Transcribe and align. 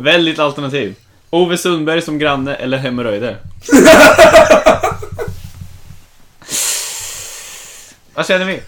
Välj 0.00 0.30
ditt 0.30 0.38
alternativ. 0.38 0.94
Ove 1.30 1.58
Sundberg 1.58 2.02
som 2.02 2.18
granne 2.18 2.54
eller 2.54 2.78
hemorrojder? 2.78 3.36
Vad 8.14 8.26
känner 8.26 8.44
vi? 8.44 8.62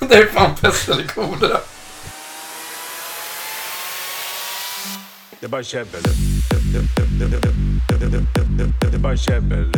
Det 0.00 0.14
är 0.14 0.26
fan 0.26 0.54
pest 0.60 0.88
eller 0.88 1.04
kolera. 1.04 1.58
Det 5.40 5.46
är 5.46 5.48
bara 5.48 5.62
käbbel. 5.62 6.02
Det 8.80 8.94
är 8.94 8.98
bara 8.98 9.16
käbbel. 9.16 9.72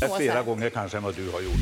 Det 0.00 0.06
är 0.06 0.16
Flera 0.16 0.42
gånger 0.42 0.70
kanske 0.70 0.96
än 0.96 1.02
vad 1.02 1.14
du 1.14 1.30
har 1.30 1.40
gjort. 1.40 1.56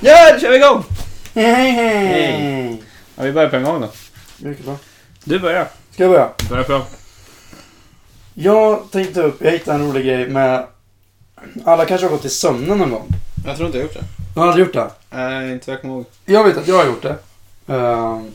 Ja, 0.00 0.32
då 0.32 0.40
kör 0.40 0.50
vi 0.50 0.56
igång! 0.56 0.84
Hej, 1.34 1.70
hej. 1.70 2.82
Ja, 3.16 3.22
vi 3.22 3.32
börjar 3.32 3.48
på 3.48 3.56
en 3.56 3.62
gång 3.62 3.80
då. 3.80 3.88
Mycket 4.38 4.64
bra. 4.64 4.76
Du 5.24 5.38
börjar. 5.38 5.68
Ska 5.90 6.02
jag 6.02 6.12
börja? 6.12 6.30
Börja 6.48 6.62
bra. 6.62 6.86
Jag 8.34 8.90
tänkte 8.90 9.22
upp, 9.22 9.36
jag 9.40 9.50
hittade 9.50 9.78
en 9.78 9.88
rolig 9.88 10.04
grej 10.04 10.28
med... 10.28 10.66
Alla 11.64 11.84
kanske 11.84 12.06
har 12.06 12.10
gått 12.10 12.24
i 12.24 12.28
sömnen 12.28 12.78
någon 12.78 12.90
gång. 12.90 13.08
Jag 13.46 13.56
tror 13.56 13.66
inte 13.66 13.78
jag 13.78 13.84
har 13.84 13.88
gjort 13.88 14.00
det. 14.00 14.25
Du 14.36 14.40
har 14.40 14.48
aldrig 14.48 14.66
gjort 14.66 14.74
det? 14.74 14.90
Nej, 15.10 15.52
inte 15.52 15.66
vad 15.70 15.74
jag 15.74 15.80
kommer 15.80 15.94
ihåg. 15.94 16.04
Jag 16.24 16.44
vet 16.44 16.56
att 16.56 16.68
jag 16.68 16.76
har 16.78 16.86
gjort 16.86 17.02
det. 17.02 17.16
Ehm, 17.74 18.30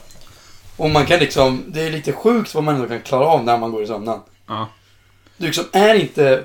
och 0.78 0.90
man 0.90 1.06
kan 1.06 1.20
liksom, 1.20 1.64
det 1.68 1.82
är 1.82 1.92
lite 1.92 2.14
sjukt 2.14 2.56
vad 2.56 2.64
man 2.64 2.76
ändå 2.76 2.88
kan 2.88 3.02
klara 3.02 3.26
av 3.26 3.44
när 3.44 3.58
man 3.58 3.72
går 3.72 3.84
i 3.84 3.88
sömnen. 3.88 4.20
Ja. 4.48 4.70
Du 5.38 5.46
liksom 5.46 5.64
är 5.72 5.94
inte 5.96 6.44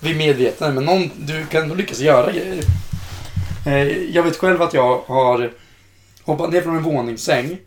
vid 0.00 0.16
medvetande, 0.16 0.74
men 0.74 0.84
någon, 0.84 1.10
du 1.16 1.46
kan 1.46 1.62
ändå 1.62 1.74
lyckas 1.74 1.98
göra 1.98 2.32
grejer. 2.32 2.64
Eh, 3.66 3.88
jag 4.14 4.22
vet 4.22 4.36
själv 4.36 4.62
att 4.62 4.74
jag 4.74 4.98
har 5.06 5.50
hoppat 6.24 6.52
ner 6.52 6.60
från 6.62 6.76
en 6.76 6.82
våningssäng 6.82 7.58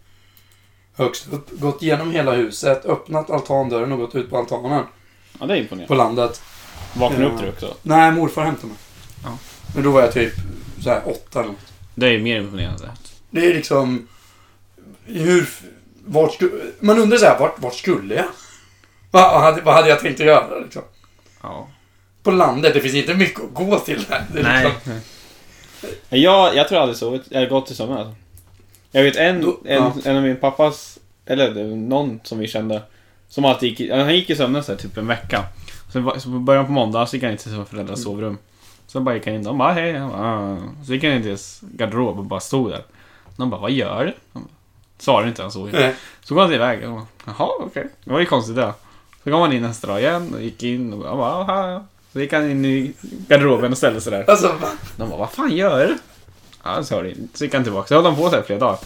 högst 0.95 1.27
upp, 1.33 1.49
gått 1.59 1.83
igenom 1.83 2.11
hela 2.11 2.31
huset, 2.31 2.85
öppnat 2.85 3.29
altandörren 3.29 3.91
och 3.91 3.97
gått 3.99 4.15
ut 4.15 4.29
på 4.29 4.37
altanen 4.37 4.83
Ja, 5.39 5.45
det 5.45 5.53
är 5.53 5.57
imponerande. 5.57 5.87
på 5.87 5.95
landet. 5.95 6.41
Vaknar 6.93 7.21
Ja. 7.21 7.27
upp 7.27 7.39
du 7.41 7.49
också? 7.49 7.73
Nej, 7.81 8.11
morfar 8.11 8.43
hämtade 8.45 8.67
mig. 8.67 8.77
Ja. 9.23 9.37
Men 9.75 9.83
då 9.83 9.91
var 9.91 10.01
jag 10.01 10.13
typ 10.13 10.33
så 10.83 10.89
här 10.89 11.01
åtta 11.05 11.39
eller 11.39 11.49
något. 11.51 11.73
Det 11.95 12.07
är 12.07 12.19
mer 12.19 12.39
imponerande. 12.39 12.89
Det 13.29 13.45
är 13.45 13.53
liksom... 13.53 14.07
Hur... 15.05 15.47
Vart 16.07 16.33
skulle... 16.33 16.51
Man 16.79 16.99
undrar 16.99 17.17
så 17.17 17.25
här, 17.25 17.39
vart, 17.39 17.59
vart 17.61 17.73
skulle 17.75 18.15
jag? 18.15 18.25
Vad, 19.11 19.31
vad, 19.33 19.41
hade, 19.41 19.61
vad 19.61 19.73
hade 19.73 19.89
jag 19.89 19.99
tänkt 19.99 20.19
att 20.19 20.25
göra 20.25 20.59
liksom? 20.59 20.81
Ja. 21.41 21.67
På 22.23 22.31
landet, 22.31 22.73
det 22.73 22.81
finns 22.81 22.95
inte 22.95 23.13
mycket 23.13 23.41
att 23.43 23.53
gå 23.53 23.79
till 23.79 24.03
där. 24.09 24.25
Det 24.33 24.39
är 24.39 24.43
Nej. 24.43 24.65
Liksom, 24.65 24.99
Jag, 26.09 26.55
jag 26.55 26.67
tror 26.67 26.75
jag 26.75 26.81
aldrig 26.81 26.97
sovit. 26.97 27.21
Jag 27.29 27.39
har 27.39 27.47
gått 27.47 27.71
i 27.71 27.75
sömnen 27.75 27.97
alltså. 27.97 28.15
Jag 28.91 29.03
vet 29.03 29.15
en, 29.15 29.41
Då- 29.41 29.59
en, 29.65 29.83
ja. 29.83 29.93
en 30.05 30.15
av 30.17 30.23
min 30.23 30.35
pappas, 30.35 30.99
eller 31.25 31.65
någon 31.75 32.19
som 32.23 32.39
vi 32.39 32.47
kände, 32.47 32.81
som 33.29 33.45
alltid 33.45 33.79
gick 33.79 33.91
han 33.91 34.15
gick 34.15 34.29
i 34.29 34.35
sömnen 34.35 34.63
så 34.63 34.71
här, 34.71 34.79
typ 34.79 34.97
en 34.97 35.07
vecka. 35.07 35.43
Så, 35.93 35.99
var- 35.99 36.17
så 36.17 36.29
på 36.29 36.39
början 36.39 36.65
på 36.65 36.71
måndag 36.71 37.05
så 37.05 37.15
gick 37.15 37.23
han 37.23 37.31
in 37.31 37.37
till 37.37 37.51
sina 37.51 37.65
föräldrars 37.65 37.99
sovrum. 37.99 38.37
Så 38.88 39.00
bara 39.00 39.16
gick 39.16 39.25
han 39.25 39.36
in, 39.36 39.44
de 39.44 39.58
bara 39.58 39.73
hej, 39.73 39.97
han 39.97 40.09
bara, 40.09 40.22
"Ah." 40.22 40.58
Så 40.86 40.94
gick 40.94 41.03
han 41.03 41.14
in 41.14 41.22
till 41.22 41.28
deras 41.30 41.59
garderob 41.61 42.17
och 42.19 42.25
bara 42.25 42.39
stod 42.39 42.72
där. 42.72 42.83
De 43.38 43.50
bara, 43.50 43.61
vad 43.61 43.72
gör 43.72 44.05
du? 44.05 44.41
Svarade 44.97 45.28
inte, 45.28 45.41
han 45.41 45.52
såg 45.52 45.69
nej. 45.73 45.95
Så 46.23 46.36
går 46.36 46.41
han 46.41 46.53
iväg 46.53 46.83
och 46.89 46.95
bara, 46.95 47.06
jaha 47.25 47.50
okej. 47.59 47.88
Det 48.03 48.11
var 48.11 48.19
ju 48.19 48.25
konstigt 48.25 48.56
det. 48.56 48.73
Så 49.23 49.31
kom 49.31 49.41
han 49.41 49.53
in 49.53 49.61
nästa 49.61 49.88
dag 49.88 50.00
igen 50.02 50.33
och 50.33 50.41
gick 50.41 50.63
in 50.63 50.94
och 50.94 51.17
bara, 51.17 51.31
aha. 51.31 51.86
Så 52.13 52.19
gick 52.19 52.34
han 52.34 52.51
in 52.51 52.66
i 52.66 52.94
garderoben 53.28 53.72
och 53.72 53.78
ställde 53.78 54.01
sig 54.01 54.12
där. 54.12 54.29
Alltså? 54.29 54.56
De 54.97 55.09
bara, 55.09 55.19
vad 55.19 55.31
fan 55.31 55.51
gör 55.56 55.88
du? 55.88 55.97
Ja, 56.63 56.84
så 56.84 56.95
hörde 56.95 57.13
Så 57.34 57.44
gick 57.44 57.53
han 57.53 57.63
tillbaka. 57.63 57.88
Så 57.88 57.95
höll 57.95 58.03
de 58.03 58.16
på 58.16 58.29
så 58.29 58.35
här 58.35 58.44
flera 58.44 58.59
dagar. 58.59 58.79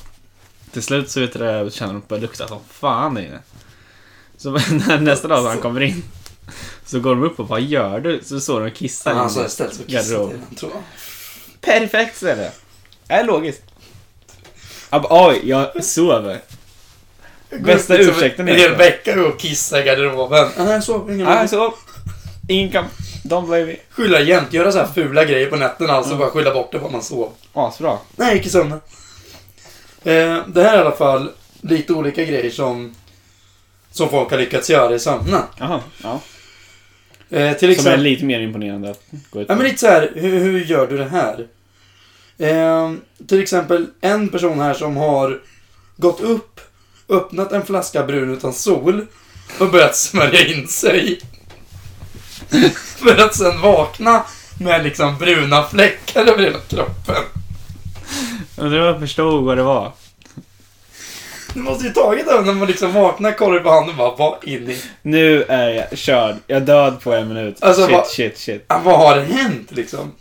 Till 0.71 0.83
slut 0.83 1.09
så 1.09 1.19
vet 1.19 1.33
du 1.33 1.39
det, 1.39 1.73
känner 1.73 1.93
de 1.93 1.97
att 1.97 2.03
det 2.03 2.09
börjar 2.09 2.21
lukta 2.21 2.47
som 2.47 2.59
fan 2.69 3.13
där 3.13 3.21
inne. 3.21 3.39
Så 4.37 4.51
nästa 4.99 5.27
dag 5.27 5.43
så 5.43 5.47
han 5.49 5.57
kommer 5.57 5.81
in. 5.81 6.03
Så 6.89 6.99
går 6.99 7.09
de 7.09 7.23
upp 7.23 7.39
och 7.39 7.47
vad 7.47 7.61
gör 7.61 7.99
du? 7.99 8.21
Så 8.23 8.39
står 8.39 8.59
de 8.61 8.67
och 8.67 8.75
kissar 8.75 9.13
Han 9.13 9.29
så 9.29 9.45
i 9.45 9.49
ställt 9.49 9.73
sig 9.73 9.83
och 9.83 9.89
kissat 9.89 10.57
tror 10.57 10.71
jag. 10.73 10.81
Perfekt 11.61 12.17
ställe. 12.17 12.51
Är 13.07 13.23
logiskt. 13.23 13.61
Bara, 14.89 15.27
oj, 15.27 15.41
jag 15.43 15.83
sover. 15.83 16.41
Bästa 17.49 17.93
liksom 17.93 18.15
ursäkten 18.15 18.47
En 18.47 18.55
hel 18.55 18.75
vecka 18.75 19.23
och 19.23 19.39
kissa 19.39 19.79
i 19.79 19.83
garderoben. 19.83 20.49
Nej, 20.57 20.67
jag 20.67 20.83
sov. 20.83 21.11
Ingen 21.11 21.27
aning. 21.27 21.47
så. 21.47 21.73
Ingen 22.47 22.71
kan... 22.71 22.85
Don't 23.23 23.45
blame 23.45 23.65
me. 23.65 23.75
Skylla 23.89 24.19
jämt. 24.19 24.53
Göra 24.53 24.71
så 24.71 24.77
här 24.77 24.87
fula 24.87 25.25
grejer 25.25 25.49
på 25.49 25.55
nätterna. 25.55 25.93
Alltså 25.93 26.15
bara 26.15 26.29
skylla 26.29 26.53
bort 26.53 26.71
det 26.71 26.79
på 26.79 26.85
att 26.85 26.91
man 26.91 27.03
sov. 27.03 27.31
Asbra. 27.53 27.97
Nej, 28.15 28.27
jag 28.27 28.37
gick 28.37 28.45
i 28.45 28.49
sömnen. 28.49 28.81
Eh, 30.03 30.37
det 30.47 30.63
här 30.63 30.73
är 30.73 30.77
i 30.77 30.81
alla 30.81 30.91
fall 30.95 31.31
lite 31.61 31.93
olika 31.93 32.23
grejer 32.23 32.51
som, 32.51 32.95
som 33.91 34.09
folk 34.09 34.31
har 34.31 34.37
lyckats 34.37 34.69
göra 34.69 34.95
i 34.95 34.99
sömnen. 34.99 35.41
Jaha, 35.57 35.81
ja. 36.03 36.19
Eh, 37.29 37.53
till 37.53 37.59
Som 37.59 37.67
är 37.67 37.71
exempel... 37.71 38.01
lite 38.01 38.25
mer 38.25 38.39
imponerande 38.39 38.89
att 38.89 39.03
gå 39.29 39.41
ut 39.41 39.49
Ja, 39.49 39.55
men 39.55 39.63
lite 39.65 39.77
så 39.77 39.87
här, 39.87 40.11
hur, 40.15 40.39
hur 40.39 40.65
gör 40.65 40.87
du 40.87 40.97
det 40.97 41.09
här? 41.09 41.47
Eh, 42.37 42.93
till 43.27 43.41
exempel 43.41 43.87
en 44.01 44.29
person 44.29 44.59
här 44.59 44.73
som 44.73 44.97
har 44.97 45.39
gått 45.97 46.21
upp, 46.21 46.61
öppnat 47.09 47.51
en 47.51 47.65
flaska 47.65 48.03
brun 48.03 48.33
utan 48.33 48.53
sol 48.53 49.05
och 49.59 49.71
börjat 49.71 49.95
smörja 49.95 50.47
in 50.47 50.67
sig. 50.67 51.19
För 52.97 53.17
att 53.17 53.35
sen 53.35 53.61
vakna 53.61 54.23
med 54.59 54.83
liksom 54.83 55.17
bruna 55.17 55.63
fläckar 55.63 56.25
över 56.25 56.43
hela 56.43 56.59
kroppen. 56.59 57.23
Jag 58.55 58.65
om 58.65 58.73
jag 58.73 58.99
förstod 58.99 59.43
vad 59.43 59.57
det 59.57 59.63
var. 59.63 59.93
Du 61.53 61.59
måste 61.59 61.87
ju 61.87 61.93
tagit 61.93 62.25
det 62.25 62.41
när 62.41 62.53
man 62.53 62.67
liksom 62.67 62.93
vaknar, 62.93 63.31
kollar 63.31 63.59
på 63.59 63.69
handen 63.69 63.89
och 63.89 63.95
bara, 63.97 64.15
vad 64.15 64.43
in 64.47 64.69
i... 64.69 64.81
Nu 65.01 65.43
är 65.43 65.69
jag 65.69 65.97
körd. 65.97 66.35
Jag 66.47 66.57
är 66.61 66.65
död 66.65 67.01
på 67.01 67.13
en 67.13 67.27
minut. 67.27 67.63
Alltså, 67.63 67.81
shit, 67.85 67.91
vad- 67.95 68.07
shit, 68.07 68.37
shit. 68.37 68.65
Vad 68.67 68.83
har 68.99 69.19
hänt 69.19 69.71
liksom? 69.71 70.11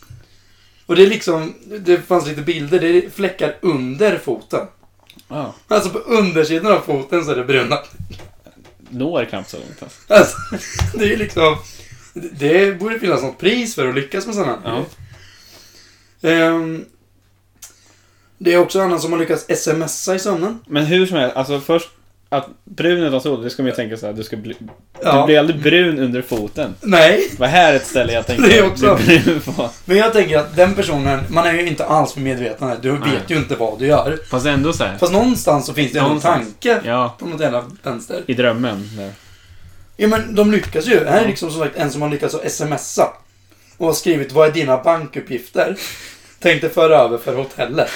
Och 0.86 0.96
det 0.96 1.02
är 1.02 1.06
liksom, 1.06 1.54
det 1.80 1.98
fanns 2.08 2.26
lite 2.26 2.40
bilder, 2.42 2.80
det 2.80 2.88
är 2.88 3.10
fläckar 3.10 3.56
under 3.60 4.18
foten. 4.18 4.66
Ja. 5.28 5.54
Alltså 5.68 5.90
på 5.90 5.98
undersidan 5.98 6.72
av 6.72 6.80
foten 6.80 7.24
så 7.24 7.30
är 7.30 7.36
det 7.36 7.44
bruna. 7.44 7.78
Når 8.90 9.24
knappt 9.24 9.50
så 9.50 9.56
långt. 9.56 9.82
Alltså. 9.82 10.14
Alltså, 10.14 10.36
det 10.98 11.12
är 11.12 11.16
liksom... 11.16 11.56
Det 12.14 12.78
borde 12.78 12.98
finnas 13.00 13.22
något 13.22 13.38
pris 13.38 13.74
för 13.74 13.88
att 13.88 13.94
lyckas 13.94 14.26
med 14.26 14.34
sådana 14.34 14.58
Ja. 14.64 14.84
Ehm, 16.28 16.84
Det 18.38 18.54
är 18.54 18.58
också 18.58 18.80
annan 18.80 19.00
som 19.00 19.12
har 19.12 19.18
lyckats 19.18 19.46
smsa 19.62 20.14
i 20.14 20.18
sömnen. 20.18 20.58
Men 20.66 20.84
hur 20.86 21.06
som 21.06 21.16
helst, 21.16 21.36
alltså 21.36 21.60
först 21.60 21.88
att 22.28 22.48
brun 22.64 23.02
utan 23.02 23.20
sol, 23.20 23.42
det 23.42 23.50
ska 23.50 23.62
man 23.62 23.70
ju 23.70 23.76
tänka 23.76 23.96
så 23.96 24.06
här, 24.06 24.12
du 24.12 24.22
ska 24.24 24.36
bli... 24.36 24.56
Ja. 25.02 25.20
Du 25.20 25.26
blir 25.26 25.38
aldrig 25.38 25.62
brun 25.62 25.98
under 25.98 26.22
foten. 26.22 26.74
Nej, 26.80 27.30
Vad 27.38 27.48
här 27.48 27.72
är 27.72 27.76
ett 27.76 27.86
ställe 27.86 28.12
jag 28.12 28.26
tänkte 28.26 28.46
Det 28.48 28.58
är 28.58 28.66
också- 28.66 28.98
bli 29.06 29.18
brun 29.20 29.40
på. 29.40 29.70
men 29.84 29.96
jag 29.96 30.12
tänker 30.12 30.38
att 30.38 30.56
den 30.56 30.74
personen, 30.74 31.20
man 31.28 31.46
är 31.46 31.52
ju 31.52 31.66
inte 31.66 31.84
alls 31.84 32.12
för 32.12 32.20
medveten. 32.20 32.68
här. 32.68 32.78
Du 32.82 32.92
Nej. 32.92 33.10
vet 33.10 33.30
ju 33.30 33.36
inte 33.36 33.54
vad 33.56 33.78
du 33.78 33.86
gör. 33.86 34.18
Fast 34.30 34.46
ändå 34.46 34.72
så 34.72 34.84
här. 34.84 34.96
Fast 34.98 35.12
någonstans 35.12 35.66
så 35.66 35.74
finns 35.74 35.92
det 35.92 35.98
ändå 35.98 36.06
en 36.10 36.14
Någonstans. 36.16 36.46
tanke 36.62 36.80
Ja, 36.88 37.16
på 37.18 37.26
något 37.26 37.40
jävla 37.40 37.64
vänster. 37.82 38.22
i 38.26 38.34
drömmen. 38.34 38.88
Där. 38.96 39.12
Ja 39.96 40.08
men 40.08 40.34
de 40.34 40.52
lyckas 40.52 40.86
ju. 40.86 41.04
Här 41.04 41.22
är 41.22 41.26
liksom 41.26 41.50
som 41.50 41.60
sagt 41.60 41.76
en 41.76 41.90
som 41.90 42.02
har 42.02 42.08
lyckats 42.08 42.34
att 42.34 42.52
smsa. 42.52 43.08
Och 43.76 43.86
har 43.86 43.92
skrivit 43.94 44.32
vad 44.32 44.48
är 44.48 44.52
dina 44.52 44.76
bankuppgifter? 44.76 45.76
Tänkte 46.40 46.68
föra 46.68 46.96
över 46.98 47.18
för 47.18 47.34
hotellet. 47.34 47.90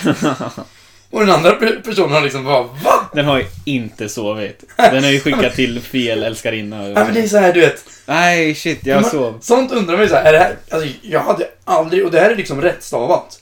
Och 1.11 1.21
den 1.21 1.31
andra 1.31 1.51
pe- 1.59 1.83
personen 1.83 2.13
har 2.13 2.21
liksom 2.21 2.45
bara 2.45 2.63
va? 2.63 3.11
Den 3.15 3.25
har 3.25 3.39
ju 3.39 3.45
inte 3.65 4.09
sovit. 4.09 4.65
Den 4.77 5.05
har 5.05 5.11
ju 5.11 5.21
skickat 5.21 5.55
till 5.55 5.81
fel 5.81 6.23
älskarinna. 6.23 6.89
Ja 6.89 7.05
men 7.05 7.15
det 7.15 7.21
är 7.21 7.29
så 7.29 7.39
här 7.39 7.53
du 7.53 7.61
vet. 7.61 7.85
Nej, 8.07 8.55
shit, 8.55 8.87
jag 8.87 9.03
man- 9.03 9.11
sov. 9.11 9.39
Sånt 9.41 9.73
undrar 9.73 9.95
man 9.95 10.03
ju 10.03 10.09
så 10.09 10.15
här, 10.15 10.25
är 10.25 10.33
det 10.33 10.39
här, 10.39 10.57
alltså 10.71 10.89
jag 11.03 11.21
hade 11.21 11.49
aldrig, 11.65 12.05
och 12.05 12.11
det 12.11 12.21
här 12.21 12.31
är 12.31 12.37
liksom 12.37 12.63
rättstavat. 12.63 13.41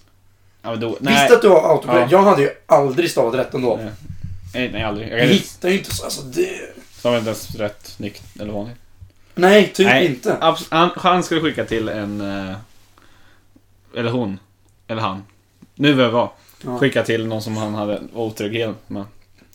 Ja, 0.62 0.76
då, 0.76 0.96
nej. 1.00 1.14
Visst 1.14 1.30
att 1.36 1.42
du 1.42 1.48
har 1.48 1.70
autocorrect? 1.72 2.12
Ja. 2.12 2.18
Jag 2.18 2.24
hade 2.24 2.42
ju 2.42 2.50
aldrig 2.66 3.10
stavat 3.10 3.34
rätt 3.34 3.54
ändå. 3.54 3.76
Nej. 3.82 3.92
Nej, 4.54 4.70
nej, 4.72 4.82
aldrig. 4.82 5.12
Jag 5.12 5.26
hittar 5.26 5.68
ju 5.68 5.78
inte 5.78 5.94
så, 5.94 6.04
alltså 6.04 6.22
det... 6.22 6.48
stavar 6.98 7.18
inte 7.18 7.28
ens 7.30 7.54
rätt 7.54 7.80
snyggt 7.82 8.22
eller 8.40 8.52
vanligt. 8.52 8.76
Nej, 9.34 9.70
typ 9.74 9.86
Nej. 9.86 10.06
inte. 10.06 10.36
Han, 10.70 10.90
han 10.96 11.22
skulle 11.22 11.40
skicka 11.40 11.64
till 11.64 11.88
en... 11.88 12.20
eh, 12.50 12.56
Eller 13.96 14.10
hon. 14.10 14.38
Eller 14.90 15.02
han. 15.02 15.22
Nu 15.74 15.94
det 15.94 16.08
var. 16.08 16.32
Ja. 16.64 16.78
Skicka 16.78 17.02
till 17.02 17.26
någon 17.26 17.42
som 17.42 17.56
han 17.56 17.74
hade 17.74 18.00
otrygghet 18.14 18.76
med. 18.86 19.04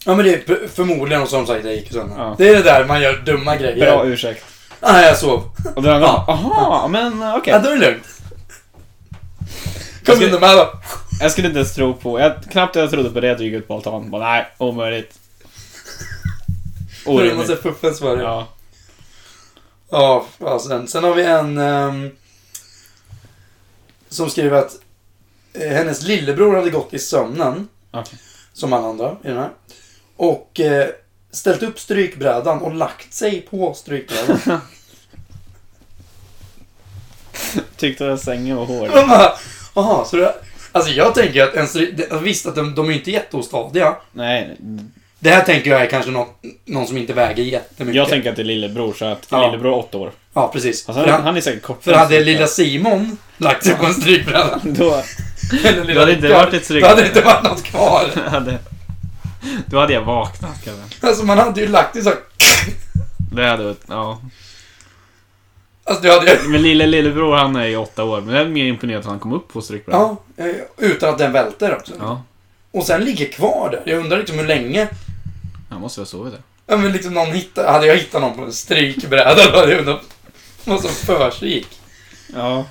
Ja 0.06 0.16
men 0.16 0.26
det 0.26 0.50
är 0.50 0.68
förmodligen 0.68 1.22
och 1.24 1.30
som 1.30 1.48
sagt 1.48 1.66
jag 1.66 1.76
gick 1.76 1.92
sönder. 1.92 2.16
Ja. 2.18 2.36
Det 2.38 2.50
är 2.50 2.54
det 2.54 2.62
där 2.62 2.86
man 2.86 3.02
gör 3.02 3.18
dumma 3.18 3.56
grejer. 3.56 3.86
Bra 3.92 4.06
ursäkt. 4.06 4.46
Nej, 4.82 5.06
jag 5.06 5.18
sov. 5.18 5.44
Och 5.76 5.84
den 5.84 5.94
andra, 5.94 6.08
Ja. 6.08 6.26
aha, 6.28 6.88
men 6.88 7.24
okej. 7.34 7.54
Ja, 7.54 7.60
då 7.60 7.70
är 7.70 7.76
det 7.80 7.92
lugnt. 7.92 8.22
Jag 10.06 10.20
Kom 10.20 10.32
de 10.32 10.46
här 10.46 10.56
då. 10.56 10.72
Jag 11.22 11.32
skulle 11.32 11.48
inte 11.48 11.60
ens 11.60 11.76
tro 11.76 11.94
på... 11.94 12.20
Jag, 12.20 12.34
knappt 12.52 12.76
jag 12.76 12.90
trodde 12.90 13.10
på 13.10 13.20
det 13.20 13.32
att 13.32 13.38
du 13.38 13.44
gick 13.46 13.54
ut 13.54 13.68
på 13.68 13.76
altanen. 13.76 14.12
Bara, 14.12 14.24
nej, 14.24 14.48
omöjligt. 14.58 15.20
Det 17.06 17.12
måste 17.12 17.32
Orimligt. 17.32 17.62
fuffens 17.62 18.00
det. 18.00 18.22
Ja. 18.24 18.48
Ja, 19.90 20.26
fasen. 20.40 20.88
Sen 20.88 21.04
har 21.04 21.14
vi 21.14 21.26
en 21.26 21.58
ehm, 21.58 22.12
som 24.10 24.30
skriver 24.30 24.58
att 24.58 24.76
hennes 25.60 26.02
lillebror 26.02 26.56
hade 26.56 26.70
gått 26.70 26.94
i 26.94 27.00
sömnen, 27.00 27.68
Okej. 27.92 28.20
som 28.54 28.74
alla 28.74 28.88
andra 28.88 29.12
i 29.24 29.28
den 29.28 29.38
här. 29.38 29.50
Och 30.16 30.60
eh, 30.60 30.88
ställt 31.32 31.64
upp 31.64 31.80
strykbrädan 31.80 32.62
och 32.62 32.74
lagt 32.76 33.14
sig 33.14 33.42
på 33.42 33.74
strykbrädan. 33.74 34.40
Tyckte 37.78 38.14
att 38.14 38.22
sängen 38.22 38.58
var 38.58 38.66
hård. 38.66 38.90
Jaha, 39.76 40.06
så 40.06 40.18
det... 40.18 40.36
Alltså 40.72 40.92
jag 40.92 41.16
tänker 41.16 41.44
att 41.44 41.54
en 41.56 41.68
stryk... 41.68 42.00
Visst 42.22 42.46
att 42.46 42.56
de, 42.56 42.76
de 42.76 42.90
är 42.90 42.94
inte 42.94 43.12
jätteostadiga. 43.12 43.96
Nej, 44.12 44.58
Det 45.20 45.30
här 45.30 45.44
tänker 45.44 45.72
jag 45.72 45.82
är 45.82 45.86
kanske 45.90 46.12
någon, 46.12 46.28
någon 46.66 46.88
som 46.88 46.98
inte 46.98 47.14
väger 47.14 47.44
jättemycket. 47.44 47.96
jag 47.96 48.10
tänker 48.10 48.30
att 48.30 48.36
det 48.36 48.42
är 48.42 48.44
lillebror, 48.44 48.94
så 48.94 49.06
att 49.06 49.28
Ja. 49.30 49.46
lillebror 49.46 49.72
är 49.74 49.78
åtta 49.78 49.98
år. 49.98 50.12
Ja, 50.34 50.50
precis. 50.54 50.90
Alltså, 50.90 51.02
han, 51.04 51.10
han, 51.12 51.24
han 51.24 51.38
är 51.38 51.42
säkert 51.42 51.62
kort. 51.62 51.84
för 51.84 51.94
hade 51.94 52.20
lilla 52.24 52.48
Simon 52.48 53.18
lagt 53.38 53.66
sig 53.66 53.76
på 53.76 53.86
en 53.86 53.94
strykbräda. 53.94 54.60
Då, 54.64 55.04
Eller 55.66 55.94
Då 55.94 56.00
hade 56.00 56.14
inte 56.14 56.34
varit 56.34 56.54
ett 56.54 56.66
stryk. 56.66 56.84
Då 56.84 56.90
hade 56.90 57.02
det 57.02 57.08
inte 57.08 57.22
varit 57.22 57.44
något 57.44 57.64
kvar. 57.64 58.10
hade, 58.30 58.58
då 59.66 59.80
hade 59.80 59.94
jag 59.94 60.02
vaknat 60.02 60.64
kanske. 60.64 61.08
Alltså 61.08 61.26
man 61.26 61.38
hade 61.38 61.62
ju 61.62 61.68
lagt 61.68 61.94
det 61.94 62.02
så 62.02 62.10
här- 62.10 62.20
Det 63.32 63.48
hade 63.48 63.64
varit, 63.64 63.82
ja. 63.88 64.22
Alltså 65.84 66.04
du 66.04 66.12
hade 66.12 66.32
ju... 66.32 66.50
Men 66.50 66.62
lille 66.62 66.86
lillebror 66.86 67.36
han 67.36 67.56
är 67.56 67.66
ju 67.66 67.78
åtta 67.78 68.04
år, 68.04 68.22
men 68.22 68.36
jag 68.36 68.46
är 68.46 68.50
mer 68.50 68.66
imponerad 68.66 69.00
att 69.00 69.06
han 69.06 69.20
kom 69.20 69.34
upp 69.34 69.48
på 69.54 69.62
strykbrädan. 69.62 70.18
Ja, 70.36 70.46
eh, 70.46 70.56
utan 70.78 71.10
att 71.10 71.18
den 71.18 71.32
välter 71.32 71.76
också. 71.76 71.94
Ja. 72.00 72.22
Och 72.72 72.84
sen 72.84 73.06
ligger 73.06 73.26
kvar 73.26 73.70
där. 73.72 73.92
Jag 73.92 74.00
undrar 74.00 74.18
liksom 74.18 74.40
hur 74.40 74.48
länge. 74.48 74.88
Han 75.70 75.82
måste 75.82 76.02
ha 76.02 76.06
sovit 76.06 76.34
där. 76.34 76.42
Ja 76.68 76.78
men 76.78 76.92
liksom 76.92 77.14
någon 77.14 77.32
hittar... 77.32 77.72
Hade 77.72 77.88
jag 77.88 77.98
hittat 77.98 78.22
någon 78.22 78.36
på 78.38 78.42
en 78.44 78.54
strykbräda 78.54 79.36
då 79.52 79.60
hade 79.60 79.72
jag 79.72 79.80
undrat 79.80 80.02
vad 80.64 80.82
som 80.82 80.90
försiggick. 80.90 81.68
Ja. 82.34 82.66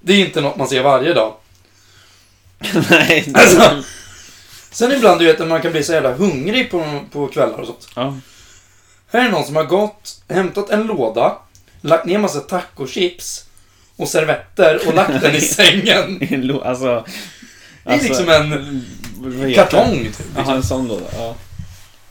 Det 0.00 0.12
är 0.12 0.20
inte 0.26 0.40
något 0.40 0.56
man 0.56 0.68
ser 0.68 0.82
varje 0.82 1.14
dag. 1.14 1.34
Nej. 2.90 3.32
Alltså. 3.34 3.82
Sen 4.70 4.92
ibland 4.92 5.20
du 5.20 5.26
vet 5.26 5.38
när 5.38 5.46
man 5.46 5.62
kan 5.62 5.72
bli 5.72 5.82
så 5.84 5.92
jävla 5.92 6.14
hungrig 6.14 6.70
på, 6.70 7.00
på 7.12 7.26
kvällar 7.26 7.58
och 7.60 7.66
sånt. 7.66 7.88
Ja. 7.96 8.16
Här 9.12 9.26
är 9.26 9.30
någon 9.30 9.44
som 9.46 9.56
har 9.56 9.64
gått, 9.64 10.22
hämtat 10.28 10.70
en 10.70 10.82
låda, 10.82 11.38
lagt 11.80 12.04
ner 12.06 12.18
massa 12.18 12.40
tacochips 12.40 13.44
och 13.96 14.08
servetter 14.08 14.88
och 14.88 14.94
lagt 14.94 15.20
den 15.22 15.34
i 15.34 15.40
sängen. 15.40 16.18
Lo- 16.30 16.62
Alltså... 16.62 17.04
Det 17.84 17.92
är 17.94 18.00
liksom 18.02 18.28
en 18.28 18.84
kartong 19.54 19.98
typ. 20.04 20.26
Jaha, 20.36 20.54
en 20.54 20.62
sån 20.62 20.88
låda. 20.88 21.06
Ja. 21.18 21.34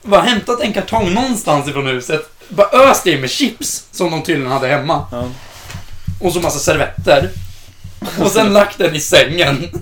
Bara 0.03 0.21
hämtat 0.21 0.61
en 0.61 0.73
kartong 0.73 1.13
någonstans 1.13 1.67
ifrån 1.69 1.87
huset. 1.87 2.29
Bara 2.49 2.67
öst 2.67 3.07
i 3.07 3.17
med 3.17 3.29
chips 3.29 3.85
som 3.91 4.11
de 4.11 4.23
tydligen 4.23 4.51
hade 4.51 4.67
hemma. 4.67 5.05
ja. 5.11 5.29
Och 6.21 6.33
så 6.33 6.39
massa 6.39 6.59
servetter. 6.59 7.29
Och 8.19 8.31
sen 8.31 8.53
lagt 8.53 8.77
den 8.77 8.95
i 8.95 8.99
sängen. 8.99 9.81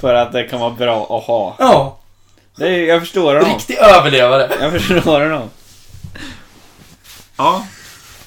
För 0.00 0.14
att 0.14 0.32
det 0.32 0.44
kan 0.44 0.60
vara 0.60 0.70
bra 0.70 1.02
att 1.18 1.24
ha. 1.24 1.56
Ja, 1.58 1.98
Det 2.56 2.68
är, 2.68 2.78
jag 2.88 3.00
förstår 3.00 3.34
honom. 3.34 3.50
riktig 3.54 3.76
överlevare. 3.76 4.50
Jag 4.60 4.72
förstår 4.72 5.20
honom. 5.20 5.48
Ja. 7.36 7.66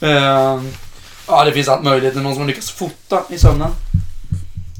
Ehm, 0.01 0.71
ja, 1.27 1.43
det 1.45 1.51
finns 1.51 1.67
allt 1.67 1.83
möjligt. 1.83 2.13
Det 2.13 2.19
är 2.19 2.23
någon 2.23 2.33
som 2.33 2.41
har 2.41 2.47
lyckats 2.47 2.71
fota 2.71 3.23
i 3.29 3.37
sömnen. 3.37 3.69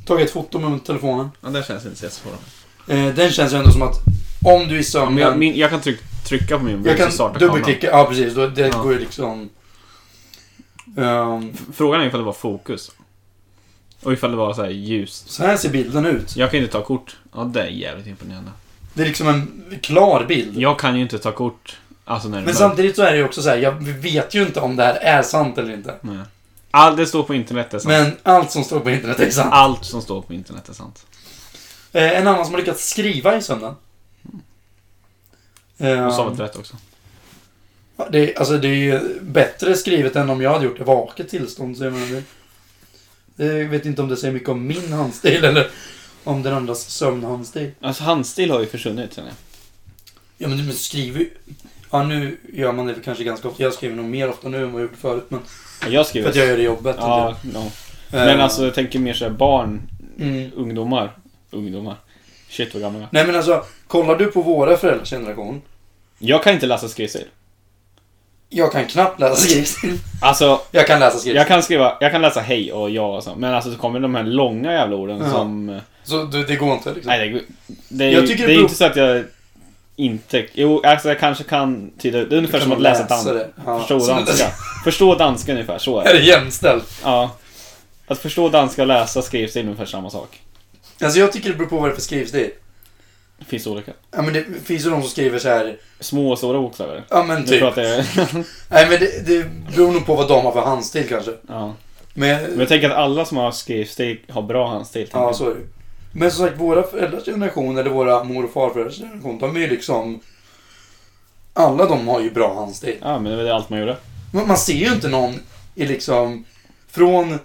Tagit 0.05 0.27
ett 0.27 0.33
foto 0.33 0.59
med 0.59 0.83
telefonen. 0.85 1.29
ja, 1.41 1.49
det 1.49 1.67
känns 1.67 1.85
inte 1.85 1.97
så 1.97 2.05
jättesvårt. 2.05 2.33
Eh, 2.87 3.05
den 3.05 3.31
känns 3.31 3.53
ju 3.53 3.57
ändå 3.57 3.71
som 3.71 3.81
att 3.81 3.95
om 4.45 4.67
du 4.67 4.73
i 4.75 4.77
Ja, 4.77 4.83
sömnen... 4.83 5.13
men 5.13 5.23
jag, 5.23 5.37
min, 5.37 5.55
jag 5.57 5.69
kan 5.69 5.81
tryck, 5.81 5.99
trycka 6.25 6.57
på 6.57 6.63
min 6.63 6.83
bil 6.83 6.87
jag 6.91 6.97
så 6.97 7.03
kan 7.03 7.11
startar 7.11 7.33
kameran. 7.39 7.55
dubbelklicka. 7.57 7.87
Ja, 7.97 8.05
precis. 8.05 8.33
Då, 8.33 8.47
det 8.47 8.61
Ja. 8.67 8.81
går 8.81 8.93
ju 8.93 8.99
liksom... 8.99 9.49
F- 10.97 11.59
Frågan 11.75 12.01
är 12.01 12.05
ifall 12.05 12.19
det 12.19 12.25
var 12.25 12.33
fokus. 12.33 12.91
Och 14.03 14.13
ifall 14.13 14.31
det 14.31 14.37
var 14.37 14.53
så 14.53 14.61
här 14.63 14.69
ljust. 14.69 15.29
så 15.31 15.43
här 15.43 15.57
ser 15.57 15.69
bilden 15.69 16.05
ut. 16.05 16.35
Jag 16.35 16.51
kan 16.51 16.59
inte 16.59 16.71
ta 16.71 16.83
kort. 16.83 17.17
Ja, 17.35 17.43
det 17.43 17.61
är 17.61 17.67
jävligt 17.67 18.07
imponerande. 18.07 18.51
Det 18.93 19.01
är 19.01 19.05
liksom 19.07 19.27
en 19.27 19.63
klar 19.81 20.25
bild. 20.27 20.57
Jag 20.57 20.79
kan 20.79 20.95
ju 20.95 21.01
inte 21.01 21.19
ta 21.19 21.31
kort. 21.31 21.77
Alltså 22.05 22.27
när 22.29 22.37
det 22.37 22.41
Men 22.41 22.45
mörkt. 22.45 22.57
samtidigt 22.57 22.95
så 22.95 23.01
är 23.01 23.11
det 23.11 23.17
ju 23.17 23.25
också 23.25 23.41
så 23.41 23.49
här, 23.49 23.57
jag 23.57 23.71
vet 23.83 24.33
ju 24.33 24.41
inte 24.41 24.59
om 24.59 24.75
det 24.75 24.83
här 24.83 24.95
är 24.95 25.21
sant 25.23 25.57
eller 25.57 25.73
inte. 25.73 25.95
Nej. 26.01 26.17
Allt 26.71 26.97
det 26.97 27.05
står 27.05 27.23
på 27.23 27.33
internet 27.35 27.73
är 27.73 27.79
sant. 27.79 27.87
Men 27.87 28.17
allt 28.35 28.51
som 28.51 28.63
står 28.63 28.79
på 28.79 28.89
internet 28.91 29.19
är 29.19 29.29
sant. 29.31 29.49
Allt 29.53 29.85
som 29.85 30.01
står 30.01 30.21
på 30.21 30.33
internet 30.33 30.69
är 30.69 30.73
sant. 30.73 31.05
Eh, 31.93 32.17
en 32.17 32.27
annan 32.27 32.45
som 32.45 32.53
har 32.53 32.59
lyckats 32.59 32.89
skriva 32.89 33.37
i 33.37 33.41
sömnen. 33.41 33.73
Eh, 35.77 36.05
Och 36.07 36.13
sovit 36.13 36.39
rätt 36.39 36.55
också. 36.55 36.75
det, 38.09 38.19
är- 38.33 38.39
alltså 38.39 38.57
det 38.57 38.67
är 38.67 38.73
ju 38.75 39.19
bättre 39.21 39.75
skrivet 39.75 40.15
än 40.15 40.29
om 40.29 40.41
jag 40.41 40.53
hade 40.53 40.65
gjort 40.65 40.77
det 40.77 40.83
vaket 40.83 41.29
tillstånd. 41.29 41.77
Så 41.77 41.83
jag, 41.83 41.93
menar, 41.93 42.07
det, 42.07 42.23
jag 43.45 43.65
vet 43.65 43.85
inte 43.85 44.01
om 44.01 44.07
det 44.09 44.17
säger 44.17 44.33
mycket 44.33 44.49
om 44.49 44.67
min 44.67 44.93
handstil 44.93 45.43
eller 45.45 45.67
om 46.23 46.43
den 46.43 46.53
andras 46.53 46.89
sömnhandstil. 46.89 47.71
Alltså 47.81 48.03
handstil 48.03 48.51
har 48.51 48.59
ju 48.59 48.65
försvunnit 48.67 49.15
känner 49.15 49.29
jag. 49.29 49.37
Ja 50.37 50.47
men 50.47 50.67
du 50.67 50.73
skriver 50.73 51.19
ju... 51.19 51.29
Ja 51.91 52.03
nu 52.03 52.37
gör 52.53 52.71
man 52.71 52.85
det 52.87 52.95
kanske 53.05 53.23
ganska 53.23 53.47
ofta. 53.47 53.63
Jag 53.63 53.73
skriver 53.73 53.95
nog 53.95 54.05
mer 54.05 54.29
ofta 54.29 54.49
nu 54.49 54.57
än 54.57 54.71
vad 54.71 54.81
jag 54.81 54.85
gjorde 54.87 54.97
förut. 54.97 55.25
Men 55.29 55.39
Ja, 55.81 55.87
Jag 55.89 56.05
för 56.05 56.09
skriver... 56.09 56.29
att 56.29 56.35
jag 56.35 56.47
gör 56.47 56.57
det 56.57 56.63
jobbet. 56.63 56.95
Ja, 56.99 57.37
no. 57.43 57.47
inte. 57.59 57.71
Men 58.11 58.29
Eh, 58.37 58.43
alltså 58.43 58.65
jag 58.65 58.73
tänker 58.75 58.99
mer 58.99 59.13
såhär 59.13 59.31
barn, 59.31 59.81
Mm. 60.19 60.51
ungdomar. 60.55 61.17
Ungdomar. 61.51 61.95
Shit 62.49 62.73
vad 62.73 62.81
gamla 62.81 62.99
jag. 62.99 63.07
Nej 63.11 63.25
men 63.27 63.35
alltså, 63.35 63.63
kollar 63.87 64.15
du 64.15 64.25
på 64.31 64.41
våra 64.41 64.77
föräldrars 64.77 65.09
generation. 65.09 65.61
Jag 66.19 66.43
kan 66.43 66.53
inte 66.53 66.65
läsa 66.65 66.87
skrivstil. 66.89 67.25
Jag 68.49 68.71
kan 68.71 68.85
knappt 68.85 69.19
läsa 69.19 69.35
skrivstil. 69.47 69.99
Alltså, 70.21 70.61
Jag 70.71 70.87
kan 70.87 70.99
läsa 70.99 71.11
skrivstil. 71.17 71.35
jag 71.35 71.47
kan 71.47 71.63
skriva, 71.63 71.97
jag 71.99 72.11
kan 72.11 72.21
läsa 72.21 72.39
hej 72.41 72.73
och 72.73 72.89
ja 72.89 73.17
och 73.17 73.23
så. 73.23 73.35
Men 73.35 73.53
alltså 73.53 73.71
så 73.71 73.77
kommer 73.77 73.99
de 73.99 74.15
här 74.15 74.23
långa 74.23 74.71
jävla 74.73 74.95
orden 74.95 75.21
Ja. 75.23 75.31
som... 75.31 75.79
Så 76.03 76.23
det, 76.23 76.43
det 76.43 76.55
går 76.55 76.73
inte 76.73 76.93
liksom. 76.93 77.09
Nej, 77.09 77.29
det, 77.29 77.41
det 77.89 78.05
är, 78.05 78.09
Jag 78.11 78.27
tycker 78.27 78.47
det 78.47 78.53
är 78.53 78.55
beror- 78.55 78.61
inte 78.63 78.75
så 78.75 78.85
att 78.85 78.95
jag 78.95 79.23
inte... 79.95 80.45
Jo, 80.53 80.81
alltså 80.85 81.07
jag 81.07 81.19
kanske 81.19 81.43
kan 81.43 81.91
tyda 81.99 82.17
Det 82.17 82.35
är 82.35 82.37
ungefär 82.37 82.59
som 82.59 82.71
att 82.71 82.81
läsa 82.81 83.03
danska. 83.03 83.33
Ja. 83.65 83.79
Förstå 83.79 83.97
danska. 84.07 84.45
Förstå 84.83 85.15
danska 85.15 85.51
ungefär, 85.51 85.77
så 85.77 85.99
är 85.99 86.05
Är 86.09 86.13
det. 86.13 86.19
det 86.19 86.25
jämställt? 86.25 87.01
Ja. 87.03 87.31
Att 88.07 88.19
förstå 88.19 88.49
danska 88.49 88.81
och 88.81 88.87
läsa 88.87 89.21
skrivstil 89.21 89.61
är 89.61 89.65
ungefär 89.65 89.85
samma 89.85 90.09
sak. 90.09 90.41
Alltså 91.03 91.19
jag 91.19 91.31
tycker 91.31 91.49
det 91.49 91.55
beror 91.55 91.67
på 91.69 91.75
vad 91.77 91.89
det 91.89 91.93
är 91.93 91.95
för 91.95 92.01
skrivstil. 92.01 92.49
Finns 93.45 93.67
olika. 93.67 93.91
Ja 94.11 94.21
men 94.21 94.33
det 94.33 94.45
finns 94.63 94.85
ju 94.85 94.89
de 94.89 95.01
som 95.01 95.09
skriver 95.09 95.39
så 95.39 95.49
här. 95.49 95.77
Små 95.99 96.31
och 96.31 96.37
stora 96.37 96.59
bokstäver. 96.59 97.03
Ja 97.09 97.23
men 97.23 97.45
typ. 97.45 97.61
jag... 97.61 97.75
Nej 98.69 98.89
men 98.89 98.99
det, 98.99 99.25
det 99.25 99.45
beror 99.75 99.91
nog 99.91 100.05
på 100.05 100.15
vad 100.15 100.27
de 100.27 100.45
har 100.45 100.51
för 100.51 100.61
handstil 100.61 101.09
kanske. 101.09 101.31
ja. 101.47 101.73
Men, 102.13 102.43
Men 102.43 102.59
jag 102.59 102.67
tänker 102.67 102.89
att 102.89 102.95
alla 102.97 103.25
som 103.25 103.37
har 103.37 103.51
skrivstil 103.51 104.19
har 104.29 104.41
bra 104.41 104.67
handstil. 104.67 105.09
ja 105.13 105.33
så 105.33 105.49
är 105.49 105.55
det. 105.55 105.61
Men 106.11 106.31
som 106.31 106.45
sagt, 106.45 106.59
våra 106.59 106.83
föräldrars 106.83 107.25
generation 107.25 107.77
eller 107.77 107.89
våra 107.89 108.23
mor 108.23 108.45
och 108.45 108.51
farföräldrars 108.51 108.97
generation, 108.97 109.39
de 109.39 109.55
är 109.55 109.59
ju 109.59 109.67
liksom... 109.67 110.19
Alla 111.53 111.85
de 111.85 112.07
har 112.07 112.21
ju 112.21 112.31
bra 112.31 112.55
handstil. 112.55 112.95
Ja, 113.01 113.19
men 113.19 113.37
det 113.37 113.43
det 113.43 113.55
allt 113.55 113.69
man 113.69 113.79
gjorde. 113.79 113.97
Men 114.33 114.47
man 114.47 114.57
ser 114.57 114.73
ju 114.73 114.93
inte 114.93 115.07
någon 115.07 115.39
i 115.75 115.85
liksom... 115.85 116.45
Från... 116.87 117.39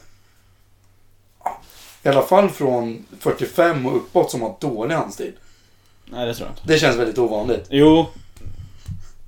I 2.02 2.09
alla 2.09 2.23
fall 2.23 2.50
från 2.50 3.07
45 3.21 3.87
och 3.87 3.97
uppåt 3.97 4.31
som 4.31 4.43
har 4.43 4.57
dålig 4.61 4.95
handstil. 4.95 5.33
Nej, 6.12 6.26
det 6.26 6.35
tror 6.35 6.49
jag 6.49 6.52
inte. 6.52 6.73
Det 6.73 6.78
känns 6.78 6.97
väldigt 6.97 7.19
ovanligt. 7.19 7.66
Jo. 7.71 8.07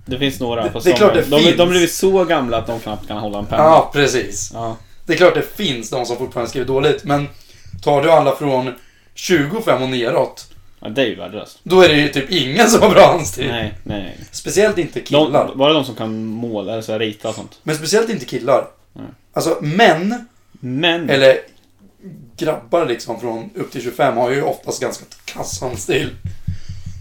Det 0.06 0.18
finns 0.18 0.40
några. 0.40 0.64
Det- 0.64 0.70
fast 0.70 0.84
det 0.84 0.90
är 0.90 0.92
de, 0.92 0.98
klart 0.98 1.14
det 1.14 1.20
de, 1.20 1.30
de, 1.30 1.40
finns. 1.42 1.56
de 1.56 1.68
blivit 1.70 1.92
så 1.92 2.24
gamla 2.24 2.56
att 2.56 2.66
de 2.66 2.80
knappt 2.80 3.08
kan 3.08 3.16
hålla 3.16 3.38
en 3.38 3.46
penna. 3.46 3.62
Ja, 3.62 3.90
precis. 3.92 4.50
Ja. 4.54 4.76
Det 5.06 5.12
är 5.12 5.16
klart 5.16 5.34
det 5.34 5.56
finns 5.56 5.90
de 5.90 6.06
som 6.06 6.16
fortfarande 6.16 6.50
skriver 6.50 6.66
dåligt, 6.66 7.04
men 7.04 7.28
tar 7.82 8.02
du 8.02 8.10
alla 8.10 8.36
från 8.36 8.74
25 9.14 9.82
och 9.82 9.88
neråt, 9.88 10.46
ja, 10.80 10.88
det 10.88 11.02
är 11.02 11.06
ju 11.06 11.14
värdelöst. 11.14 11.58
då 11.62 11.80
är 11.80 11.88
det 11.88 11.94
ju 11.94 12.08
typ 12.08 12.30
ingen 12.30 12.70
som 12.70 12.82
har 12.82 12.90
bra 12.90 13.06
handstil. 13.12 13.46
Nej, 13.48 13.74
nej, 13.82 14.02
nej. 14.02 14.18
Speciellt 14.30 14.78
inte 14.78 15.00
killar. 15.00 15.46
De, 15.48 15.58
bara 15.58 15.72
de 15.72 15.84
som 15.84 15.94
kan 15.94 16.24
måla, 16.24 16.72
eller 16.72 16.82
så 16.82 16.98
rita 16.98 17.28
och 17.28 17.34
sånt. 17.34 17.58
Men 17.62 17.76
speciellt 17.76 18.10
inte 18.10 18.24
killar. 18.24 18.66
Nej. 18.92 19.06
Alltså 19.32 19.58
män, 19.60 20.26
Men, 20.52 21.10
eller 21.10 21.38
grabbar 22.36 22.86
liksom 22.86 23.20
från 23.20 23.50
upp 23.54 23.72
till 23.72 23.82
25 23.82 24.16
har 24.16 24.30
ju 24.30 24.42
oftast 24.42 24.80
ganska 24.80 25.04
kass 25.24 25.60
handstil. 25.60 26.10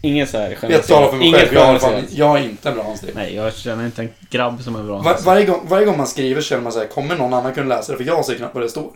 Inget 0.04 0.30
så 0.30 0.38
här 0.38 0.58
Jag 0.70 0.88
talar 0.88 1.10
för 1.10 1.18
mig 1.18 1.34
själv, 1.34 1.54
jag 1.54 1.66
har, 1.66 1.80
generaliserat. 1.80 2.14
jag 2.18 2.28
har 2.28 2.38
inte 2.38 2.70
en 2.70 2.76
bra 2.76 2.84
handstil. 2.84 3.12
Nej, 3.16 3.36
jag 3.36 3.54
känner 3.56 3.86
inte 3.86 4.02
en 4.02 4.10
grabb 4.30 4.62
som 4.64 4.76
är 4.76 4.84
bra. 4.84 4.98
Var, 5.02 5.18
varje, 5.26 5.46
gång, 5.46 5.66
varje 5.70 5.86
gång 5.86 5.98
man 5.98 6.08
skriver 6.08 6.42
känner 6.42 6.62
man 6.64 6.72
såhär, 6.72 6.88
kommer 6.88 7.16
någon 7.16 7.34
annan 7.34 7.54
kunna 7.54 7.76
läsa 7.76 7.92
det? 7.92 7.98
För 7.98 8.06
jag 8.06 8.26
ser 8.26 8.36
knappt 8.36 8.56
vad 8.56 8.64
det 8.64 8.70
står. 8.70 8.92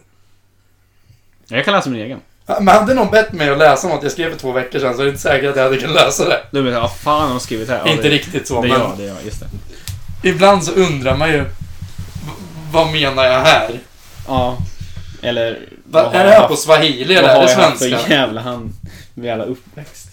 Jag 1.47 1.65
kan 1.65 1.73
läsa 1.73 1.89
min 1.89 2.01
egen. 2.01 2.19
Men 2.45 2.67
hade 2.67 2.93
någon 2.93 3.11
bett 3.11 3.31
mig 3.33 3.49
att 3.49 3.57
läsa 3.57 3.87
något 3.87 4.03
jag 4.03 4.11
skrev 4.11 4.31
för 4.31 4.39
två 4.39 4.51
veckor 4.51 4.79
sedan 4.79 4.93
så 4.95 5.01
är 5.01 5.05
det 5.05 5.09
inte 5.09 5.21
säkert 5.21 5.49
att 5.49 5.55
jag 5.55 5.63
hade 5.63 5.77
kunnat 5.77 5.95
läsa 5.95 6.29
det. 6.29 6.39
Du 6.51 6.61
vet, 6.61 6.73
vad 6.73 6.95
fan 6.95 7.21
har 7.21 7.29
de 7.29 7.39
skrivit 7.39 7.69
här? 7.69 7.81
Ja, 7.85 7.91
inte 7.91 8.03
det, 8.03 8.09
riktigt 8.09 8.47
så, 8.47 8.61
Det 8.61 8.67
men 8.67 8.79
gör 8.79 8.93
det, 8.97 9.03
gör 9.03 9.15
just 9.25 9.39
det. 10.21 10.29
ibland 10.29 10.63
så 10.63 10.71
undrar 10.71 11.17
man 11.17 11.29
ju, 11.29 11.45
vad 12.71 12.91
menar 12.91 13.23
jag 13.25 13.39
här? 13.41 13.79
Ja. 14.27 14.57
Eller... 15.21 15.59
Va, 15.83 16.03
vad 16.03 16.03
är 16.03 16.05
har 16.05 16.11
det 16.13 16.17
jag 16.19 16.31
här 16.31 16.39
haft- 16.39 16.49
på 16.49 16.55
swahili 16.55 17.15
vad 17.15 17.23
eller 17.23 17.29
är 17.29 17.35
har 17.35 17.45
det 17.45 17.51
jag 17.51 17.57
haft 17.59 17.77
för 17.79 17.87
svenska? 17.89 18.13
jävla 18.13 18.41
hand... 18.41 18.73
Med 19.13 19.25
jävla 19.25 19.43
uppväxt. 19.43 20.06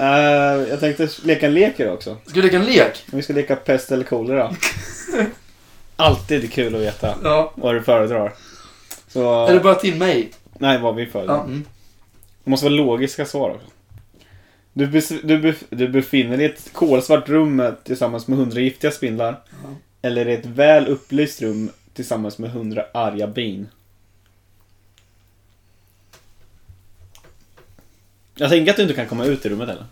Eh, 0.00 0.68
jag 0.68 0.80
tänkte 0.80 1.08
leka 1.24 1.46
en 1.46 1.54
lek 1.54 1.80
idag 1.80 1.94
också. 1.94 2.16
Ska 2.26 2.34
vi 2.34 2.42
leka 2.42 2.56
en 2.56 2.64
lek? 2.64 3.04
Vi 3.12 3.22
ska 3.22 3.32
leka 3.32 3.56
pest 3.56 3.92
eller 3.92 4.04
kolera. 4.04 4.54
Alltid 5.96 6.52
kul 6.52 6.74
att 6.74 6.80
veta 6.80 7.14
Ja. 7.24 7.52
vad 7.56 7.74
du 7.74 7.82
föredrar. 7.82 8.32
Så, 9.08 9.46
Är 9.46 9.54
det 9.54 9.60
bara 9.60 9.74
till 9.74 9.96
mig? 9.96 10.30
nej, 10.58 10.78
vad 10.80 10.94
vi 10.94 11.06
föredrar. 11.06 11.34
Ja. 11.36 11.44
Mm. 11.44 11.64
Det 12.44 12.50
måste 12.50 12.66
vara 12.66 12.74
logiska 12.74 13.24
svar 13.26 13.50
också. 13.50 13.66
Du, 14.72 14.86
bes- 14.86 15.20
du, 15.22 15.38
bef- 15.38 15.64
du 15.70 15.88
befinner 15.88 16.36
dig 16.36 16.46
i 16.46 16.50
ett 16.50 16.70
kolsvart 16.72 17.28
rum 17.28 17.62
tillsammans 17.84 18.28
med 18.28 18.38
hundra 18.38 18.60
giftiga 18.60 18.90
spindlar. 18.90 19.40
Ja. 19.62 19.68
Eller 20.02 20.28
i 20.28 20.34
ett 20.34 20.46
väl 20.46 20.86
upplyst 20.86 21.42
rum 21.42 21.70
tillsammans 21.94 22.38
med 22.38 22.50
hundra 22.50 22.84
arga 22.94 23.26
bin. 23.26 23.68
Jag 28.40 28.50
tänker 28.50 28.70
att 28.70 28.76
du 28.76 28.82
inte 28.82 28.94
kan 28.94 29.06
komma 29.06 29.24
ut 29.24 29.46
i 29.46 29.48
rummet 29.48 29.68
eller? 29.68 29.84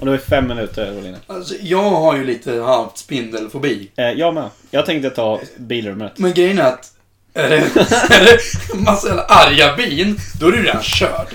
Och 0.00 0.06
det 0.06 0.10
var 0.10 0.18
fem 0.18 0.48
minuter, 0.48 0.92
Rolina. 0.92 1.18
Alltså, 1.26 1.54
jag 1.60 1.90
har 1.90 2.16
ju 2.16 2.24
lite 2.24 2.52
halvt 2.52 2.98
spindelfobi. 2.98 3.90
Eh, 3.96 4.10
jag 4.10 4.34
med. 4.34 4.48
Jag 4.70 4.86
tänkte 4.86 5.10
ta 5.10 5.40
bilrummet. 5.56 6.18
Men 6.18 6.34
grejen 6.34 6.58
är 6.58 6.62
att 6.62 6.92
är 7.34 7.50
det, 7.50 7.56
är 8.14 8.24
det 8.24 8.38
massa 8.74 9.06
jävla 9.06 9.24
arga 9.24 9.76
bin, 9.76 10.18
då 10.40 10.48
är 10.48 10.52
du 10.52 10.62
redan 10.62 10.82
körd. 10.82 11.26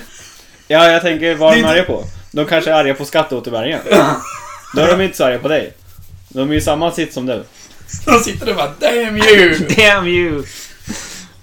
Ja, 0.67 0.91
jag 0.91 1.01
tänker, 1.01 1.35
vad 1.35 1.53
är 1.53 1.57
de 1.57 1.63
arga 1.63 1.83
på? 1.83 2.03
De 2.31 2.45
kanske 2.45 2.71
är 2.71 2.75
arga 2.75 2.93
på 2.93 3.05
skatteåterbäringen. 3.05 3.79
Då 4.75 4.81
är 4.81 4.97
de 4.97 5.01
inte 5.03 5.17
så 5.17 5.25
arga 5.25 5.39
på 5.39 5.47
dig. 5.47 5.73
De 6.29 6.49
är 6.49 6.53
ju 6.53 6.59
i 6.59 6.61
samma 6.61 6.91
sitt 6.91 7.13
som 7.13 7.25
du. 7.25 7.43
De 8.05 8.19
sitter 8.19 8.45
där 8.45 8.51
och 8.51 8.57
bara 8.57 8.73
damn 8.79 9.17
you! 9.17 9.67
Damn 9.77 10.07
you! 10.07 10.43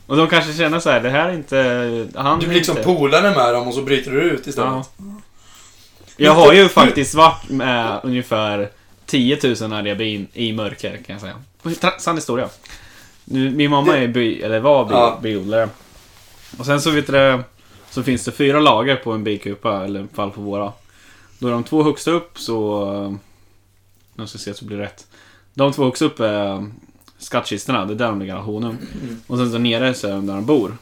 Och 0.06 0.16
de 0.16 0.28
kanske 0.28 0.52
känner 0.52 0.80
så 0.80 0.90
här, 0.90 1.00
det 1.00 1.10
här 1.10 1.28
är 1.28 1.32
inte... 1.32 2.08
Han 2.14 2.40
Du 2.40 2.46
blir 2.46 2.56
liksom 2.56 2.76
inte... 2.76 2.88
polare 2.88 3.30
med 3.36 3.54
dem 3.54 3.68
och 3.68 3.74
så 3.74 3.82
bryter 3.82 4.10
du 4.10 4.20
ut 4.20 4.46
istället. 4.46 4.72
Ja. 4.72 5.04
Jag 6.16 6.32
har 6.32 6.52
ju 6.52 6.68
faktiskt 6.68 7.14
varit 7.14 7.48
med 7.48 8.00
ungefär 8.02 8.70
10 9.06 9.38
000 9.60 9.72
arga 9.72 9.94
bin 9.94 10.26
i 10.32 10.52
mörker 10.52 10.96
kan 11.06 11.12
jag 11.12 11.20
säga. 11.20 11.90
Sann 11.98 12.14
historia. 12.16 12.48
Min 13.24 13.70
mamma 13.70 13.96
är 13.98 14.08
by, 14.08 14.42
eller 14.42 14.60
var 14.60 14.84
by, 14.84 14.92
Ja. 14.94 15.18
biodlare. 15.22 15.68
Och 16.58 16.66
sen 16.66 16.80
så 16.80 16.90
vet 16.90 17.06
du 17.06 17.12
det, 17.12 17.42
så 17.90 18.02
finns 18.02 18.24
det 18.24 18.32
fyra 18.32 18.60
lager 18.60 18.96
på 18.96 19.12
en 19.12 19.24
bikupa, 19.24 19.84
eller 19.84 20.00
i 20.00 20.06
fall 20.14 20.30
på 20.30 20.40
våra. 20.40 20.72
Då 21.38 21.48
är 21.48 21.52
de 21.52 21.64
två 21.64 21.82
högst 21.82 22.08
upp 22.08 22.38
så... 22.38 23.18
Nu 24.14 24.26
ska 24.26 24.38
se 24.38 24.54
så 24.54 24.64
det 24.64 24.66
blir 24.68 24.78
rätt. 24.78 25.06
De 25.54 25.72
två 25.72 25.84
högst 25.84 26.02
upp 26.02 26.20
är 26.20 26.70
skattkistorna, 27.18 27.84
det 27.84 27.92
är 27.92 27.96
där 27.96 28.08
de 28.08 28.20
ligger 28.20 28.34
honung. 28.34 28.76
Mm. 29.02 29.20
Och 29.26 29.38
sen 29.38 29.52
så 29.52 29.58
nere 29.58 29.94
så 29.94 30.08
är 30.08 30.12
de 30.12 30.26
där 30.26 30.34
de 30.34 30.46
bor. 30.46 30.76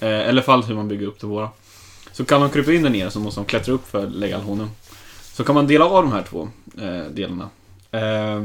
Eh, 0.00 0.08
eller 0.08 0.24
i 0.24 0.28
alla 0.28 0.42
fall 0.42 0.62
hur 0.62 0.74
man 0.74 0.88
bygger 0.88 1.06
upp 1.06 1.20
det 1.20 1.26
våra. 1.26 1.48
Så 2.12 2.24
kan 2.24 2.40
de 2.40 2.50
krypa 2.50 2.72
in 2.72 2.82
där 2.82 2.90
nere 2.90 3.10
så 3.10 3.20
måste 3.20 3.40
de 3.40 3.44
klättra 3.44 3.74
upp 3.74 3.88
för 3.88 4.06
att 4.06 4.12
lägga 4.12 4.36
all 4.36 4.42
honung. 4.42 4.70
Så 5.32 5.44
kan 5.44 5.54
man 5.54 5.66
dela 5.66 5.84
av 5.84 6.02
de 6.02 6.12
här 6.12 6.22
två 6.22 6.48
eh, 6.78 7.04
delarna. 7.12 7.48
Eh, 7.90 8.44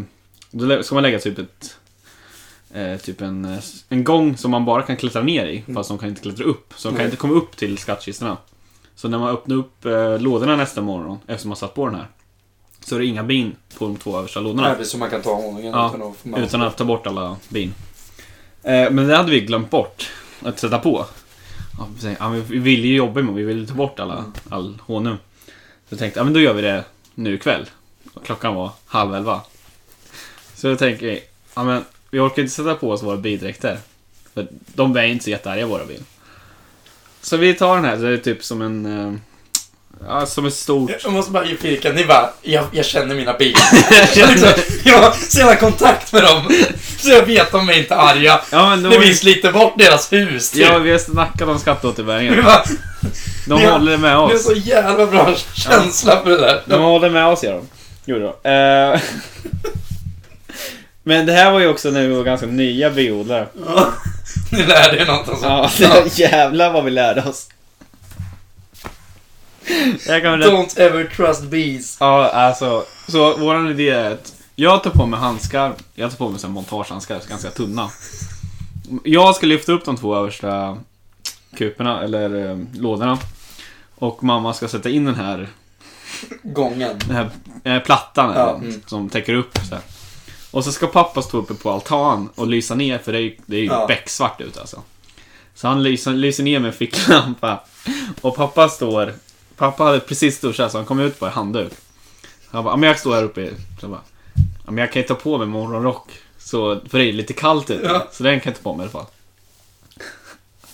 då 0.52 0.84
ska 0.84 0.96
man 0.96 1.04
lägga 1.04 1.20
typ 1.20 1.40
ett 1.40 1.78
eh, 2.74 2.98
Typ 2.98 3.22
en, 3.22 3.46
eh, 3.46 3.60
en 3.90 4.04
gång 4.04 4.38
som 4.38 4.52
man 4.52 4.66
bara 4.66 4.82
kan 4.82 4.98
klättra 4.98 5.22
ner 5.22 5.46
i, 5.46 5.64
fast 5.74 5.90
de 5.90 5.98
kan 5.98 6.10
inte 6.10 6.22
klättra 6.22 6.46
upp. 6.46 6.74
Så 6.76 6.88
de 6.88 6.92
kan 6.92 6.98
Nej. 6.98 7.06
inte 7.06 7.18
komma 7.18 7.34
upp 7.34 7.58
till 7.58 7.78
skattkistorna. 7.78 8.38
Så 8.96 9.08
när 9.08 9.20
man 9.20 9.30
öppnar 9.30 9.56
upp 9.56 9.86
eh, 9.86 10.20
lådorna 10.20 10.56
nästa 10.56 10.82
morgon, 10.82 11.18
eftersom 11.28 11.50
man 11.50 11.56
satt 11.56 11.74
på 11.74 11.86
den 11.86 11.96
här, 11.96 12.08
så 12.90 12.96
är 12.96 13.00
det 13.00 13.06
inga 13.06 13.24
bin 13.24 13.56
på 13.78 13.86
de 13.86 13.98
två 13.98 14.18
översta 14.18 14.40
lådorna. 14.40 14.74
Nej, 14.74 14.86
så 14.86 14.98
man 14.98 15.10
kan 15.10 15.22
ta 15.22 15.36
honungen 15.36 15.74
Ja, 15.74 15.88
utan 15.90 16.02
att 16.12 16.26
med 16.26 16.44
Utan 16.44 16.62
att 16.62 16.78
ta 16.78 16.86
bort 16.86 17.08
alla 17.08 17.38
bin. 17.50 17.74
Eh, 18.64 18.92
men 18.92 19.08
det 19.08 19.16
hade 19.16 19.32
vi 19.32 19.42
glömt 19.42 19.70
bort 19.70 20.12
att 20.42 20.60
sätta 20.60 20.80
på. 20.80 21.06
Ja, 21.78 21.88
vi 21.96 22.02
tänkte, 22.02 22.42
vi 22.48 22.60
ville 22.60 22.88
ju 22.88 22.96
jobba 22.96 23.22
med 23.22 23.34
vi 23.34 23.44
ville 23.44 23.68
ta 23.68 23.74
bort 23.74 24.00
alla, 24.00 24.32
all 24.50 24.78
honung. 24.86 25.18
Så 25.46 25.94
jag 25.94 26.00
tänkte, 26.00 26.20
ja 26.20 26.24
men 26.24 26.34
då 26.34 26.40
gör 26.40 26.54
vi 26.54 26.62
det 26.62 26.84
nu 27.16 27.34
ikväll. 27.34 27.70
Och 28.14 28.26
klockan 28.26 28.56
var 28.56 28.72
halv 28.86 29.16
elva. 29.16 29.42
Så 30.56 30.68
jag 30.68 30.80
tänker, 30.80 31.20
ja 31.56 31.64
men 31.64 31.84
vi 32.12 32.20
orkar 32.20 32.42
inte 32.42 32.54
sätta 32.54 32.76
på 32.76 32.92
oss 32.92 33.04
våra 33.04 33.18
bidräkter. 33.18 33.80
För 34.34 34.48
de 34.52 34.98
är 34.98 35.04
inte 35.04 35.24
så 35.24 35.30
jättearga 35.30 35.66
våra 35.66 35.86
bin. 35.86 36.06
Så 37.22 37.38
vi 37.38 37.54
tar 37.54 37.76
den 37.76 37.86
här, 37.86 37.96
så 37.96 38.02
det 38.02 38.14
är 38.14 38.18
typ 38.18 38.44
som 38.44 38.62
en... 38.62 39.22
Ja, 40.08 40.26
som 40.26 40.46
ett 40.46 40.54
stort... 40.54 40.92
Jag 41.04 41.14
måste 41.14 41.32
bara 41.32 41.46
ge 41.46 41.56
Pirka, 41.56 41.92
ni 41.92 42.06
bara, 42.06 42.30
jag, 42.42 42.66
jag 42.72 42.86
känner 42.86 43.16
mina. 43.16 43.36
Jag, 43.40 44.10
känner 44.14 44.28
liksom, 44.32 44.50
jag 44.84 44.98
har 45.02 45.12
så 45.30 45.38
jävla 45.40 45.56
kontakt 45.56 46.14
med 46.14 46.24
dem. 46.24 46.52
Så 47.00 47.10
jag 47.10 47.26
vet 47.26 47.42
att 47.42 47.52
de 47.52 47.70
är 47.70 47.74
inte 47.78 47.96
arga. 47.96 48.42
Ja 48.52 48.70
men 48.70 48.84
de 48.84 48.90
När 48.90 49.00
vi 49.00 49.14
sliter 49.16 49.52
bort 49.52 49.74
deras 49.78 50.14
hus 50.14 50.52
typ. 50.52 50.62
Ja, 50.62 50.78
vi 50.78 50.92
har 50.92 50.98
snackat 50.98 51.48
om 51.50 51.60
skatteåterbäringen. 51.60 52.44
bara, 52.46 52.64
De 53.48 53.62
har- 53.66 53.72
håller 53.72 53.98
med 53.98 54.10
det 54.12 54.16
är 54.16 54.36
oss. 54.36 54.44
så 54.46 54.54
jävla 54.54 55.06
bra 55.06 55.36
känsla 55.54 56.24
för 56.24 56.30
det 56.30 56.38
där. 56.38 56.62
De 56.66 56.82
håller 56.82 57.10
med 57.10 57.26
oss, 57.28 57.44
gör 57.44 57.54
de. 57.54 57.68
Gjorde 58.12 58.34
de. 58.44 58.50
Eh, 58.94 59.00
Men 61.04 61.26
det 61.26 61.34
här 61.34 61.52
var 61.52 61.60
ju 61.60 61.68
också 61.68 61.90
när 61.90 62.02
vi 62.08 62.14
var 62.16 62.24
ganska 62.24 62.46
nya 62.48 62.90
biodlare. 62.90 63.48
Ja, 63.68 63.88
Ni 64.52 64.64
lärde 64.66 64.98
er 64.98 65.06
något 65.06 65.30
alltså. 65.30 65.70
Ja, 65.84 66.04
jävlar 66.16 66.74
vad 66.74 66.84
vi 66.84 66.92
lärde 66.92 67.24
oss. 67.24 67.48
Jag 70.08 70.22
kan 70.22 70.40
berätta. 70.40 70.52
Don't 70.56 70.80
ever 70.80 71.04
trust 71.16 71.44
bees. 71.44 71.98
Ja, 72.00 72.30
alltså. 72.30 72.86
Så 73.08 73.38
våran 73.38 73.68
idé 73.72 73.90
är 73.90 74.12
att 74.12 74.34
jag 74.56 74.84
tar 74.84 74.92
på 74.92 75.06
mig 75.06 75.20
handskar. 75.20 75.74
Jag 75.96 76.10
tar 76.12 76.18
på 76.18 76.30
mig 76.30 76.40
så 76.40 76.48
här 76.48 76.54
montagehandskar, 76.54 77.20
så 77.20 77.30
ganska 77.30 77.50
tunna. 77.50 77.90
Jag 79.04 79.36
ska 79.36 79.46
lyfta 79.46 79.72
upp 79.72 79.86
de 79.86 79.98
två 79.98 80.16
översta 80.16 80.78
kuporna, 81.58 82.04
eller 82.04 82.50
eh, 82.52 82.58
lådorna. 82.74 83.18
Och 83.96 84.24
mamma 84.24 84.54
ska 84.54 84.68
sätta 84.68 84.90
in 84.90 85.06
den 85.06 85.16
här 85.16 85.48
Gången. 86.44 87.00
den 87.08 87.16
här 87.16 87.30
eh, 87.64 87.84
plattan 87.84 88.34
Ja, 88.36 88.42
eller, 88.50 88.56
mm. 88.68 88.82
som 88.86 89.10
täcker 89.10 89.34
upp 89.34 89.58
så 89.70 89.76
här. 89.76 89.84
Och 90.52 90.64
så 90.64 90.72
ska 90.72 90.88
pappa 90.88 91.22
stå 91.22 91.38
uppe 91.38 91.54
på 91.54 91.72
altan 91.72 92.30
och 92.36 92.48
lysa 92.48 92.76
ner 92.76 92.98
för 92.98 93.12
det 93.12 93.18
är, 93.18 93.22
ju- 93.22 93.38
det 93.46 93.56
är 93.56 93.60
ju 93.62 93.66
Ja. 93.66 93.86
becksvart 93.88 94.42
ute 94.42 94.60
alltså. 94.60 94.82
Så 95.56 95.68
han 95.68 95.84
lyser, 95.84 96.12
lyser 96.12 96.44
ner 96.44 96.60
med 96.60 96.68
en 96.68 96.74
ficklampa. 96.74 97.64
Och 98.22 98.36
pappa 98.36 98.70
står... 98.70 99.14
Pappa 99.60 99.84
hade 99.84 100.00
precis 100.00 100.40
duschat 100.40 100.72
så 100.72 100.78
han 100.78 100.86
kom 100.86 101.00
ut 101.00 101.20
bara 101.20 101.30
i 101.30 101.34
handduk. 101.34 101.72
Han 102.52 102.64
bara, 102.64 102.74
"Ja, 102.74 102.78
men 102.78 102.88
jag 102.88 103.00
står 103.00 103.16
här 103.16 103.24
uppe. 103.24 103.50
Så 103.50 103.54
jag 103.82 103.90
bara, 103.92 104.02
"Ja, 104.66 104.72
men 104.72 104.78
jag 104.78 104.92
kan 104.92 105.02
ju 105.02 105.08
ta 105.08 105.16
på 105.16 105.38
mig 105.38 105.48
morgonrock. 105.48 106.12
Så, 106.38 106.80
för 106.90 106.98
det 106.98 107.06
är 107.06 107.14
lite 107.14 107.34
kallt 107.34 107.70
ute. 107.70 107.88
Ja. 107.88 108.08
Så 108.12 108.24
den 108.24 108.40
kan 108.40 108.52
jag 108.52 108.64
ta 108.64 108.70
på 108.70 108.76
mig 108.78 108.86
i 108.86 108.90
alla 108.90 108.92
fall. 108.92 109.06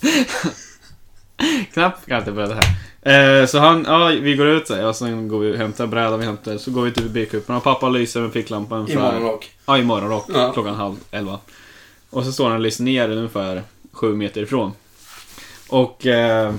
Knappt 1.72 2.06
kan 2.06 2.14
jag 2.14 2.28
inte 2.28 2.46
det 2.46 2.60
här. 3.02 3.40
Eh, 3.40 3.46
så 3.46 3.58
han, 3.58 3.84
ja 3.88 4.06
vi 4.06 4.34
går 4.36 4.46
ut 4.46 4.66
så 4.66 4.74
här, 4.74 4.86
och 4.86 4.96
sen 4.96 5.28
går 5.28 5.38
vi 5.38 5.52
och 5.52 5.56
hämtar 5.56 5.86
brädan, 5.86 6.18
vi 6.18 6.24
hämtar, 6.26 6.58
så 6.58 6.70
går 6.70 6.82
vi 6.82 6.92
till 6.92 7.08
bikuporna 7.08 7.58
och 7.58 7.64
pappa 7.64 7.88
lyser 7.88 8.20
med 8.20 8.32
ficklampan 8.32 8.90
I 8.90 8.96
morgonrock. 8.96 9.50
Ja, 9.66 9.78
i 9.78 9.82
morgonrock. 9.82 10.26
Ja. 10.34 10.52
Klockan 10.52 10.74
halv 10.74 10.96
elva. 11.10 11.38
Och 12.10 12.24
så 12.24 12.32
står 12.32 12.44
han 12.44 12.54
och 12.54 12.60
lyser 12.60 12.84
ner 12.84 13.10
ungefär 13.10 13.62
sju 13.92 14.14
meter 14.14 14.42
ifrån. 14.42 14.72
Och... 15.68 16.06
Eh, 16.06 16.54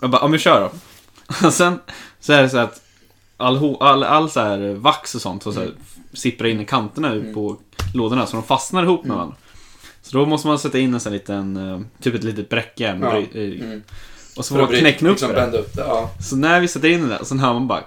jag 0.00 0.10
bara, 0.10 0.22
ja 0.22 0.28
men 0.28 0.38
kör 0.38 0.60
då. 0.60 0.70
Och 1.46 1.52
sen 1.54 1.80
så 2.20 2.32
är 2.32 2.42
det 2.42 2.48
så 2.48 2.58
att 2.58 2.80
all, 3.36 3.76
all, 3.80 4.04
all 4.04 4.30
så 4.30 4.40
här 4.40 4.74
vax 4.74 5.14
och 5.14 5.20
sånt 5.20 5.42
så, 5.42 5.52
så 5.52 5.60
här, 5.60 5.70
sipprar 6.12 6.48
in 6.48 6.60
i 6.60 6.64
kanterna 6.64 7.12
ut 7.12 7.34
på 7.34 7.56
lådorna 7.94 8.26
så 8.26 8.36
de 8.36 8.42
fastnar 8.42 8.82
ihop 8.82 9.04
med 9.04 9.16
varandra. 9.16 9.36
Så 10.02 10.18
då 10.18 10.26
måste 10.26 10.48
man 10.48 10.58
sätta 10.58 10.78
in 10.78 10.94
en 10.94 11.00
sån 11.00 11.12
liten, 11.12 11.56
eh, 11.56 11.80
typ 12.02 12.14
ett 12.14 12.24
litet 12.24 12.48
bräckjärn. 12.48 13.02
Ja. 13.02 13.18
eh, 13.18 13.50
Mm. 13.60 13.82
Och 14.36 14.44
så 14.44 14.54
får 14.54 14.62
man 14.62 14.70
knäcka 14.70 15.04
upp 15.04 15.10
liksom 15.10 15.32
det. 15.32 15.58
upp 15.58 15.74
det. 15.74 15.82
Ja. 15.82 16.10
Så 16.20 16.36
när 16.36 16.60
vi 16.60 16.68
sätter 16.68 16.88
in 16.88 17.00
den 17.00 17.08
där, 17.08 17.24
så 17.24 17.36
hör 17.36 17.52
man 17.52 17.66
bara 17.66 17.80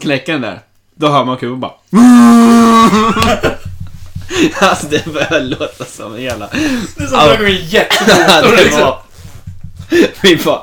knäcka 0.00 0.32
den 0.32 0.40
där. 0.40 0.60
Då 0.94 1.08
hör 1.08 1.24
man 1.24 1.36
kuben 1.36 1.60
bara 1.60 1.72
Alltså 4.60 4.86
det 4.86 5.06
börjar 5.12 5.40
låta 5.40 5.84
som 5.84 6.14
en 6.14 6.22
jävla... 6.22 6.48
Det 6.96 7.04
är 7.04 7.06
som 7.08 7.18
att 7.18 7.28
det 7.30 7.36
går 7.36 8.56
det 8.56 8.64
liksom. 8.64 8.94
Vi 10.22 10.36
bara... 10.36 10.62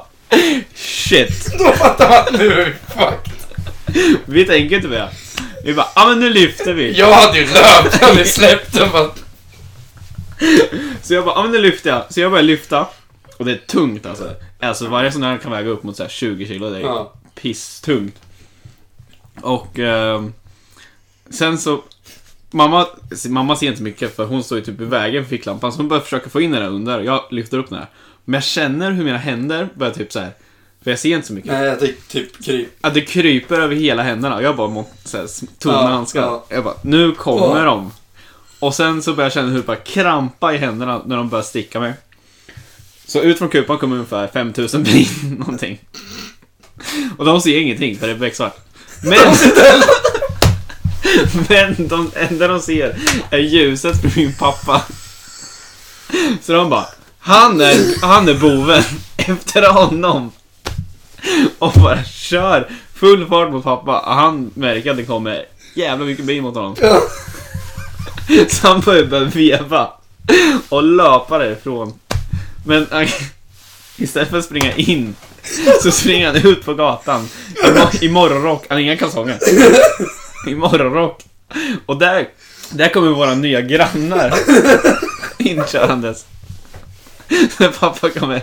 Shit. 0.80 1.52
Då 1.60 1.72
fattar 1.72 2.10
man 2.10 2.18
att 2.20 2.34
nu 2.40 2.52
är 2.62 2.66
vi 2.66 2.74
fucked. 2.94 4.20
Vi 4.26 4.46
tänker 4.46 4.76
inte 4.76 4.88
det. 4.88 5.10
Vi 5.64 5.74
bara, 5.74 5.88
ja 5.96 6.08
men 6.08 6.20
nu 6.20 6.30
lyfter 6.30 6.74
vi. 6.74 6.98
Jag 7.00 7.14
hade 7.14 7.38
ju 7.40 7.46
löpt, 7.46 7.98
jag 8.02 8.08
hade 8.08 8.26
släppt 8.26 8.74
den 8.74 8.92
bara. 8.92 9.10
Så 11.02 11.14
jag 11.14 11.26
bara, 11.26 11.36
ja 11.36 11.44
men 11.44 11.52
nu 11.52 11.58
lyfter 11.62 11.90
jag. 11.90 12.14
Så 12.14 12.20
jag 12.20 12.32
börjar 12.32 12.44
lyfta. 12.44 12.88
Och 13.38 13.46
det 13.46 13.52
är 13.52 13.58
tungt 13.68 14.06
alltså. 14.06 14.36
Alltså 14.60 14.88
varje 14.88 15.12
sån 15.12 15.24
här 15.24 15.38
kan 15.38 15.52
väga 15.52 15.70
upp 15.70 15.84
mot 15.84 15.98
så 15.98 16.04
här 16.04 16.10
20 16.10 16.48
kilo. 16.48 16.70
Det 16.70 16.78
är 16.78 16.82
Ja. 16.82 17.14
pisstungt. 17.42 18.16
Och 19.42 19.80
ehm, 19.80 20.34
sen 21.30 21.58
så... 21.58 21.84
Mamma, 22.52 22.88
mamma 23.30 23.56
ser 23.56 23.68
inte 23.68 23.84
mycket 23.84 24.16
för 24.16 24.26
hon 24.26 24.44
står 24.44 24.58
ju 24.58 24.64
typ 24.64 24.82
i 24.82 24.86
vägen 24.86 25.24
för 25.24 25.30
ficklampan. 25.30 25.72
Så 25.72 25.78
hon 25.78 25.88
börjar 25.88 26.02
försöka 26.04 26.30
få 26.30 26.42
in 26.42 26.52
den 26.52 26.62
där 26.62 26.70
under. 26.70 27.00
Jag 27.02 27.24
lyfter 27.32 27.58
upp 27.58 27.70
den 27.70 27.78
här. 27.80 27.88
Men 28.26 28.34
jag 28.34 28.44
känner 28.44 28.92
hur 28.92 29.04
mina 29.04 29.18
händer 29.18 29.70
börjar 29.76 29.94
typ 29.94 30.12
så 30.12 30.20
här. 30.20 30.32
För 30.84 30.92
jag 30.92 31.00
ser 31.00 31.16
inte 31.16 31.28
så 31.28 31.34
mycket. 31.34 31.52
Nej, 31.52 31.70
tänkte 31.80 32.02
typ 32.08 32.44
kryp. 32.44 32.68
Att 32.82 32.94
det 32.94 33.02
kryper 33.02 33.60
över 33.60 33.76
hela 33.76 34.04
händerna. 34.04 34.42
Jag 34.42 34.56
bara 34.56 34.68
här, 35.14 35.28
tunna 35.60 35.74
Ja, 35.76 35.88
handskar. 35.88 36.22
ja. 36.22 36.46
Jag 36.50 36.64
bara, 36.64 36.76
nu 36.82 37.12
kommer 37.12 37.58
Åh. 37.60 37.64
de. 37.66 37.92
Och 38.60 38.76
sen 38.76 39.02
så 39.02 39.14
börjar 39.14 39.26
jag 39.26 39.34
känna 39.34 39.48
hur 39.50 39.58
det 39.58 39.64
bara 39.64 39.78
krampa 39.78 40.54
i 40.54 40.58
händerna 40.58 41.02
när 41.06 41.18
de 41.18 41.30
börjar 41.30 41.44
sticka 41.44 41.80
mig. 41.80 41.94
Så 43.06 43.22
ut 43.22 43.38
från 43.38 43.50
kupan 43.50 43.78
kommer 43.78 43.96
ungefär 43.96 44.28
5000 44.28 44.84
bin 44.84 45.08
någonting. 45.40 45.80
Och 47.18 47.26
de 47.26 47.42
ser 47.42 47.58
ingenting 47.62 47.98
för 47.98 48.08
det 48.08 48.14
är 48.14 48.18
becksvart. 48.18 48.58
Men, 49.04 49.18
men 51.50 51.88
de 51.88 52.12
enda 52.16 52.48
de 52.48 52.60
ser 52.60 52.98
är 53.30 53.38
ljuset 53.38 54.02
för 54.02 54.20
min 54.20 54.34
pappa. 54.34 54.82
Så 56.42 56.54
de 56.54 56.70
bara, 56.70 56.86
han 57.20 57.62
är, 57.62 58.02
han 58.06 58.30
är 58.30 58.34
boven 58.34 58.84
efter 59.18 59.70
honom. 59.72 60.32
Och 61.60 61.74
bara 61.74 62.04
kör 62.04 62.70
full 62.94 63.28
fart 63.28 63.52
mot 63.52 63.64
pappa. 63.64 64.04
Han 64.06 64.52
märker 64.54 64.92
att 64.92 64.98
det 64.98 65.06
kommer 65.06 65.46
jävla 65.74 66.06
mycket 66.06 66.26
bin 66.26 66.44
mot 66.44 66.56
honom. 66.56 66.76
Ja. 66.82 67.02
Så 68.50 68.68
han 68.68 68.80
börjar 68.80 69.06
börja 69.06 69.26
veva 69.26 69.90
och 70.70 70.84
löpa 70.84 71.38
därifrån. 71.38 71.94
Men 72.66 72.88
han, 72.92 73.08
istället 73.98 74.30
för 74.30 74.38
att 74.38 74.46
springa 74.46 74.74
in 74.76 75.16
så 75.82 75.92
springer 75.92 76.28
han 76.28 76.36
ut 76.36 76.66
på 76.66 76.74
gatan 76.74 77.30
i, 78.02 78.06
i 78.06 78.10
morgonrock. 78.10 78.66
Han 78.70 78.76
har 78.76 78.82
inga 78.82 78.98
kalsonger. 78.98 79.40
I 80.48 80.56
morgonrock. 80.56 81.24
Och 81.86 81.98
där, 81.98 82.28
där 82.70 82.90
kommer 82.90 83.10
våra 83.10 83.36
nya 83.36 83.62
grannar 83.62 84.34
inkörandes. 85.38 86.26
När 87.58 87.68
pappa 87.68 88.10
kommer 88.10 88.42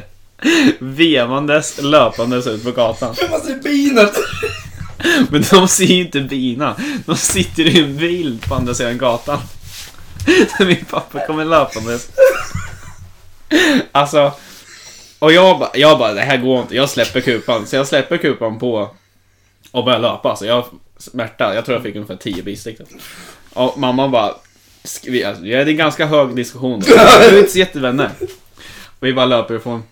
vevandes, 0.79 1.83
löpandes 1.83 2.47
ut 2.47 2.65
på 2.65 2.71
gatan. 2.71 3.15
Det 3.21 3.31
måste 3.31 3.55
bli 3.55 3.71
binet. 3.73 4.13
Men 5.31 5.45
de 5.51 5.69
ser 5.69 5.85
ju 5.85 6.01
inte 6.05 6.21
bina. 6.21 6.77
De 7.07 7.17
sitter 7.17 7.63
i 7.67 7.81
en 7.83 7.97
bil 7.97 8.39
på 8.49 8.55
andra 8.55 8.75
sidan 8.75 8.99
gatan. 8.99 9.39
Min 10.61 10.85
pappa 10.85 11.27
kommer 11.27 11.45
löpandes. 11.45 12.11
Alltså. 13.93 14.33
Och 15.19 15.33
jag 15.33 15.59
bara, 15.59 15.71
jag 15.75 15.99
bara, 15.99 16.13
det 16.13 16.21
här 16.21 16.37
går 16.37 16.61
inte. 16.61 16.77
Jag 16.77 16.91
släpper 16.91 17.21
kupan. 17.21 17.67
Så 17.67 17.77
jag 17.77 17.87
släpper 17.87 18.17
kupan 18.17 18.59
på 18.59 18.91
och 19.71 19.85
börjar 19.85 19.99
löpa. 19.99 20.37
Så 20.37 20.47
jag 20.47 20.65
smärta. 20.99 21.55
Jag 21.55 21.65
tror 21.65 21.77
jag 21.77 21.83
fick 21.83 21.97
ungefär 21.97 22.17
10 22.17 22.43
bistick. 22.43 22.79
Och 23.53 23.79
mamma 23.79 24.09
bara, 24.09 24.35
vi, 25.05 25.25
alltså, 25.25 25.43
det 25.43 25.55
är 25.55 25.67
en 25.67 25.77
ganska 25.77 26.07
hög 26.07 26.37
diskussion. 26.37 26.81
då. 26.81 26.87
Vi 27.21 27.37
är 27.37 27.39
inte 27.39 27.51
så 27.51 27.59
jättevänner. 27.59 28.11
Och 28.99 29.07
vi 29.07 29.13
bara 29.13 29.27
löper 29.27 29.55
ifrån. 29.55 29.83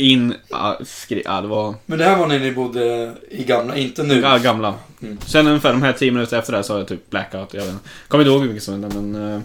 In, 0.00 0.34
ja, 0.48 0.80
skri, 0.84 1.22
ja, 1.24 1.40
det 1.40 1.48
var 1.48 1.74
Men 1.86 1.98
det 1.98 2.04
här 2.04 2.18
var 2.18 2.26
när 2.26 2.38
ni 2.38 2.52
bodde 2.52 3.14
i 3.30 3.44
gamla, 3.44 3.76
inte 3.76 4.02
nu. 4.02 4.20
Ja, 4.20 4.38
gamla. 4.38 4.74
Mm. 5.02 5.18
Sen 5.26 5.46
ungefär 5.46 5.72
de 5.72 5.82
här 5.82 5.92
10 5.92 6.10
minuter 6.10 6.38
efter 6.38 6.52
det 6.52 6.58
här 6.58 6.62
så 6.62 6.72
har 6.72 6.78
jag 6.78 6.88
typ 6.88 7.10
blackout. 7.10 7.54
Jag 7.54 7.60
vet 7.60 7.70
inte. 7.70 7.88
Kommer 8.08 8.24
inte 8.24 8.30
ihåg 8.30 8.40
hur 8.40 8.48
mycket 8.48 8.62
som 8.62 8.74
hände 8.82 9.00
men... 9.00 9.34
eh, 9.34 9.40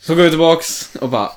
så 0.00 0.14
går 0.14 0.22
vi 0.22 0.28
tillbaks 0.30 0.96
och 1.00 1.08
bara... 1.08 1.30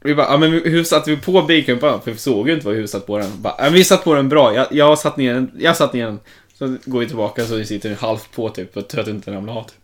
Vi 0.00 0.14
bara, 0.14 0.26
ja 0.26 0.36
men 0.36 0.50
hur 0.50 0.84
satte 0.84 1.10
vi 1.10 1.16
på 1.16 1.42
bilkumpan? 1.42 2.02
För 2.02 2.10
vi 2.10 2.18
såg 2.18 2.48
ju 2.48 2.54
inte 2.54 2.66
vad 2.66 2.76
vi 2.76 2.88
satt 2.88 3.06
på 3.06 3.18
den. 3.18 3.42
Bara, 3.42 3.54
ja, 3.58 3.70
vi 3.70 3.84
satt 3.84 4.04
på 4.04 4.14
den 4.14 4.28
bra. 4.28 4.54
Jag, 4.54 4.66
jag 4.70 4.98
satt 4.98 5.16
ner 5.16 5.34
den. 5.34 5.50
Jag 5.58 5.76
satt 5.76 5.92
ner 5.92 6.06
den. 6.06 6.20
Så 6.58 6.76
går 6.84 7.00
vi 7.00 7.06
tillbaka 7.06 7.44
så 7.44 7.56
vi 7.56 7.66
sitter 7.66 7.94
halvt 7.94 8.32
på 8.32 8.48
typ. 8.48 8.74
För 8.74 9.00
att 9.00 9.08
inte 9.08 9.32
ramla 9.32 9.52
av 9.52 9.62
typ. 9.62 9.74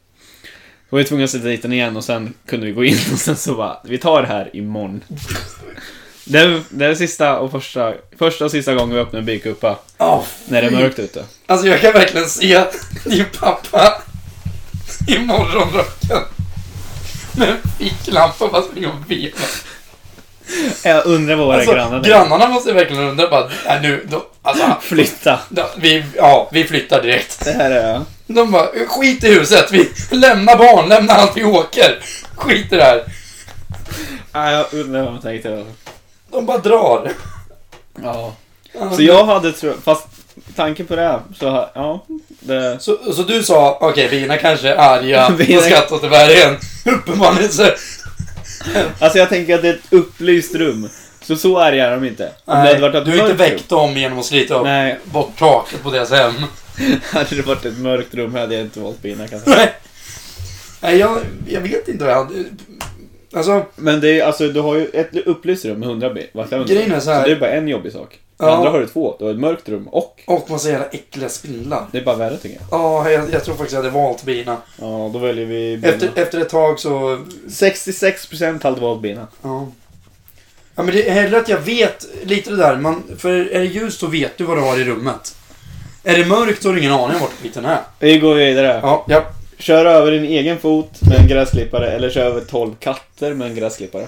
Så 0.90 0.96
var 0.96 0.98
vi 0.98 1.04
tvungna 1.04 1.24
att 1.24 1.30
sätta 1.30 1.48
dit 1.48 1.62
den 1.62 1.72
igen 1.72 1.96
och 1.96 2.04
sen 2.04 2.34
kunde 2.46 2.66
vi 2.66 2.72
gå 2.72 2.84
in 2.84 2.96
och 3.12 3.18
sen 3.18 3.36
så 3.36 3.54
bara, 3.54 3.80
vi 3.84 3.98
tar 3.98 4.22
det 4.22 4.28
här 4.28 4.50
imorgon. 4.56 5.04
Det 6.24 6.38
är, 6.38 6.62
det 6.68 6.86
är 6.86 6.94
sista 6.94 7.38
och 7.38 7.50
första, 7.50 7.92
första 8.18 8.44
och 8.44 8.50
sista 8.50 8.74
gången 8.74 8.94
vi 8.94 9.00
öppnar 9.00 9.20
en 9.20 9.26
bilkupa. 9.26 9.78
Åh, 9.98 10.22
När 10.48 10.62
det 10.62 10.66
är 10.66 10.70
mörkt 10.70 10.98
ute. 10.98 11.24
Alltså 11.46 11.66
jag 11.68 11.80
kan 11.80 11.92
verkligen 11.92 12.28
se 12.28 12.64
din 13.04 13.24
pappa 13.40 14.02
i 15.08 15.18
morgonrocken. 15.18 16.18
Med 17.32 17.48
en 17.48 17.56
ficklampa 17.78 18.44
och 18.44 18.50
bara 18.52 18.62
springer 18.62 18.88
och 18.88 19.10
vevar. 19.10 19.48
Jag 20.84 21.06
undrar 21.06 21.36
vad 21.36 21.46
våra 21.46 21.56
Alltså, 21.56 21.72
grannar 21.74 21.98
är. 21.98 22.02
grannarna 22.04 22.48
måste 22.48 22.72
verkligen 22.72 23.02
undra 23.02 23.28
bara, 23.30 23.50
nej 23.66 23.78
nu, 23.82 24.06
då, 24.10 24.26
alltså, 24.42 24.76
Flytta. 24.82 25.40
då, 25.48 25.66
vi, 25.76 26.04
ja, 26.16 26.48
vi 26.52 26.64
flyttar 26.64 27.02
direkt. 27.02 27.44
Det 27.44 27.52
här 27.52 27.70
är... 27.70 28.00
De 28.26 28.50
bara, 28.52 28.66
skit 28.88 29.24
i 29.24 29.34
huset, 29.34 29.72
vi 29.72 29.90
lämnar 30.10 30.56
barn, 30.56 30.88
lämnar 30.88 31.14
allt, 31.14 31.32
vi 31.36 31.44
åker. 31.44 31.98
Skit 32.36 32.72
i 32.72 32.76
det 32.76 32.84
här. 32.84 33.04
Ja, 34.32 34.50
jag 34.50 34.66
undrar 34.72 35.02
vad 35.02 35.12
de 35.12 35.20
tänkte. 35.22 35.64
De 36.34 36.46
bara 36.46 36.58
drar. 36.58 37.12
Ja. 38.02 38.34
Så 38.96 39.02
jag 39.02 39.24
hade 39.24 39.52
tror 39.52 39.74
fast 39.84 40.06
tanken 40.56 40.86
på 40.86 40.96
det 40.96 41.02
här, 41.02 41.20
så 41.38 41.68
ja. 41.74 42.04
Det, 42.40 42.76
Så, 42.80 43.12
så 43.12 43.22
du 43.22 43.42
sa, 43.42 43.78
okej, 43.80 44.08
bina 44.08 44.36
kanske 44.36 44.68
är 44.68 44.76
arga 44.76 45.30
Bina- 45.38 45.56
på 45.60 45.62
skatteåterbäringen. 45.62 46.56
Uppenbarligen 46.84 47.52
så... 47.52 47.62
alltså 48.98 49.18
jag 49.18 49.28
tänker 49.28 49.54
att 49.54 49.62
det 49.62 49.68
är 49.68 49.74
ett 49.74 49.92
upplyst 49.92 50.54
rum. 50.54 50.88
Så 51.22 51.36
så 51.36 51.58
arga 51.58 51.86
är 51.86 51.90
de 51.90 52.04
inte. 52.04 52.24
Om 52.24 52.56
det 52.56 52.62
Nej, 52.62 52.74
hade 52.74 52.80
varit 52.80 52.94
ett 52.94 53.04
du 53.04 53.18
har 53.20 53.30
inte 53.30 53.50
väckt 53.50 53.68
dem 53.68 53.96
genom 53.96 54.18
att 54.18 54.24
slita 54.24 54.54
upp 54.54 54.64
Nej, 54.64 54.98
bort 55.04 55.38
taket 55.38 55.82
på 55.82 55.90
deras 55.90 56.10
hem. 56.10 56.32
hade 57.12 57.36
det 57.36 57.42
varit 57.42 57.64
ett 57.64 57.78
mörkt 57.78 58.14
rum 58.14 58.34
hade 58.34 58.54
jag 58.54 58.62
inte 58.62 58.80
valt 58.80 59.02
bina 59.02 59.28
kanske. 59.28 59.50
Nej, 59.50 59.72
Nej, 60.80 60.96
jag, 60.98 61.18
jag 61.48 61.60
vet 61.60 61.88
inte 61.88 62.04
vad 62.04 62.12
jag 62.12 62.24
hade... 62.24 62.44
Alltså, 63.34 63.62
Men 63.76 64.00
det 64.00 64.20
är 64.20 64.24
alltså, 64.26 64.48
du 64.48 64.60
har 64.60 64.74
ju 64.74 64.86
ett 64.86 65.16
upplyst 65.26 65.64
rum 65.64 65.78
med 65.78 65.88
100 65.88 66.10
bin. 66.14 66.26
Varför 66.32 66.56
har 66.58 66.64
du 66.64 66.74
Grejen 66.74 66.92
är 66.92 67.00
så 67.00 67.10
här- 67.10 67.24
det 67.26 67.32
är 67.32 67.40
bara 67.40 67.50
en 67.50 67.68
jobbig 67.68 67.92
sak. 67.92 68.18
Ja. 68.38 68.50
andra 68.56 68.70
har 68.70 68.80
du 68.80 68.86
två. 68.86 69.16
Du 69.18 69.24
har 69.24 69.32
ett 69.32 69.38
mörkt 69.38 69.68
rum 69.68 69.88
och 69.88 70.20
och 70.26 70.50
massa 70.50 70.68
jävla 70.68 70.86
äckliga 70.86 71.28
spindlar. 71.28 71.86
det 71.92 71.98
är 71.98 72.04
bara 72.04 72.16
värre 72.16 72.36
tycker 72.36 72.58
jag. 72.70 72.80
Ja, 72.80 73.10
jag, 73.10 73.32
jag 73.32 73.44
tror 73.44 73.54
faktiskt 73.54 73.72
jag 73.72 73.82
hade 73.82 73.94
valt 73.94 74.22
bina. 74.24 74.56
Ja, 74.80 75.10
då 75.12 75.18
väljer 75.18 75.46
vi 75.46 75.76
bina. 75.76 75.92
Efter, 75.94 76.10
efter 76.14 76.40
ett 76.40 76.48
tag 76.48 76.80
så... 76.80 77.18
66% 77.48 78.62
hade 78.62 78.80
valt 78.80 79.00
bina. 79.02 79.26
Ja. 79.42 79.66
Ja, 80.76 80.82
men 80.82 80.94
det 80.94 81.08
är 81.08 81.12
hellre 81.12 81.36
att 81.40 81.48
jag 81.48 81.58
vet 81.60 82.06
lite 82.22 82.50
det 82.50 82.56
där. 82.56 82.76
Man, 82.76 83.02
för 83.18 83.30
är 83.30 83.58
det 83.60 83.64
ljust 83.66 84.00
så 84.00 84.06
vet 84.06 84.38
du 84.38 84.44
vad 84.44 84.56
du 84.56 84.60
har 84.60 84.80
i 84.80 84.84
rummet. 84.84 85.36
Är 86.04 86.18
det 86.18 86.24
mörkt 86.26 86.62
så 86.62 86.68
har 86.68 86.74
du 86.74 86.80
ingen 86.80 86.92
aning 86.92 87.14
om 87.14 87.20
vart 87.20 87.32
skiten 87.42 87.64
är. 87.64 87.78
Vi 87.98 88.18
går 88.18 88.34
vidare. 88.34 88.80
Ja, 88.82 89.04
ja. 89.08 89.24
Kör 89.58 89.84
över 89.84 90.12
din 90.12 90.24
egen 90.24 90.58
fot 90.58 91.02
med 91.02 91.20
en 91.20 91.28
gräsklippare 91.28 91.90
eller 91.90 92.10
kör 92.10 92.26
över 92.26 92.40
12 92.40 92.74
katter 92.80 93.34
med 93.34 93.48
en 93.48 93.54
gräsklippare. 93.54 94.06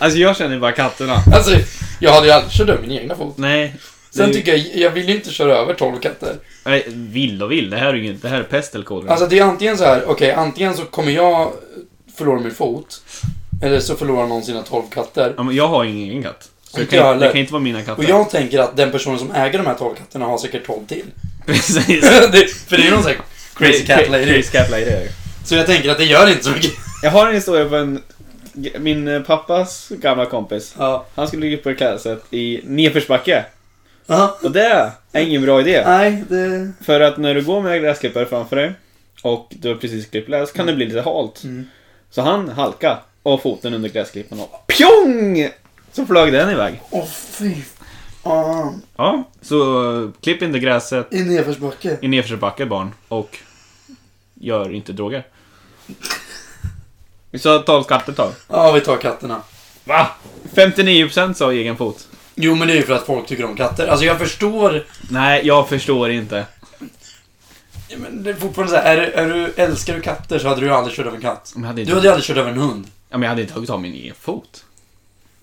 Alltså 0.00 0.18
jag 0.18 0.36
känner 0.36 0.58
bara 0.58 0.72
katterna. 0.72 1.22
Alltså, 1.34 1.56
jag 2.00 2.12
hade 2.12 2.26
ju 2.26 2.32
aldrig 2.32 2.52
kört 2.52 2.68
över 2.68 2.86
min 2.86 2.98
egna 2.98 3.14
fot. 3.16 3.38
Nej. 3.38 3.74
Sen 4.10 4.28
det, 4.28 4.34
tycker 4.34 4.52
jag, 4.52 4.66
jag 4.76 4.90
vill 4.90 5.08
ju 5.08 5.14
inte 5.14 5.30
köra 5.30 5.56
över 5.56 5.74
12 5.74 5.98
katter. 5.98 6.36
Nej, 6.64 6.84
vill 6.88 7.42
och 7.42 7.52
vill. 7.52 7.70
Det 7.70 7.76
här 7.76 7.86
är 7.88 7.94
ju 7.94 8.04
inget, 8.04 8.22
det 8.22 8.28
här 8.28 8.38
är 8.40 8.42
pest 8.44 8.74
eller 8.74 8.84
kolera. 8.84 9.10
Alltså 9.10 9.26
det 9.26 9.38
är 9.38 9.42
antingen 9.44 9.78
så 9.78 9.84
här, 9.84 10.04
okej, 10.06 10.32
antingen 10.32 10.74
så 10.74 10.84
kommer 10.84 11.12
jag 11.12 11.52
förlora 12.16 12.40
min 12.40 12.54
fot. 12.54 13.02
Eller 13.62 13.80
så 13.80 13.94
förlorar 13.96 14.26
någon 14.26 14.42
sina 14.42 14.62
12 14.62 14.82
katter. 14.90 15.34
ja, 15.36 15.42
men 15.42 15.54
jag 15.56 15.68
har 15.68 15.84
ingen 15.84 16.10
egen 16.10 16.22
katt. 16.22 16.50
Så 16.62 16.76
det 16.76 16.82
Inte 16.82 16.96
kan, 16.96 17.06
jag 17.06 17.14
det 17.16 17.18
heller. 17.20 17.32
kan 17.32 17.40
inte 17.40 17.52
vara 17.52 17.62
mina 17.62 17.82
katter. 17.82 18.02
Och 18.02 18.10
jag 18.10 18.30
tänker 18.30 18.58
att 18.58 18.76
den 18.76 18.90
personen 18.90 19.18
som 19.18 19.30
äger 19.32 19.58
de 19.58 19.66
här 19.66 19.74
12 19.74 19.94
katterna 19.94 20.26
har 20.26 20.38
säkert 20.38 20.66
12 20.66 20.86
till. 20.86 21.04
Precis. 21.46 21.86
det, 22.32 22.50
för 22.50 22.76
det 22.76 22.82
är 22.82 22.84
ju 22.84 22.90
någon 22.90 23.02
sån 23.02 23.12
här 23.12 23.20
crazy 23.56 23.86
cat 23.86 24.10
lady. 24.10 24.26
Crazy 24.26 24.50
cat 24.50 24.70
lady 24.70 24.82
är 24.82 25.00
det. 25.00 25.12
Så 25.44 25.54
jag 25.54 25.66
tänker 25.66 25.90
att 25.90 25.98
det 25.98 26.04
gör 26.04 26.30
inte 26.30 26.44
så 26.44 26.50
mycket. 26.50 26.72
Jag 27.02 27.10
har 27.10 27.28
en 27.28 27.34
historia 27.34 27.68
på 27.68 27.76
en... 27.76 28.02
Min 28.78 29.08
eh, 29.08 29.22
pappas 29.22 29.88
gamla 29.88 30.26
kompis. 30.26 30.74
Ja. 30.78 31.06
Han 31.14 31.28
skulle 31.28 31.42
ligga 31.42 31.62
på 31.62 31.70
ett 31.70 31.76
klädsätt 31.76 32.24
i 32.30 32.60
nedförsbacke. 32.64 33.44
Ja. 34.06 34.38
Och 34.42 34.50
det 34.50 34.92
är 35.12 35.20
ingen 35.20 35.42
bra 35.42 35.60
idé. 35.60 35.82
Nej, 35.86 36.24
det... 36.28 36.72
För 36.84 37.00
att 37.00 37.16
när 37.16 37.34
du 37.34 37.42
går 37.42 37.62
med 37.62 37.82
gräsklippare 37.82 38.26
framför 38.26 38.56
dig 38.56 38.72
och 39.22 39.46
du 39.50 39.68
har 39.68 39.74
precis 39.74 40.06
klippt 40.06 40.28
gräs 40.28 40.52
kan 40.52 40.66
det 40.66 40.72
bli 40.72 40.86
lite 40.86 41.00
halt. 41.00 41.44
Mm. 41.44 41.66
Så 42.10 42.22
han 42.22 42.48
halka 42.48 42.98
och 43.22 43.42
foten 43.42 43.74
under 43.74 43.88
gräsklipparen 43.88 44.42
och 44.42 44.66
pjong! 44.66 45.48
Så 45.92 46.06
flög 46.06 46.32
den 46.32 46.50
iväg. 46.50 46.80
Åh 46.90 47.06
fy 47.06 47.54
fan. 48.24 48.82
Ja, 48.96 49.24
så 49.42 50.12
klipp 50.20 50.42
inte 50.42 50.58
gräset 50.58 51.14
I 51.14 51.22
nedförsbacke. 51.22 51.98
i 52.02 52.08
nedförsbacke 52.08 52.66
barn 52.66 52.92
och 53.08 53.38
gör 54.34 54.72
inte 54.74 54.92
droger. 54.92 55.26
Vi 57.30 57.38
sa 57.38 57.58
12 57.58 57.84
katter 57.84 58.12
tar. 58.12 58.30
Ja, 58.48 58.72
vi 58.72 58.80
tar 58.80 58.96
katterna. 58.96 59.42
Va? 59.84 60.06
59% 60.54 61.32
sa 61.34 61.52
egen 61.52 61.76
fot. 61.76 62.08
Jo, 62.34 62.54
men 62.54 62.68
det 62.68 62.74
är 62.74 62.76
ju 62.76 62.82
för 62.82 62.92
att 62.94 63.06
folk 63.06 63.26
tycker 63.26 63.44
om 63.44 63.56
katter. 63.56 63.86
Alltså 63.86 64.06
jag 64.06 64.18
förstår. 64.18 64.84
Nej, 65.10 65.46
jag 65.46 65.68
förstår 65.68 66.10
inte. 66.10 66.46
Ja, 67.88 67.96
Men 67.98 68.22
det 68.22 68.30
är 68.30 68.34
fortfarande 68.34 68.72
så 68.72 68.78
här, 68.80 68.96
är, 68.96 69.06
du- 69.06 69.12
är 69.12 69.34
du, 69.34 69.52
älskar 69.62 69.94
du 69.94 70.00
katter 70.00 70.38
så 70.38 70.48
hade 70.48 70.60
du 70.60 70.66
ju 70.66 70.72
aldrig 70.72 70.96
kört 70.96 71.06
över 71.06 71.16
en 71.16 71.22
katt. 71.22 71.52
Men 71.54 71.62
jag 71.62 71.68
hade 71.68 71.76
Du 71.76 71.82
inte, 71.82 71.94
hade 71.94 72.06
ju 72.06 72.12
aldrig 72.12 72.26
kört 72.26 72.36
över 72.36 72.50
en 72.50 72.58
hund. 72.58 72.86
ja, 73.08 73.18
men 73.18 73.22
jag 73.22 73.28
hade 73.28 73.42
inte 73.42 73.54
tagit 73.54 73.70
av 73.70 73.80
min 73.80 73.94
egen 73.94 74.14
fot. 74.20 74.64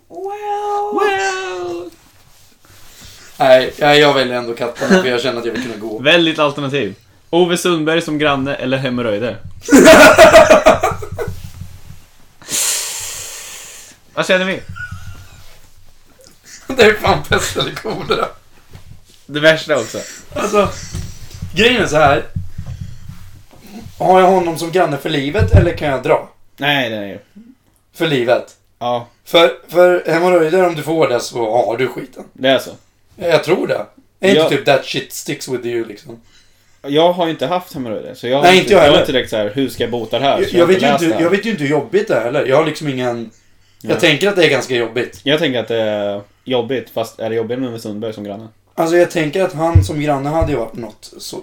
Well. 0.09 1.30
Nej, 3.41 3.73
jag, 3.77 3.99
jag 3.99 4.13
väljer 4.13 4.35
ändå 4.35 4.53
katterna 4.53 5.01
för 5.01 5.09
jag 5.09 5.21
känner 5.21 5.39
att 5.39 5.45
jag 5.45 5.53
vill 5.53 5.63
kunna 5.63 5.75
gå. 5.77 5.99
Väldigt 6.03 6.39
alternativ. 6.39 6.95
Ove 7.29 7.57
Sundberg 7.57 8.01
som 8.01 8.17
granne 8.17 8.55
eller 8.55 8.77
hemorrojder? 8.77 9.37
Vad 14.13 14.27
känner 14.27 14.45
vi? 14.45 14.61
Det 16.75 16.83
är 16.83 16.93
fan 16.93 17.23
pest 17.29 17.57
eller 17.57 17.71
kolera. 17.71 18.25
Det 19.25 19.39
värsta 19.39 19.77
också. 19.77 19.99
Alltså, 20.35 20.69
grejen 21.55 21.81
är 21.83 21.87
så 21.87 21.95
här. 21.97 22.25
Har 23.99 24.19
jag 24.19 24.27
honom 24.27 24.57
som 24.57 24.71
granne 24.71 24.97
för 24.97 25.09
livet 25.09 25.51
eller 25.51 25.77
kan 25.77 25.87
jag 25.87 26.03
dra? 26.03 26.29
Nej, 26.57 26.89
nej. 26.89 27.19
För 27.93 28.07
livet. 28.07 28.55
Ja, 28.79 29.07
För, 29.25 29.51
för 29.67 30.03
hemorrojder, 30.07 30.67
om 30.67 30.75
du 30.75 30.83
får 30.83 31.07
det 31.07 31.19
så 31.19 31.65
har 31.65 31.77
du 31.77 31.87
skiten. 31.87 32.23
det 32.33 32.49
är 32.49 32.59
så. 32.59 32.71
Jag 33.15 33.43
tror 33.43 33.67
det. 33.67 33.85
Är 34.19 34.29
inte 34.29 34.41
Ja. 34.41 34.49
typ 34.49 34.65
that 34.65 34.85
shit 34.85 35.13
sticks 35.13 35.47
with 35.47 35.65
you 35.67 35.85
liksom? 35.87 36.21
Jag 36.81 37.13
har 37.13 37.25
ju 37.25 37.31
inte 37.31 37.45
haft 37.47 37.73
hemorrojder, 37.73 38.13
så 38.13 38.27
jag 38.27 38.43
Nej, 38.43 38.59
inte, 38.59 38.73
jag 38.73 38.85
jag 38.87 38.91
har 38.91 38.99
inte 38.99 39.11
direkt 39.11 39.29
så 39.29 39.37
här, 39.37 39.51
hur 39.55 39.69
ska 39.69 39.83
jag 39.83 39.91
bota 39.91 40.19
det 40.19 40.25
här? 40.25 40.41
Jag, 40.41 40.49
jag, 40.53 40.67
vet 40.67 40.75
inte, 40.75 40.97
det 41.07 41.13
här. 41.13 41.21
jag 41.21 41.29
vet 41.29 41.45
ju 41.45 41.49
inte 41.51 41.63
hur 41.63 41.69
jobbigt 41.69 42.07
det 42.07 42.15
är 42.15 42.23
heller. 42.23 42.45
Jag 42.45 42.57
har 42.57 42.65
liksom 42.65 42.87
ingen... 42.87 43.31
Jag 43.81 43.89
Nej. 43.89 43.99
tänker 43.99 44.27
att 44.27 44.35
det 44.35 44.45
är 44.45 44.49
ganska 44.49 44.75
jobbigt. 44.75 45.19
Jag 45.23 45.39
tänker 45.39 45.59
att 45.59 45.67
det 45.67 45.81
är 45.81 46.21
jobbigt, 46.43 46.89
fast 46.89 47.19
är 47.19 47.29
det 47.29 47.35
jobbigare 47.35 47.61
med 47.61 47.81
Sundberg 47.81 48.13
som 48.13 48.23
granne? 48.23 48.47
Alltså 48.75 48.95
jag 48.97 49.11
tänker 49.11 49.43
att 49.43 49.53
han 49.53 49.83
som 49.83 50.01
granne 50.01 50.29
hade 50.29 50.51
ju 50.51 50.57
varit 50.57 50.75
något 50.75 51.13
så 51.17 51.41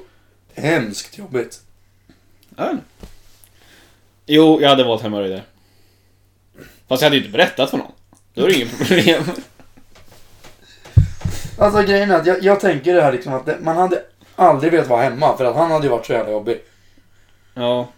hemskt 0.54 1.18
jobbigt. 1.18 1.60
Jag 2.56 2.70
inte. 2.70 2.84
Jo, 4.26 4.60
jag 4.62 4.68
hade 4.68 4.84
valt 4.84 5.02
hemorrojder. 5.02 5.42
Fast 6.88 7.02
jag 7.02 7.06
hade 7.06 7.16
ju 7.16 7.22
inte 7.22 7.32
berättat 7.32 7.70
för 7.70 7.76
någon. 7.78 7.92
Då 8.34 8.44
är 8.44 8.48
det 8.48 8.54
inget 8.54 8.78
problem. 8.78 9.22
Alltså 11.58 11.82
grejen 11.82 12.10
är 12.10 12.16
att 12.16 12.26
jag, 12.26 12.42
jag 12.42 12.60
tänker 12.60 12.94
det 12.94 13.02
här 13.02 13.12
liksom 13.12 13.34
att 13.34 13.46
det, 13.46 13.56
man 13.60 13.76
hade 13.76 14.02
aldrig 14.36 14.72
velat 14.72 14.88
vara 14.88 15.02
hemma 15.02 15.36
för 15.36 15.44
att 15.44 15.56
han 15.56 15.70
hade 15.70 15.84
ju 15.84 15.90
varit 15.90 16.06
så 16.06 16.12
jävla 16.12 16.32
jobbig. 16.32 16.60
Ja. 17.54 17.88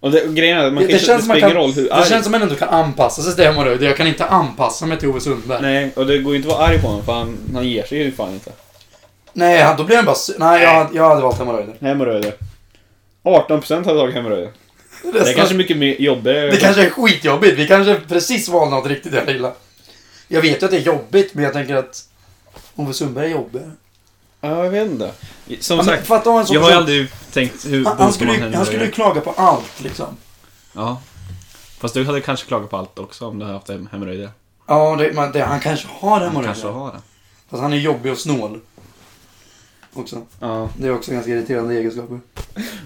Och, 0.00 0.10
det, 0.10 0.22
och 0.22 0.34
grejen 0.34 0.58
är 0.58 0.66
att 0.66 0.72
man 0.72 0.82
Det, 0.82 0.88
kan, 0.88 0.98
det, 0.98 1.04
känns 1.04 1.22
det 1.22 1.28
man 1.28 1.36
spelar 1.36 1.48
ingen 1.48 1.50
kan, 1.50 1.62
roll 1.62 1.72
hur 1.72 1.88
det 1.88 1.94
arg... 1.94 2.08
känns 2.08 2.22
som 2.22 2.32
man 2.32 2.42
ändå 2.42 2.54
kan 2.54 2.68
anpassa 2.68 3.22
sig 3.22 3.34
till 3.34 3.44
hemorrojder. 3.44 3.86
Jag 3.86 3.96
kan 3.96 4.06
inte 4.06 4.24
anpassa 4.24 4.86
mig 4.86 4.98
till 4.98 5.08
Ove 5.08 5.20
Sundberg. 5.20 5.62
Nej, 5.62 5.84
Nej, 5.84 5.92
och 5.96 6.06
det 6.06 6.18
går 6.18 6.32
ju 6.32 6.36
inte 6.36 6.48
att 6.48 6.54
vara 6.58 6.66
arg 6.66 6.80
på 6.80 6.86
honom 6.86 7.04
för 7.04 7.12
han, 7.12 7.38
han 7.54 7.68
ger 7.68 7.84
sig 7.84 7.98
ju 7.98 8.12
fan 8.12 8.32
inte. 8.32 8.52
han, 9.64 9.76
då 9.76 9.84
blir 9.84 9.96
han 9.96 10.04
bara 10.04 10.14
su- 10.16 10.36
Nej, 10.38 10.62
jag, 10.62 10.88
jag 10.92 11.08
hade 11.08 11.22
valt 11.22 11.38
hemorrojder. 11.38 11.74
Hemorrojder. 11.80 12.32
18% 13.22 13.84
hade 13.84 13.98
tagit 13.98 14.14
hemorrojder. 14.14 14.50
Det 15.12 15.18
är 15.18 15.34
kanske 15.34 15.54
mycket 15.54 15.76
mer 15.76 15.96
jobbigare. 16.00 16.50
det 16.50 16.56
kanske 16.56 16.86
är 16.86 16.90
skitjobbigt. 16.90 17.58
Vi 17.58 17.68
kanske 17.68 18.00
precis 18.08 18.48
valde 18.48 18.76
något 18.76 18.86
riktigt 18.86 19.12
jävla 19.14 19.32
illa. 19.32 19.52
Jag 20.28 20.42
vet 20.42 20.62
ju 20.62 20.64
att 20.64 20.70
det 20.70 20.76
är 20.76 20.80
jobbigt, 20.80 21.34
men 21.34 21.44
jag 21.44 21.52
tänker 21.52 21.74
att 21.76 22.04
Ove 22.76 22.92
Sundberg 22.92 23.26
är 23.26 23.30
jobbigare. 23.30 23.70
Ja, 24.40 24.64
jag 24.64 24.70
vet 24.70 24.90
inte. 24.90 25.12
Som 25.60 25.76
Ja, 25.76 25.84
sagt, 25.84 26.10
om 26.10 26.18
jag 26.26 26.32
har 26.32 26.42
person- 26.42 26.72
aldrig 26.76 27.08
tänkt 27.32 27.66
hur 27.66 27.84
han, 27.84 27.98
han, 27.98 28.12
skulle, 28.12 28.38
man 28.40 28.54
han 28.54 28.66
skulle 28.66 28.84
ju 28.84 28.90
klaga 28.90 29.20
på 29.20 29.30
allt 29.36 29.80
liksom. 29.82 30.06
Ja. 30.72 31.00
Fast 31.78 31.94
du 31.94 32.04
hade 32.04 32.20
kanske 32.20 32.46
klagat 32.46 32.70
på 32.70 32.76
allt 32.76 32.98
också 32.98 33.26
om 33.26 33.38
du 33.38 33.44
hade 33.44 33.56
haft 33.56 33.68
hem- 33.68 33.88
hemorrojder. 33.92 34.30
Ja, 34.66 34.96
det, 34.96 35.12
men 35.12 35.32
det, 35.32 35.42
han 35.44 35.60
kanske 35.60 35.88
har 35.90 36.10
Han 36.10 36.20
hemorrojder. 36.22 36.48
kanske 36.48 36.68
har 36.68 36.92
det. 36.92 36.98
Fast 37.50 37.62
han 37.62 37.72
är 37.72 37.76
jobbig 37.76 38.12
och 38.12 38.18
snål. 38.18 38.60
Också. 39.94 40.22
Ja. 40.40 40.68
Det 40.78 40.86
är 40.86 40.94
också 40.94 41.12
ganska 41.12 41.30
irriterande 41.30 41.74
egenskaper. 41.74 42.20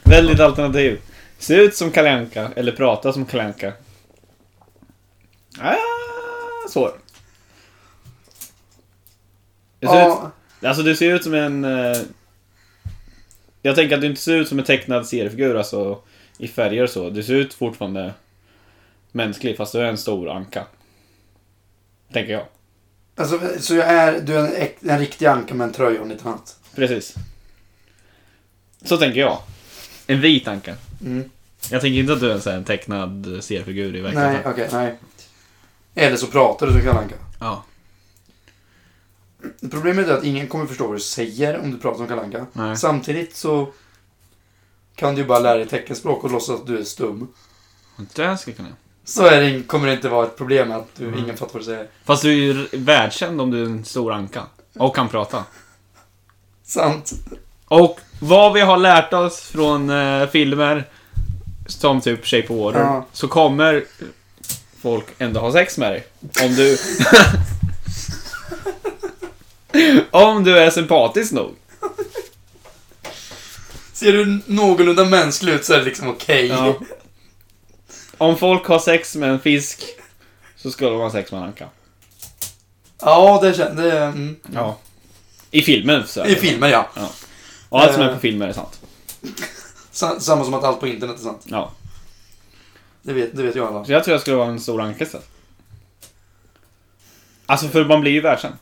Väldigt 0.05 0.41
alternativ. 0.41 1.01
Se 1.39 1.55
ut 1.55 1.77
som 1.77 1.91
Kalle 1.91 2.15
Anka 2.15 2.51
eller 2.57 2.73
prata 2.73 3.13
som 3.13 3.25
Kalle. 3.27 3.73
Ah, 5.61 5.75
svår. 6.69 6.93
Det 9.81 9.87
ser 9.87 9.95
Ja, 9.97 10.33
ut, 10.61 10.65
alltså 10.67 10.83
du 10.83 10.97
ser 10.97 11.15
ut 11.15 11.25
som 11.25 11.35
en... 11.35 11.65
eh, 11.65 11.97
jag 13.63 13.75
tänker 13.77 13.95
att 13.95 14.01
du 14.01 14.07
inte 14.07 14.21
ser 14.21 14.37
ut 14.37 14.49
som 14.49 14.59
en 14.59 14.65
tecknad 14.65 15.07
seriefigur 15.07 15.57
alltså 15.57 15.99
i 16.39 16.49
färger 16.49 16.83
och 16.83 16.91
så. 16.91 17.11
Du 17.11 17.23
ser 17.23 17.35
ut 17.35 17.55
fortfarande 17.55 18.15
mänsklig 19.13 19.57
fast 19.57 19.73
du 19.73 19.79
är 19.81 19.85
en 19.85 19.99
stor 19.99 20.31
anka. 20.31 20.67
Tänker 22.13 22.33
jag. 22.33 22.43
alltså, 23.17 23.41
så 23.59 23.75
jag 23.75 23.87
är, 23.89 24.21
du 24.21 24.35
är 24.39 24.39
en, 24.83 24.91
en 24.91 24.99
riktig 24.99 25.27
anka 25.27 25.55
med 25.55 25.67
en 25.67 25.73
tröja 25.73 26.01
och 26.01 26.07
lite 26.09 26.29
annat. 26.29 26.57
Precis. 26.75 27.15
Så 28.85 28.97
tänker 28.97 29.21
jag. 29.21 29.39
En 30.07 30.21
vit 30.21 30.49
anka. 30.49 30.75
Mm. 31.05 31.31
Jag 31.71 31.81
tänker 31.81 32.01
inte 32.01 32.13
att 32.13 32.21
du 32.21 32.31
är 32.31 32.35
en, 32.35 32.41
sån 32.41 32.51
här, 32.53 32.59
en 32.59 32.65
tecknad 32.65 33.39
seriefigur 33.41 33.97
i 33.97 34.03
Nej, 34.03 34.13
verkligheten. 34.15 34.53
okej, 34.53 34.69
nej. 34.73 34.95
Eller 35.95 36.17
så 36.17 36.27
pratar 36.27 36.67
du 36.67 36.73
som 36.73 36.83
Kalle 36.83 36.99
Anka. 36.99 37.15
Ja. 37.41 37.65
Problemet 39.71 40.09
är 40.09 40.13
att 40.19 40.25
ingen 40.25 40.49
kommer 40.49 40.67
förstå 40.67 40.87
vad 40.87 40.97
du 40.97 41.01
säger 41.01 41.59
om 41.61 41.71
du 41.71 41.79
pratar 41.79 41.97
som 41.99 42.07
Kalle 42.09 42.23
Anka. 42.23 42.47
Nej. 42.53 42.77
Samtidigt 42.77 43.37
så 43.37 43.69
kan 44.95 45.15
du 45.15 45.21
ju 45.21 45.27
bara 45.27 45.39
lära 45.39 45.57
dig 45.59 45.67
teckenspråk 45.69 46.25
och 46.25 46.31
låtsas 46.31 46.61
att 46.61 46.67
du 46.67 46.79
är 46.79 46.85
stum. 46.85 47.29
Det 47.97 48.37
ska 48.39 48.51
jag 48.51 48.57
kunna. 48.57 48.69
Så 49.05 49.27
är 49.27 49.41
det, 49.41 49.63
kommer 49.63 49.87
det 49.87 49.93
inte 49.95 50.09
vara 50.09 50.27
ett 50.27 50.37
problem 50.37 50.73
att 50.73 50.89
du, 50.97 51.07
Mm. 51.09 51.19
ingen 51.19 51.37
fattar 51.37 51.53
vad 51.53 51.63
du 51.63 51.67
säger. 51.67 51.89
Fast 52.05 52.23
du 52.23 52.29
är 52.31 52.35
ju 52.35 52.67
världskänd 52.73 53.41
om 53.41 53.51
du 53.51 53.61
är 53.63 53.67
en 53.67 53.85
stor 53.85 54.13
anka. 54.13 54.43
Och 54.79 54.97
kan 54.97 55.09
prata. 55.09 55.45
Sant. 56.65 57.13
Och 57.65 58.01
vad 58.21 58.53
vi 58.53 58.61
har 58.61 58.77
lärt 58.77 59.13
oss 59.13 59.41
från 59.41 59.91
eh, 59.91 60.27
filmer 60.29 60.85
som 61.67 62.01
typ 62.01 62.27
Shape 62.27 62.49
of 62.53 62.59
Water. 62.61 62.81
Ja. 62.81 63.07
Så 63.13 63.29
kommer 63.29 63.85
folk 64.83 65.05
ändå 65.19 65.41
ha 65.41 65.53
sex 65.53 65.79
med 65.79 65.93
dig. 65.93 66.07
Om 66.43 66.55
du... 66.55 66.79
om 70.11 70.45
du 70.45 70.59
är 70.59 70.71
sympatisk 70.71 71.33
nog. 71.33 71.55
Ser 73.93 74.13
du 74.13 74.41
någorlunda 74.47 75.05
mänsklig 75.05 75.53
ut 75.53 75.65
så 75.65 75.73
är 75.75 75.79
det 75.79 75.85
liksom 75.85 76.09
okej. 76.09 76.47
Ja. 76.47 76.75
Om 78.19 78.37
folk 78.39 78.67
har 78.67 78.79
sex 78.79 79.17
med 79.17 79.31
en 79.31 79.41
fisk 79.41 79.85
så 80.57 80.71
ska 80.71 80.89
de 80.91 81.01
ha 81.01 81.11
sex 81.11 81.33
med 81.33 81.41
en 81.41 81.47
anka. 81.47 81.69
Ja, 83.01 83.39
det 83.43 83.55
känns... 83.55 83.77
Det, 83.77 83.99
mm. 84.03 84.37
Ja. 84.55 84.79
I 85.51 85.63
filmen 85.63 86.07
så 86.07 86.21
är 86.21 86.27
I 86.27 86.35
det. 86.35 86.41
filmer, 86.41 86.69
ja. 86.69 86.89
Och 87.69 87.81
allt 87.81 87.93
som 87.93 88.03
är 88.03 88.09
Eh. 88.09 88.15
på 88.15 88.21
filmer 88.21 88.49
är 88.49 88.53
sant. 88.53 88.81
Sa- 89.91 90.21
Samma 90.21 90.45
som 90.45 90.55
att 90.55 90.65
allt 90.65 90.81
på 90.81 90.87
internet 90.87 91.17
är 91.19 91.23
sant. 91.23 91.43
Ja. 91.45 91.73
Det 93.03 93.13
vet, 93.13 93.37
det 93.37 93.43
vet 93.43 93.57
ju 93.57 93.67
alla. 93.67 93.85
Så 93.85 93.93
jag 93.93 94.05
tror 94.05 94.13
jag 94.15 94.21
skulle 94.21 94.37
vara 94.37 94.49
en 94.49 94.61
stor 94.61 94.81
anka 94.81 95.05
istället. 95.05 95.29
Alltså 97.47 97.69
för 97.69 97.85
man 97.85 98.01
blir 98.01 98.13
ju 98.13 98.21
världskänd. 98.21 98.55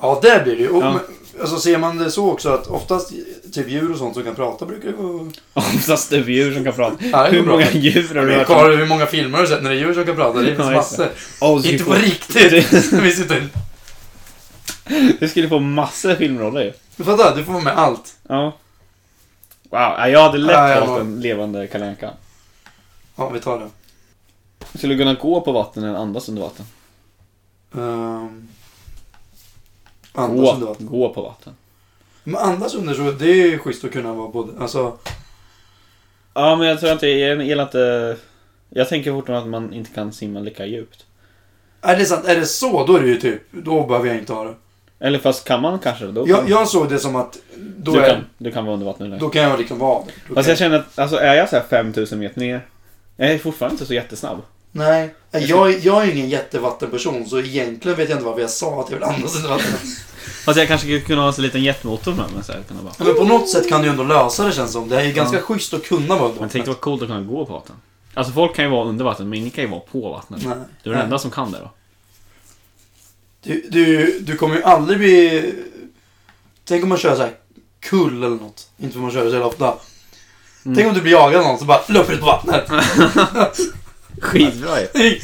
Ja, 0.00 0.18
det 0.22 0.40
blir 0.44 0.56
det 0.56 0.62
ju. 0.62 0.68
Och, 0.68 0.82
Ja. 0.82 0.92
men, 0.92 1.00
alltså 1.40 1.58
ser 1.58 1.78
man 1.78 1.98
det 1.98 2.10
så 2.10 2.30
också 2.30 2.48
att 2.48 2.66
oftast 2.66 3.12
typ 3.52 3.68
djur 3.68 3.92
och 3.92 3.98
sånt 3.98 4.14
som 4.14 4.22
kan 4.24 4.34
prata 4.34 4.66
brukar 4.66 4.88
ju 4.88 4.94
vara... 4.94 5.30
Oftast 5.54 6.12
är 6.12 6.20
det 6.20 6.32
djur 6.32 6.54
som 6.54 6.64
kan 6.64 6.72
prata. 6.72 6.96
Ja, 7.12 7.22
det 7.22 7.30
Hur 7.30 7.38
går 7.38 7.44
bra. 7.46 7.52
många 7.54 7.70
djur 7.72 8.14
har 8.14 8.26
du 8.26 8.34
hört 8.34 8.46
Karl, 8.46 8.76
hur 8.76 8.86
många 8.86 9.06
filmer 9.06 9.38
har 9.38 9.42
du 9.44 9.50
sett 9.50 9.62
när 9.62 9.70
det 9.70 9.76
är 9.76 9.80
djur 9.80 9.94
som 9.94 10.04
kan 10.06 10.16
prata? 10.16 10.38
Det 10.38 10.46
finns 10.56 10.58
Ja, 10.58 10.72
just 10.74 10.98
massor. 10.98 11.62
Du, 11.62 11.72
Inte 11.72 11.84
på 11.84 11.90
skulle 11.92 12.06
riktigt. 12.06 12.92
Vi 12.92 13.12
sitter... 13.12 13.48
du 15.20 15.28
skulle 15.28 15.48
få 15.48 15.58
massor 15.58 16.14
filmroller 16.14 16.62
ju. 16.64 16.72
Du 16.96 17.04
fattar? 17.04 17.36
Du 17.36 17.44
får 17.44 17.52
vara 17.52 17.64
med 17.64 17.78
allt. 17.78 18.14
Ja. 18.28 18.42
Wow, 19.70 19.80
ja, 19.80 20.08
jag 20.08 20.22
hade 20.22 20.38
lätt 20.38 20.56
Ja, 20.56 20.68
jag 20.68 20.80
valt 20.80 20.90
var- 20.90 21.00
en 21.00 21.20
levande 21.20 21.66
Kalle 21.66 21.86
Anka. 21.88 22.10
Ja, 23.16 23.28
vi 23.28 23.40
tar 23.40 23.58
det. 23.58 23.68
Skulle 24.78 24.94
du 24.94 24.98
kunna 24.98 25.14
gå 25.14 25.40
på 25.40 25.52
vatten 25.52 25.84
eller 25.84 25.98
andas 25.98 26.28
under 26.28 26.42
vatten? 26.42 26.64
Um, 27.72 28.48
andas 30.12 30.54
under 30.54 30.66
vatten. 30.66 30.86
gå 30.86 31.14
på 31.14 31.22
vatten. 31.22 31.52
Men 32.24 32.36
andas 32.36 32.74
under 32.74 32.94
så, 32.94 33.10
det 33.10 33.30
är 33.30 33.46
ju 33.46 33.58
schysst 33.58 33.84
att 33.84 33.92
kunna 33.92 34.14
vara 34.14 34.28
både... 34.28 34.62
Alltså, 34.62 34.98
Ja, 36.34 36.56
men 36.56 36.68
jag 36.68 36.80
tror 36.80 36.92
inte, 36.92 37.06
jag 37.06 37.42
gillar 37.42 37.64
inte... 37.64 38.16
Jag 38.68 38.88
tänker 38.88 39.12
fortfarande 39.12 39.44
att 39.44 39.50
man 39.50 39.74
inte 39.74 39.90
kan 39.90 40.12
simma 40.12 40.40
lika 40.40 40.66
djupt. 40.66 41.06
är 41.80 41.96
det 41.96 42.04
sant? 42.04 42.26
Är 42.26 42.36
det 42.36 42.46
så, 42.46 42.86
då 42.86 42.96
är 42.96 43.00
det 43.00 43.08
ju 43.08 43.16
typ... 43.16 43.42
Då 43.50 43.86
behöver 43.86 44.08
jag 44.08 44.18
inte 44.18 44.32
ha 44.32 44.44
det. 44.44 44.54
Eller 44.98 45.18
fast 45.18 45.44
kan 45.44 45.62
man 45.62 45.78
kanske 45.78 46.06
då 46.06 46.28
Jag, 46.28 46.38
kan, 46.38 46.48
jag 46.48 46.68
såg 46.68 46.88
det 46.88 46.98
som 46.98 47.16
att... 47.16 47.38
Då, 47.56 47.92
du, 47.92 48.00
är, 48.00 48.10
kan, 48.10 48.24
du 48.38 48.52
kan 48.52 48.64
vara 48.64 48.74
under 48.74 48.86
vatten 48.86 49.10
nu. 49.10 49.18
då 49.18 49.28
kan 49.28 49.42
jag 49.42 49.58
liksom 49.58 49.78
vara... 49.78 50.04
Då 50.28 50.34
Fast 50.34 50.48
jag 50.48 50.58
känner 50.58 50.78
att, 50.78 50.98
alltså 50.98 51.16
är 51.16 51.34
jag 51.34 51.48
så 51.48 51.56
här 51.56 51.62
5000 51.62 52.18
meter 52.18 52.40
ner. 52.40 52.66
Jag 53.16 53.30
är 53.30 53.38
fortfarande 53.38 53.74
inte 53.74 53.86
så 53.86 53.94
jättesnabb. 53.94 54.38
Nej. 54.72 55.14
Jag, 55.30 55.78
jag 55.78 56.02
är 56.04 56.12
ingen 56.12 56.28
jättevattenperson, 56.28 57.28
så 57.28 57.40
egentligen 57.40 57.98
vet 57.98 58.08
jag 58.08 58.16
inte 58.16 58.26
varför 58.26 58.40
jag 58.40 58.50
sa 58.50 58.80
att 58.80 58.90
jag 58.90 58.96
vill 58.96 59.04
andas 59.08 59.36
under 59.36 59.48
vatten. 59.56 59.72
Fast 60.44 60.58
jag 60.58 60.68
kanske 60.68 60.86
skulle 60.86 61.00
kunna 61.00 61.22
ha 61.22 61.32
en 61.36 61.42
liten 61.42 61.62
jetmotor 61.62 62.14
med 62.14 62.32
mig 62.32 62.44
så 62.44 62.52
här, 62.52 62.62
kunna 62.68 62.82
bara. 62.82 62.94
Men 62.98 63.14
på 63.14 63.24
något 63.24 63.48
sätt 63.48 63.68
kan 63.68 63.80
du 63.80 63.86
ju 63.86 63.90
ändå 63.90 64.04
lösa 64.04 64.44
det 64.46 64.52
känns 64.52 64.72
som. 64.72 64.88
Det 64.88 65.00
är 65.00 65.04
ju 65.04 65.12
ganska 65.12 65.40
schysst 65.40 65.74
att 65.74 65.84
kunna 65.84 66.14
vara 66.14 66.28
under 66.28 66.40
Men 66.40 66.48
tänk 66.48 66.62
vattnet. 66.62 66.68
vad 66.76 66.80
coolt 66.80 67.02
att 67.02 67.08
kunna 67.08 67.22
gå 67.22 67.46
på 67.46 67.52
vatten. 67.52 67.76
Alltså 68.14 68.32
folk 68.32 68.56
kan 68.56 68.64
ju 68.64 68.70
vara 68.70 68.88
under 68.88 69.04
vatten 69.04 69.28
men 69.28 69.38
ingen 69.38 69.50
kan 69.50 69.64
ju 69.64 69.70
vara 69.70 69.80
på 69.80 70.10
vattnet. 70.10 70.42
Nej. 70.44 70.56
Du 70.82 70.90
är 70.90 70.94
den 70.94 71.04
enda 71.04 71.18
som 71.18 71.30
kan 71.30 71.52
det 71.52 71.58
då. 71.58 71.70
Du, 73.42 73.68
du, 73.70 74.18
du 74.20 74.36
kommer 74.36 74.56
ju 74.56 74.62
aldrig 74.62 74.98
bli... 74.98 75.54
Tänk 76.64 76.82
om 76.82 76.88
man 76.88 76.98
kör 76.98 77.16
så 77.16 77.22
här 77.22 77.32
kull 77.80 78.16
eller 78.24 78.36
något. 78.36 78.68
Inte 78.78 78.92
för 78.92 79.00
man 79.00 79.10
kör 79.10 79.24
så 79.24 79.30
jävla 79.30 79.46
ofta. 79.46 79.74
Mm. 80.64 80.76
Tänk 80.76 80.88
om 80.88 80.94
du 80.94 81.00
blir 81.00 81.12
jagad 81.12 81.40
av 81.40 81.46
någon 81.46 81.58
så 81.58 81.64
bara 81.64 81.80
löper 81.88 82.12
ut 82.12 82.20
på 82.20 82.26
vattnet. 82.26 82.64
Skitbra 84.20 84.80
ju. 84.80 85.20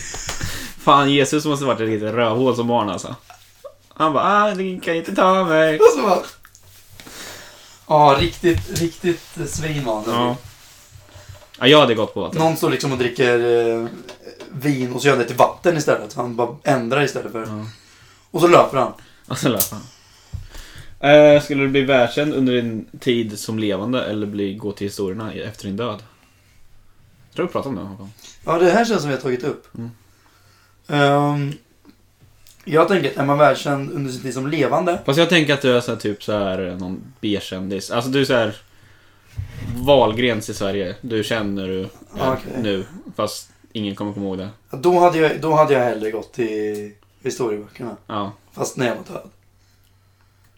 Fan 0.78 1.10
Jesus 1.10 1.44
måste 1.44 1.64
varit 1.64 1.80
ett 1.80 1.88
litet 1.88 2.14
rövhål 2.14 2.56
som 2.56 2.68
barn 2.68 2.90
alltså. 2.90 3.14
Han 3.88 4.12
bara 4.12 4.24
ah, 4.24 4.54
ni 4.54 4.80
kan 4.80 4.94
inte 4.94 5.14
ta 5.14 5.44
mig. 5.44 5.78
Och 5.78 5.86
så 5.96 6.02
bara... 6.02 6.22
Ja, 7.88 8.16
riktigt, 8.20 8.80
riktigt 8.80 9.50
svin 9.50 9.84
var 9.84 9.94
han. 9.94 10.04
Ja. 10.06 10.36
ja, 11.58 11.66
jag 11.66 11.80
hade 11.80 11.94
gått 11.94 12.14
på 12.14 12.20
vatten. 12.20 12.38
Någon 12.38 12.56
står 12.56 12.70
liksom 12.70 12.92
och 12.92 12.98
dricker 12.98 13.38
eh, 13.38 13.86
vin 14.50 14.92
och 14.92 15.00
så 15.00 15.06
gör 15.06 15.14
han 15.14 15.22
det 15.22 15.28
till 15.28 15.36
vatten 15.36 15.76
istället. 15.76 16.14
Han 16.14 16.36
bara 16.36 16.56
ändrar 16.62 17.02
istället 17.02 17.32
för... 17.32 17.40
Ja. 17.40 17.66
Och 18.30 18.40
så 18.40 18.48
löper 18.48 18.78
han. 18.78 18.92
Och 19.26 19.38
så 19.38 19.48
löper 19.48 19.76
han. 19.76 19.82
Eh, 21.10 21.42
skulle 21.42 21.62
du 21.62 21.68
bli 21.68 21.82
världskänd 21.82 22.34
under 22.34 22.52
din 22.52 22.86
tid 23.00 23.38
som 23.38 23.58
levande 23.58 24.04
eller 24.04 24.26
bli, 24.26 24.54
gå 24.54 24.72
till 24.72 24.86
historierna 24.86 25.32
efter 25.32 25.66
din 25.66 25.76
död? 25.76 26.02
Jag 27.28 27.36
tror 27.36 27.46
vi 27.46 27.52
pratade 27.52 27.80
om 27.80 27.90
det 27.90 27.96
gång. 27.96 28.12
Ja, 28.46 28.58
det 28.58 28.70
här 28.70 28.84
känns 28.84 29.00
som 29.00 29.10
vi 29.10 29.16
har 29.16 29.22
tagit 29.22 29.44
upp. 29.44 29.66
Mm. 29.78 29.90
Ehm, 30.88 31.52
jag 32.64 32.88
tänker 32.88 33.10
att 33.10 33.16
är 33.16 33.24
man 33.24 33.38
välkänd 33.38 33.92
under 33.92 34.12
sin 34.12 34.22
tid 34.22 34.34
som 34.34 34.46
levande. 34.46 34.98
Fast 35.04 35.18
jag 35.18 35.28
tänker 35.28 35.54
att 35.54 35.62
du 35.62 35.76
är 35.76 35.80
så 35.80 35.90
här, 35.92 35.98
typ 35.98 36.22
så 36.22 36.32
här 36.32 36.76
någon 36.80 37.00
B-kändis. 37.20 37.90
Alltså 37.90 38.10
du 38.10 38.20
är 38.20 38.24
så 38.24 38.32
här 38.34 38.56
Wahlgrens 39.76 40.48
i 40.50 40.54
Sverige. 40.54 40.94
Du 41.00 41.24
känner 41.24 41.66
du 41.66 41.80
är 41.80 41.88
Okej. 42.14 42.52
nu. 42.62 42.84
Fast 43.16 43.50
ingen 43.72 43.94
kommer 43.94 44.12
komma 44.12 44.26
ihåg 44.26 44.38
det. 44.38 44.48
Då 44.70 44.98
hade 44.98 45.18
jag, 45.18 45.40
då 45.40 45.52
hade 45.54 45.72
jag 45.74 45.80
hellre 45.80 46.10
gått 46.10 46.32
till 46.32 46.92
historieböckerna. 47.22 47.96
Ja. 48.06 48.32
Fast 48.52 48.76
när 48.76 48.86
jag 48.86 48.94
var 48.96 49.14
död. 49.14 49.30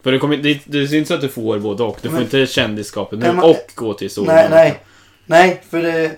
För 0.03 0.13
det, 0.13 0.19
kommer, 0.19 0.37
det, 0.37 0.61
det 0.65 0.79
är 0.79 0.95
inte 0.95 1.09
så 1.09 1.15
att 1.15 1.21
du 1.21 1.29
får 1.29 1.59
både 1.59 1.83
och. 1.83 1.99
Du 2.03 2.09
får 2.09 2.15
Men- 2.15 2.23
inte 2.25 2.47
kändisskapet 2.47 3.19
nu 3.19 3.33
man- 3.33 3.45
och 3.45 3.71
gå 3.75 3.95
till 3.95 4.05
historien. 4.05 4.35
Nej, 4.35 4.49
nej. 4.51 4.81
Nej, 5.27 5.63
för 5.71 5.83
det... 5.83 6.17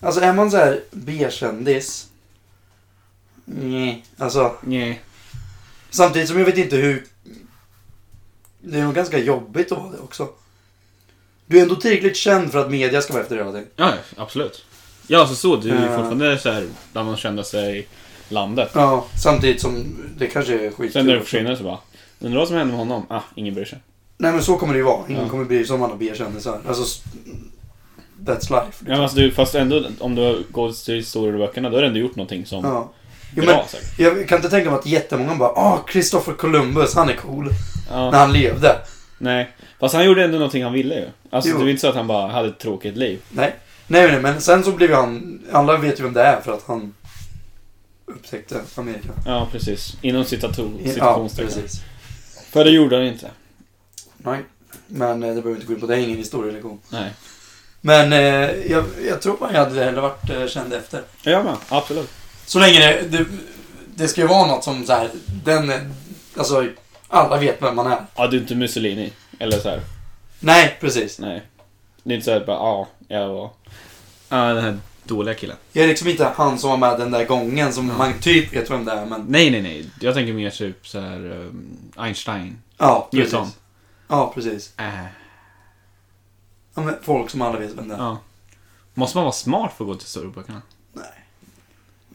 Alltså 0.00 0.20
är 0.20 0.32
man 0.32 0.50
så 0.50 0.56
här 0.56 0.80
B-kändis. 0.90 2.06
Nej, 3.44 4.04
alltså. 4.18 4.54
Nej. 4.62 5.00
Samtidigt 5.90 6.28
som 6.28 6.38
jag 6.38 6.46
vet 6.46 6.58
inte 6.58 6.76
hur... 6.76 7.04
Det 8.60 8.78
är 8.78 8.82
nog 8.84 8.94
ganska 8.94 9.18
jobbigt 9.18 9.72
att 9.72 9.78
vara 9.78 9.90
det 9.90 9.98
också. 9.98 10.28
Du 11.46 11.58
är 11.58 11.62
ändå 11.62 11.76
tillräckligt 11.76 12.16
känd 12.16 12.52
för 12.52 12.58
att 12.58 12.70
media 12.70 13.02
ska 13.02 13.12
vara 13.12 13.22
efter 13.22 13.36
dig 13.36 13.44
hela 13.44 13.58
tiden. 13.58 13.68
Ja, 13.76 13.92
absolut. 14.16 14.64
Ja, 15.06 15.26
så 15.26 15.34
så. 15.34 15.56
Du 15.56 15.70
är 15.70 15.74
Ja. 15.82 15.96
fortfarande 15.96 16.38
så 16.38 16.50
här 16.50 16.66
bland 16.92 17.08
de 17.08 17.16
kändaste 17.16 17.58
i 17.58 17.86
landet. 18.28 18.70
Ja, 18.74 19.06
samtidigt 19.22 19.60
som 19.60 19.96
det 20.18 20.26
kanske 20.26 20.54
är 20.54 20.70
skitkul. 20.70 20.92
Sen 20.92 21.06
när 21.06 21.16
också. 21.16 21.24
försvinner 21.24 21.54
så 21.56 21.62
bara... 21.64 21.78
Undrar 22.20 22.38
vad 22.38 22.48
som 22.48 22.56
händer 22.56 22.76
med 22.76 22.78
honom? 22.86 23.06
Ah, 23.08 23.20
ingen 23.34 23.54
bryr 23.54 23.64
sig. 23.64 23.78
Nej 24.16 24.32
men 24.32 24.42
så 24.42 24.56
kommer 24.56 24.72
det 24.74 24.78
ju 24.78 24.84
vara. 24.84 25.08
Ingen 25.08 25.22
Ja. 25.22 25.28
kommer 25.28 25.44
bry 25.44 25.66
sig 25.66 25.74
om 25.74 25.82
alla 25.82 25.96
B-kändisar. 25.96 26.60
Alltså... 26.68 27.02
That's 28.24 28.40
life. 28.40 28.50
Ja, 28.50 28.62
Liksom. 28.66 28.86
men 28.86 29.00
alltså, 29.00 29.16
du, 29.18 29.30
fast 29.32 29.54
ändå 29.54 29.84
om 29.98 30.14
du 30.14 30.44
gått 30.50 30.84
till 30.84 30.94
historieböckerna, 30.94 31.70
då 31.70 31.76
har 31.76 31.80
du 31.82 31.86
ändå 31.88 32.00
gjort 32.00 32.16
någonting 32.16 32.46
som 32.46 32.64
Ja. 32.64 32.92
Jo, 33.36 33.44
bra 33.44 33.56
men 33.56 33.68
säkert. 33.68 33.98
jag 33.98 34.28
kan 34.28 34.38
inte 34.38 34.50
tänka 34.50 34.70
mig 34.70 34.78
att 34.78 34.86
jättemånga 34.86 35.34
bara 35.34 35.48
ah, 35.48 35.84
Christopher 35.92 36.32
Columbus, 36.32 36.94
han 36.94 37.08
är 37.08 37.14
cool. 37.16 37.50
Ja. 37.90 38.10
När 38.10 38.18
han 38.18 38.32
levde. 38.32 38.76
Nej. 39.18 39.50
Fast 39.80 39.94
han 39.94 40.04
gjorde 40.04 40.24
ändå 40.24 40.38
någonting 40.38 40.62
han 40.64 40.72
ville 40.72 40.94
ju. 40.94 41.08
Alltså 41.30 41.50
Jo. 41.50 41.56
det 41.58 41.62
var 41.64 41.70
inte 41.70 41.80
så 41.80 41.88
att 41.88 41.94
han 41.94 42.06
bara 42.06 42.28
hade 42.32 42.48
ett 42.48 42.58
tråkigt 42.58 42.96
liv. 42.96 43.20
Nej. 43.28 43.54
Nej, 43.86 44.08
nej, 44.10 44.20
men 44.20 44.40
sen 44.40 44.64
så 44.64 44.72
blev 44.72 44.92
han... 44.94 45.40
Alla 45.52 45.76
vet 45.76 45.98
ju 46.00 46.02
vem 46.04 46.12
det 46.12 46.22
är 46.22 46.40
för 46.40 46.52
att 46.52 46.62
han 46.66 46.94
upptäckte 48.06 48.60
Amerika. 48.74 49.08
Ja, 49.26 49.48
precis. 49.52 49.96
Inom 50.02 50.22
citato- 50.24 50.78
Ja, 50.84 50.90
citationstecken. 50.92 51.52
precis. 51.62 51.80
För 52.50 52.64
det 52.64 52.70
gjorde 52.70 52.96
han 52.96 53.04
inte. 53.04 53.30
Nej. 54.16 54.40
Men 54.86 55.22
eh, 55.22 55.28
det 55.34 55.42
behöver 55.42 55.50
inte 55.50 55.66
gå 55.66 55.72
in 55.72 55.80
på. 55.80 55.86
Det 55.86 55.94
är 55.94 55.98
ingen 55.98 56.16
historielektion. 56.18 56.78
Nej. 56.88 57.10
Men 57.80 58.12
eh, 58.12 58.50
jag, 58.70 58.84
jag 59.08 59.22
tror 59.22 59.36
man 59.40 59.54
hade 59.54 59.84
hellre 59.84 60.00
varit 60.00 60.30
eh, 60.30 60.46
känd 60.46 60.72
efter. 60.72 61.02
Ja, 61.22 61.42
men 61.42 61.56
absolut. 61.68 62.10
Så 62.46 62.58
länge 62.58 62.78
det, 62.78 63.02
det, 63.18 63.24
det 63.94 64.08
ska 64.08 64.20
ju 64.20 64.26
vara 64.26 64.46
något 64.46 64.64
som 64.64 64.86
så 64.86 64.92
här, 64.92 65.10
den, 65.44 65.72
alltså 66.36 66.66
alla 67.08 67.36
vet 67.38 67.62
vem 67.62 67.76
man 67.76 67.86
är. 67.92 68.04
Ja, 68.16 68.26
du 68.26 68.36
är 68.36 68.40
inte 68.40 68.54
Mussolini. 68.54 69.12
Eller 69.38 69.58
så 69.58 69.68
här. 69.68 69.80
Nej, 70.40 70.76
precis. 70.80 71.18
Nej. 71.18 71.42
Det 72.02 72.12
är 72.12 72.16
inte 72.16 72.24
så 72.24 72.30
att 72.36 72.46
bara, 72.46 72.56
ja, 72.56 72.88
jag 73.08 73.28
var... 73.28 73.50
Ja, 74.28 74.36
den 74.54 74.64
här 74.64 74.78
dåliga 75.04 75.34
killen. 75.34 75.56
Jag 75.72 75.84
är 75.84 75.88
liksom 75.88 76.08
inte 76.08 76.24
han 76.36 76.58
som 76.58 76.70
var 76.70 76.76
med 76.76 76.98
den 76.98 77.10
där 77.10 77.24
gången 77.24 77.72
som 77.72 77.88
Ja. 77.88 77.94
man 77.98 78.12
typ 78.20 78.52
vet 78.52 78.70
vem 78.70 78.84
det 78.84 78.92
är, 78.92 79.06
men 79.06 79.24
Nej, 79.28 79.50
nej, 79.50 79.62
nej. 79.62 79.86
Jag 80.00 80.14
tänker 80.14 80.32
mer 80.32 80.50
typ 80.50 80.86
så 80.86 81.00
här 81.00 81.16
um, 81.30 81.76
Einstein. 81.96 82.62
ja, 82.78 83.08
precis. 83.12 83.32
Newton. 83.32 83.48
Ja, 84.08 84.32
precis. 84.34 84.72
Äh, 84.78 85.04
Ja, 86.74 86.82
men 86.82 86.94
folk 87.02 87.30
som 87.30 87.42
alla 87.42 87.58
vet 87.58 87.70
vem 87.72 87.88
det 87.88 87.94
är. 87.94 87.98
ja. 87.98 88.18
Måste 88.94 89.16
man 89.16 89.24
vara 89.24 89.32
smart 89.32 89.72
för 89.76 89.84
att 89.84 89.88
gå 89.88 89.94
till 89.94 90.04
historieböckerna? 90.04 90.62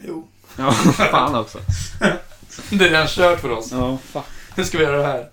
Jo. 0.03 0.27
Ja, 0.57 0.71
fan 1.11 1.35
också. 1.35 1.59
Det 2.69 2.85
är 2.85 2.89
redan 2.89 3.07
kört 3.07 3.39
för 3.39 3.49
oss. 3.49 3.71
Ja, 3.71 3.97
fan. 3.97 4.23
Hur 4.55 4.63
ska 4.63 4.77
vi 4.77 4.83
göra 4.83 4.97
det 4.97 5.03
här? 5.07 5.29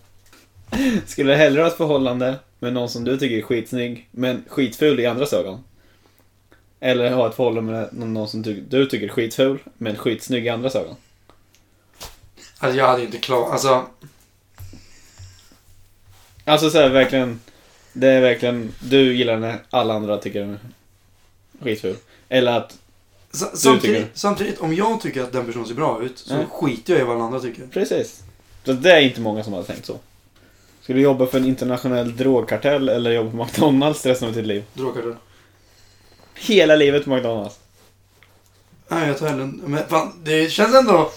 Skulle 1.07 1.33
du 1.33 1.37
hellre 1.37 1.61
ha 1.63 1.69
ett 1.69 1.77
förhållande 1.77 2.39
med 2.59 2.73
någon 2.73 2.89
som 2.89 3.05
du 3.05 3.19
tycker 3.19 3.39
är 3.39 3.43
skitsnygg, 3.43 4.09
men 4.11 4.45
skitful 4.49 5.01
i 5.01 5.07
andras 5.07 5.33
ögon? 5.33 5.65
Eller 6.81 7.13
ha 7.13 7.29
ett 7.29 7.35
förhållande 7.35 7.89
med 7.93 8.09
någon 8.09 8.29
som 8.29 8.43
du, 8.43 8.61
du 8.61 8.87
tycker 8.87 9.07
är 9.07 9.11
skitful, 9.13 9.59
men 9.79 9.97
skitsnygg 9.97 10.47
i 10.47 10.49
andras 10.49 10.75
ögon? 10.75 10.97
Alltså 12.59 12.79
jag 12.79 12.87
hade 12.87 13.03
inte 13.05 13.19
klarat, 13.19 13.53
alltså 13.53 13.87
Alltså 16.45 16.71
så 16.71 16.79
här, 16.79 16.89
verkligen. 16.89 17.41
Det 17.93 18.09
är 18.09 18.21
verkligen, 18.21 18.73
du 18.81 19.17
gillar 19.17 19.37
när 19.37 19.59
alla 19.71 19.95
andra 19.95 20.19
tycker 20.19 20.41
den 20.41 20.51
är 20.51 21.65
skitful. 21.65 21.97
Eller 22.29 22.53
att, 22.53 22.79
tycker- 23.33 23.57
samtidigt, 23.57 24.07
samtidigt, 24.15 24.61
om 24.61 24.75
jag 24.75 25.01
tycker 25.01 25.23
att 25.23 25.33
den 25.33 25.47
personen 25.47 25.67
ser 25.67 25.75
bra 25.75 26.03
ut 26.03 26.19
så 26.19 26.35
Nej. 26.37 26.47
skiter 26.51 26.93
jag 26.93 27.03
i 27.03 27.05
vad 27.05 27.15
alla 27.17 27.25
andra 27.25 27.41
tycker. 27.41 27.67
precis. 27.73 28.23
Så 28.65 28.73
det 28.73 28.93
är 28.93 29.01
inte 29.01 29.21
många 29.21 29.45
som 29.45 29.53
har 29.53 29.63
tänkt 29.63 29.87
så. 29.87 29.99
Ska 30.83 30.93
du 30.93 31.01
jobba 31.01 31.27
för 31.27 31.39
en 31.39 31.47
internationell 31.47 32.17
drogkartell 32.17 32.89
eller 32.89 33.11
jobba 33.13 33.31
på 33.31 33.37
McDonalds 33.45 34.07
resten 34.07 34.29
av 34.29 34.35
ditt 34.35 34.47
liv? 34.47 34.65
Drogkartell. 34.75 35.15
Hela 36.35 36.77
livet 36.77 37.05
på 37.05 37.11
McDonalds. 37.11 37.59
Nej, 38.95 39.09
jag 39.09 39.19
tar 39.19 39.27
hellre 39.29 39.43
en- 39.43 39.61
Men 39.67 39.83
fan, 39.89 40.13
det 40.25 40.53
känns 40.53 40.75
ändå... 40.75 41.11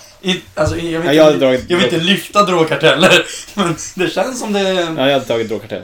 Alltså, 0.55 0.77
jag, 0.77 0.99
vill 1.01 1.15
Ja, 1.15 1.33
inte, 1.33 1.45
jag 1.45 1.53
jag 1.67 1.77
vill 1.77 1.83
inte 1.85 1.97
lyfta 1.97 2.43
drogkarteller. 2.43 3.25
Men 3.55 3.75
det 3.95 4.09
känns 4.09 4.39
som 4.39 4.53
det... 4.53 4.59
Ja, 4.61 5.05
jag 5.05 5.13
hade 5.13 5.25
tagit 5.25 5.49
drogkartell. 5.49 5.83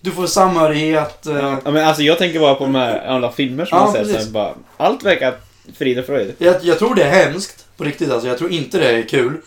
Du 0.00 0.10
får 0.10 0.26
samhörighet. 0.26 1.26
eh, 1.26 1.58
Ja, 1.64 1.70
men 1.70 1.84
alltså 1.86 2.02
jag 2.02 2.18
tänker 2.18 2.40
bara 2.40 2.54
på 2.54 2.64
de 2.64 2.74
här 2.74 3.06
alla 3.06 3.32
filmer 3.32 3.64
som 3.64 3.78
Ja, 3.78 3.84
man. 3.84 4.04
Så 4.06 4.12
här, 4.18 4.24
bara, 4.30 4.54
allt 4.76 5.04
verkar 5.04 5.34
frid 5.78 5.98
och 5.98 6.06
fröjd. 6.06 6.34
Jag, 6.38 6.64
jag 6.64 6.78
tror 6.78 6.94
det 6.94 7.02
är 7.04 7.24
hemskt. 7.24 7.66
På 7.76 7.84
riktigt 7.84 8.10
alltså. 8.10 8.28
Jag 8.28 8.38
tror 8.38 8.50
inte 8.52 8.78
det 8.78 8.90
är 8.90 9.02
kul. 9.02 9.40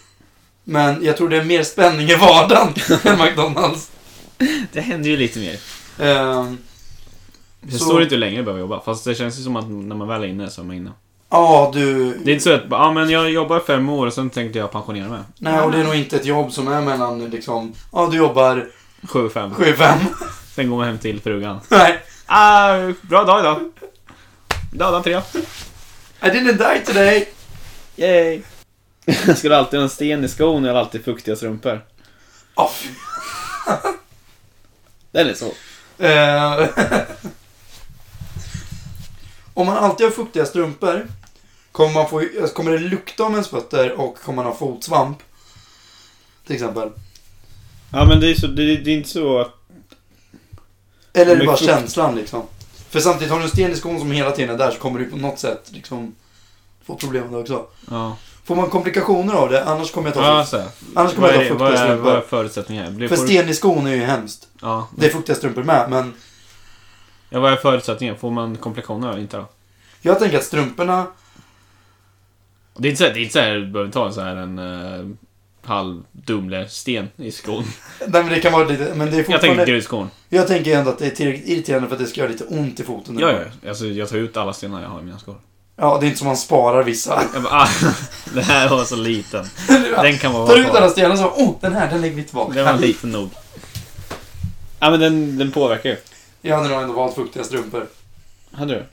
Men 0.64 1.04
jag 1.06 1.18
tror 1.18 1.30
det 1.30 1.38
är 1.38 1.44
mer 1.44 1.64
spänning 1.64 2.10
i 2.10 2.16
vardagen 2.16 2.74
än 3.04 3.18
McDonalds. 3.26 3.92
Det 4.72 4.82
händer 4.82 5.10
ju 5.10 5.18
lite 5.18 5.40
mer. 5.40 5.58
Ehm, 6.00 6.58
Det 7.62 7.78
Så- 7.78 7.86
står 7.86 8.02
inte 8.04 8.16
hur 8.16 8.20
länge 8.20 8.38
du 8.38 8.44
behöver 8.44 8.62
jobba. 8.62 8.82
Fast 8.82 9.06
det 9.06 9.16
känns 9.16 9.40
ju 9.40 9.44
som 9.44 9.56
att 9.56 9.70
när 9.70 9.96
man 9.96 10.08
väl 10.08 10.24
är 10.24 10.28
inne 10.28 10.50
så 10.50 10.62
är 10.62 10.66
man 10.66 10.76
inne. 10.76 10.92
Ja, 11.30 11.72
du... 11.74 12.14
Det 12.18 12.32
är 12.32 12.34
inte 12.34 12.44
så 12.44 12.54
att 12.54 12.62
ja, 12.70 12.92
men 12.92 13.10
jag 13.10 13.32
jobbar 13.32 13.60
fem 13.60 13.90
år 13.90 14.08
och 14.08 14.14
sen 14.14 14.30
tänkte 14.30 14.60
jag 14.60 14.72
pensionera 14.72 15.10
mig. 15.10 15.20
Nej, 15.38 15.62
och 15.62 15.72
det 15.72 15.78
är 15.80 15.84
nog 15.84 15.96
inte 15.96 16.16
ett 16.16 16.26
jobb 16.26 16.52
som 16.52 16.68
är 16.68 16.82
mellan 16.82 17.26
liksom... 17.30 17.74
Ja, 17.92 18.08
du 18.12 18.18
jobbar 18.18 18.68
Sju, 19.04 19.30
fem. 19.30 19.54
7-5. 19.54 19.94
Sen 20.56 20.70
går 20.70 20.78
man 20.78 20.88
hem 20.88 20.98
till 20.98 21.22
frugan. 21.22 21.60
Nej. 21.70 22.00
Ah, 22.26 22.78
bra 23.02 23.24
dag 23.24 23.40
idag. 23.40 23.72
Döda 24.72 25.04
tre. 25.04 25.22
I 26.22 26.26
didn't 26.26 26.58
die 26.58 26.86
today. 26.86 27.30
Yay. 27.96 28.42
Jag 29.28 29.38
skulle 29.38 29.58
alltid 29.58 29.80
ha 29.80 29.84
en 29.84 29.90
sten 29.90 30.24
i 30.24 30.28
skon 30.28 30.66
eller 30.66 30.80
alltid 30.80 31.06
fuktiga 31.06 31.36
strumpor. 31.36 31.82
Oh, 32.56 32.70
fy. 32.72 32.90
Den 35.12 35.28
är 35.30 35.34
så. 35.34 35.54
Eh, 36.04 36.68
Om 39.54 39.68
man 39.68 39.78
alltid 39.78 40.06
har 40.06 40.12
fuktiga 40.12 40.46
strumpor 40.46 41.08
kommer, 41.72 41.94
man 41.94 42.10
få, 42.10 42.20
alltså, 42.20 42.56
kommer 42.56 42.72
det 42.72 42.78
lukta 42.78 43.24
om 43.24 43.32
ens 43.34 43.48
fötter 43.48 43.92
och 44.00 44.18
kommer 44.22 44.36
man 44.36 44.46
ha 44.46 44.56
fotsvamp. 44.60 45.18
Till 46.46 46.56
exempel. 46.56 46.90
Ja 47.92 48.06
men 48.06 48.20
det 48.20 48.32
är, 48.32 48.36
så, 48.36 48.48
det, 48.48 48.78
det 48.78 48.92
är 48.92 48.98
inte 48.98 49.10
så 49.10 49.40
att... 49.40 49.52
Eller 51.14 51.36
är 51.36 51.40
det 51.40 51.46
bara 51.46 51.58
frukt- 51.58 51.70
känslan 51.72 52.16
liksom. 52.16 52.42
För 52.90 53.00
samtidigt 53.00 53.32
har 53.32 53.38
du 53.40 53.44
en 53.46 53.50
sten 53.52 53.72
i 53.72 53.76
skon 53.76 54.00
som 54.00 54.12
hela 54.12 54.32
tiden 54.32 54.56
är 54.56 54.58
där 54.58 54.72
så 54.72 54.78
kommer 54.80 55.00
du 55.00 55.06
på 55.06 55.18
något 55.18 55.40
sätt 55.40 55.62
liksom 55.70 56.16
få 56.86 56.96
problem 56.96 57.24
med 57.24 57.34
det 57.34 57.38
också. 57.40 57.66
Ja. 57.92 58.18
Får 58.44 58.56
man 58.56 58.70
komplikationer 58.70 59.34
av 59.34 59.50
det 59.50 59.64
annars 59.66 59.92
kommer 59.92 60.08
jag 60.08 60.14
ta, 60.16 60.24
Ja, 60.24 60.46
så 60.46 60.64
annars 60.96 61.14
kommer 61.16 61.28
Vad 61.28 61.36
jag 61.38 61.46
är, 61.46 61.50
ta 61.50 61.56
vad, 61.56 61.70
fuktiga 61.70 61.88
är, 61.88 61.96
vad 61.96 62.08
är 62.08 62.12
strumpor. 62.12 62.28
förutsättningarna? 62.30 62.92
Blir 62.92 63.08
För 63.08 63.16
får- 63.16 63.26
sten 63.26 63.50
i 63.50 63.54
skon 63.54 63.88
är 63.88 63.92
ju 63.96 64.04
hemskt. 64.04 64.48
Ja. 64.62 64.88
Det 64.98 65.06
är 65.06 65.10
fuktiga 65.10 65.36
strumpor 65.36 65.64
med 65.64 65.90
men 65.90 66.14
ja, 67.30 67.40
vad 67.40 67.52
är 67.54 67.56
förutsättningarna? 67.58 68.20
Får 68.20 68.32
man 68.32 68.56
komplikationer 68.58 69.10
eller 69.10 69.22
inte 69.22 69.38
då? 69.38 69.46
jag 70.02 70.20
tänker 70.20 70.38
att 70.38 70.44
strumporna 70.44 71.08
Det 72.80 72.88
är 72.88 72.90
inte 72.90 72.98
så 72.98 73.06
här, 73.06 73.14
det 73.14 73.20
är 73.20 73.22
inte 73.22 73.34
så 73.34 73.40
här, 73.40 73.56
du 73.56 73.68
behöver 73.68 73.94
ha 73.94 74.08
en 74.08 74.14
så 74.14 74.22
här 74.22 74.36
en 74.36 74.60
uh, 74.60 75.16
halv 75.64 76.04
Dumle-sten 76.12 77.08
i 77.16 77.32
skon. 77.32 77.64
Nej 78.00 78.24
men 78.24 78.30
det 78.30 78.40
kan 78.40 78.54
vara 78.54 78.64
lite, 78.68 78.94
men 78.96 79.12
det 79.12 79.16
är 79.16 79.18
Jag 79.18 79.26
tänker 79.26 79.34
fortfarande... 79.34 79.66
grusskon. 79.66 80.10
Jag 80.30 80.48
tänker 80.48 80.78
ändå 80.78 80.92
att 80.92 81.00
det 81.00 81.06
är 81.06 81.10
tillräckligt 81.10 81.48
irriterande 81.50 81.88
för 81.88 81.96
att 81.96 82.02
det 82.02 82.08
ska 82.08 82.22
göra 82.22 82.32
lite 82.32 82.44
ont 82.44 82.80
i 82.80 82.84
foten. 82.84 83.20
Ja, 83.20 83.32
ja. 83.32 83.70
Alltså, 83.70 83.86
jag 83.86 84.10
tar 84.10 84.18
ut 84.18 84.38
alla 84.38 84.54
stenar 84.54 84.82
jag 84.82 84.90
har 84.90 85.00
i 85.00 85.04
mina 85.04 85.20
skor. 85.20 85.36
Ja, 85.76 85.98
det 86.00 86.06
är 86.06 86.08
inte 86.08 86.18
som 86.18 86.28
man 86.28 86.38
sparar 86.38 86.84
vissa. 86.84 87.24
Jag 87.34 87.44
bara, 87.44 87.54
ah, 87.54 87.70
det 88.34 88.42
här 88.42 88.70
var 88.70 88.84
så 88.84 88.96
liten. 88.96 89.46
Den 89.96 90.18
kan 90.18 90.34
vara 90.34 90.48
Tar 90.48 90.58
ut 90.58 90.68
alla 90.70 90.90
stenar 90.90 91.16
så, 91.16 91.26
oh, 91.26 91.56
den 91.62 91.74
här, 91.74 91.90
den 91.90 92.02
lägger 92.02 92.16
vi 92.16 92.24
tillbaka. 92.24 92.54
Den 92.54 92.66
var 92.66 92.78
liten 92.78 93.12
nog. 93.12 93.30
Ja 94.80 94.90
men 94.90 95.00
den, 95.00 95.38
den 95.38 95.52
påverkar 95.52 95.90
ju. 95.90 95.98
Jag 96.42 96.56
hade 96.58 96.70
nog 96.70 96.82
ändå 96.82 96.94
valt 96.94 97.16
fuktiga 97.16 97.44
strumpor. 97.44 97.88
Hade 98.52 98.74
du? 98.74 98.84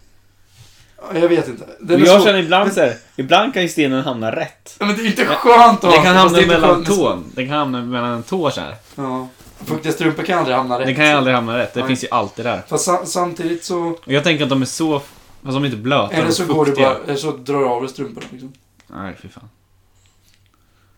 Ja, 0.98 1.18
Jag 1.18 1.28
vet 1.28 1.48
inte. 1.48 1.64
Den 1.80 2.00
Men 2.00 2.08
jag 2.08 2.22
känner 2.22 2.38
ibland 2.38 2.72
så 2.72 2.80
här, 2.80 2.96
ibland 3.16 3.54
kan 3.54 3.62
ju 3.62 3.68
stenen 3.68 4.04
hamna 4.04 4.36
rätt. 4.36 4.76
Ja, 4.80 4.86
men 4.86 4.96
det 4.96 5.02
är 5.02 5.06
inte 5.06 5.24
skönt 5.26 5.84
att 5.84 5.94
ha, 5.94 6.02
kan 6.02 6.16
hamna 6.16 6.40
mellan 6.46 6.84
tån. 6.84 7.24
Den 7.34 7.48
kan 7.48 7.56
hamna 7.58 7.82
mellan 7.82 8.10
en 8.10 8.22
tå 8.22 8.50
så 8.50 8.60
här. 8.60 8.76
Ja. 8.94 9.28
Fuktiga 9.64 9.92
strumpor 9.92 10.22
kan 10.22 10.38
aldrig 10.38 10.56
hamna 10.56 10.78
rätt. 10.78 10.86
Den 10.86 10.94
kan 10.94 11.06
ju 11.06 11.12
aldrig 11.12 11.34
hamna 11.36 11.58
rätt. 11.58 11.74
Det 11.74 11.80
Nej. 11.80 11.86
finns 11.88 12.04
ju 12.04 12.08
alltid 12.10 12.44
där. 12.44 12.62
Fast 12.68 12.84
sa- 12.84 13.04
samtidigt 13.06 13.64
så... 13.64 13.78
Och 13.88 14.12
jag 14.12 14.24
tänker 14.24 14.44
att 14.44 14.50
de 14.50 14.62
är 14.62 14.66
så... 14.66 14.98
Fast 15.42 15.54
de 15.54 15.62
är 15.62 15.66
inte 15.66 15.76
blöta. 15.76 16.14
Eller 16.14 16.30
så 16.30 16.44
går 16.44 16.64
du 16.64 16.72
bara... 16.74 16.96
Eller 17.04 17.16
så 17.16 17.30
drar 17.30 17.58
du 17.58 17.66
av 17.66 17.82
dig 17.82 17.90
strumporna 17.90 18.26
liksom. 18.30 18.52
Nej, 18.86 19.16
fy 19.22 19.28
fan. 19.28 19.48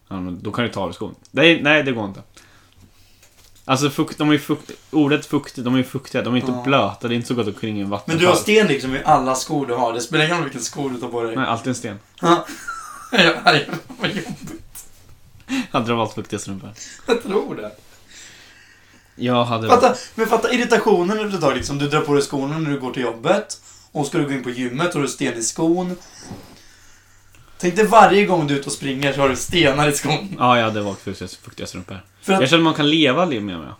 Ja, 0.08 0.20
men 0.20 0.42
då 0.42 0.50
kan 0.52 0.64
du 0.64 0.70
ta 0.70 0.80
av 0.80 0.88
dig 0.88 0.94
skon. 0.94 1.14
Nej, 1.30 1.62
nej, 1.62 1.82
det 1.82 1.92
går 1.92 2.04
inte. 2.04 2.20
Alltså 3.68 3.90
fukt, 3.90 4.18
de 4.18 4.30
är 4.30 4.38
fukt, 4.38 4.70
ordet 4.90 5.26
fuktigt, 5.26 5.64
de 5.64 5.74
är 5.74 5.82
fuktiga, 5.82 6.22
de 6.22 6.34
är 6.34 6.38
inte 6.38 6.52
Ja. 6.52 6.62
blöta, 6.62 7.08
det 7.08 7.14
är 7.14 7.16
inte 7.16 7.28
så 7.28 7.34
gott 7.34 7.48
att 7.48 7.60
kringa 7.60 7.84
en 7.84 8.00
Men 8.06 8.18
du 8.18 8.26
har 8.26 8.34
sten 8.34 8.66
liksom 8.66 8.94
i 8.94 9.02
alla 9.04 9.34
skor 9.34 9.66
du 9.66 9.74
har. 9.74 9.92
Det 9.92 10.00
spelar 10.00 10.24
ingen 10.24 10.36
roll 10.36 10.44
vilken 10.44 10.62
sko 10.62 10.88
du 10.88 11.00
tar 11.00 11.08
på 11.08 11.22
dig. 11.22 11.36
Nej, 11.36 11.46
alltid 11.46 11.68
en 11.68 11.74
sten. 11.74 11.98
Ja. 12.20 12.46
Vad 14.00 14.08
jobbigt. 14.10 14.86
Hade 15.70 15.86
du 15.86 15.94
valt 15.94 16.14
fuktiga 16.14 16.38
strumpor? 16.38 16.70
Jag 17.06 17.22
tror 17.22 17.54
det. 17.56 17.70
Jag 19.14 19.44
hade... 19.44 19.68
Fatta, 19.68 19.94
men 20.14 20.26
fatta 20.26 20.52
irritationen 20.52 21.18
efter 21.18 21.34
ett 21.34 21.40
tag 21.40 21.56
liksom. 21.56 21.78
Du 21.78 21.88
drar 21.88 22.00
på 22.00 22.14
dig 22.14 22.22
skorna 22.22 22.58
när 22.58 22.70
du 22.70 22.80
går 22.80 22.92
till 22.92 23.02
jobbet. 23.02 23.60
Och 23.92 24.06
ska 24.06 24.18
du 24.18 24.24
gå 24.24 24.32
in 24.32 24.42
på 24.42 24.50
gymmet 24.50 24.86
och 24.86 24.94
du 24.94 25.00
har 25.00 25.06
sten 25.06 25.38
i 25.38 25.42
skon. 25.42 25.96
Tänk 27.58 27.76
dig 27.76 27.86
varje 27.86 28.26
gång 28.26 28.46
du 28.46 28.54
är 28.54 28.58
ute 28.58 28.66
och 28.66 28.72
springer 28.72 29.12
så 29.12 29.20
har 29.20 29.28
du 29.28 29.36
stenar 29.36 29.88
i 29.88 29.92
skon. 29.92 30.36
Ja, 30.38 30.56
jag 30.58 30.64
hade 30.64 30.80
valt 30.80 31.00
fuktiga, 31.00 31.28
fuktiga 31.42 31.66
strumpor. 31.66 32.00
För 32.22 32.32
att, 32.32 32.40
Jag 32.40 32.48
känner 32.48 32.60
att 32.60 32.64
man 32.64 32.74
kan 32.74 32.90
leva 32.90 33.26
med 33.26 33.42
med. 33.42 33.72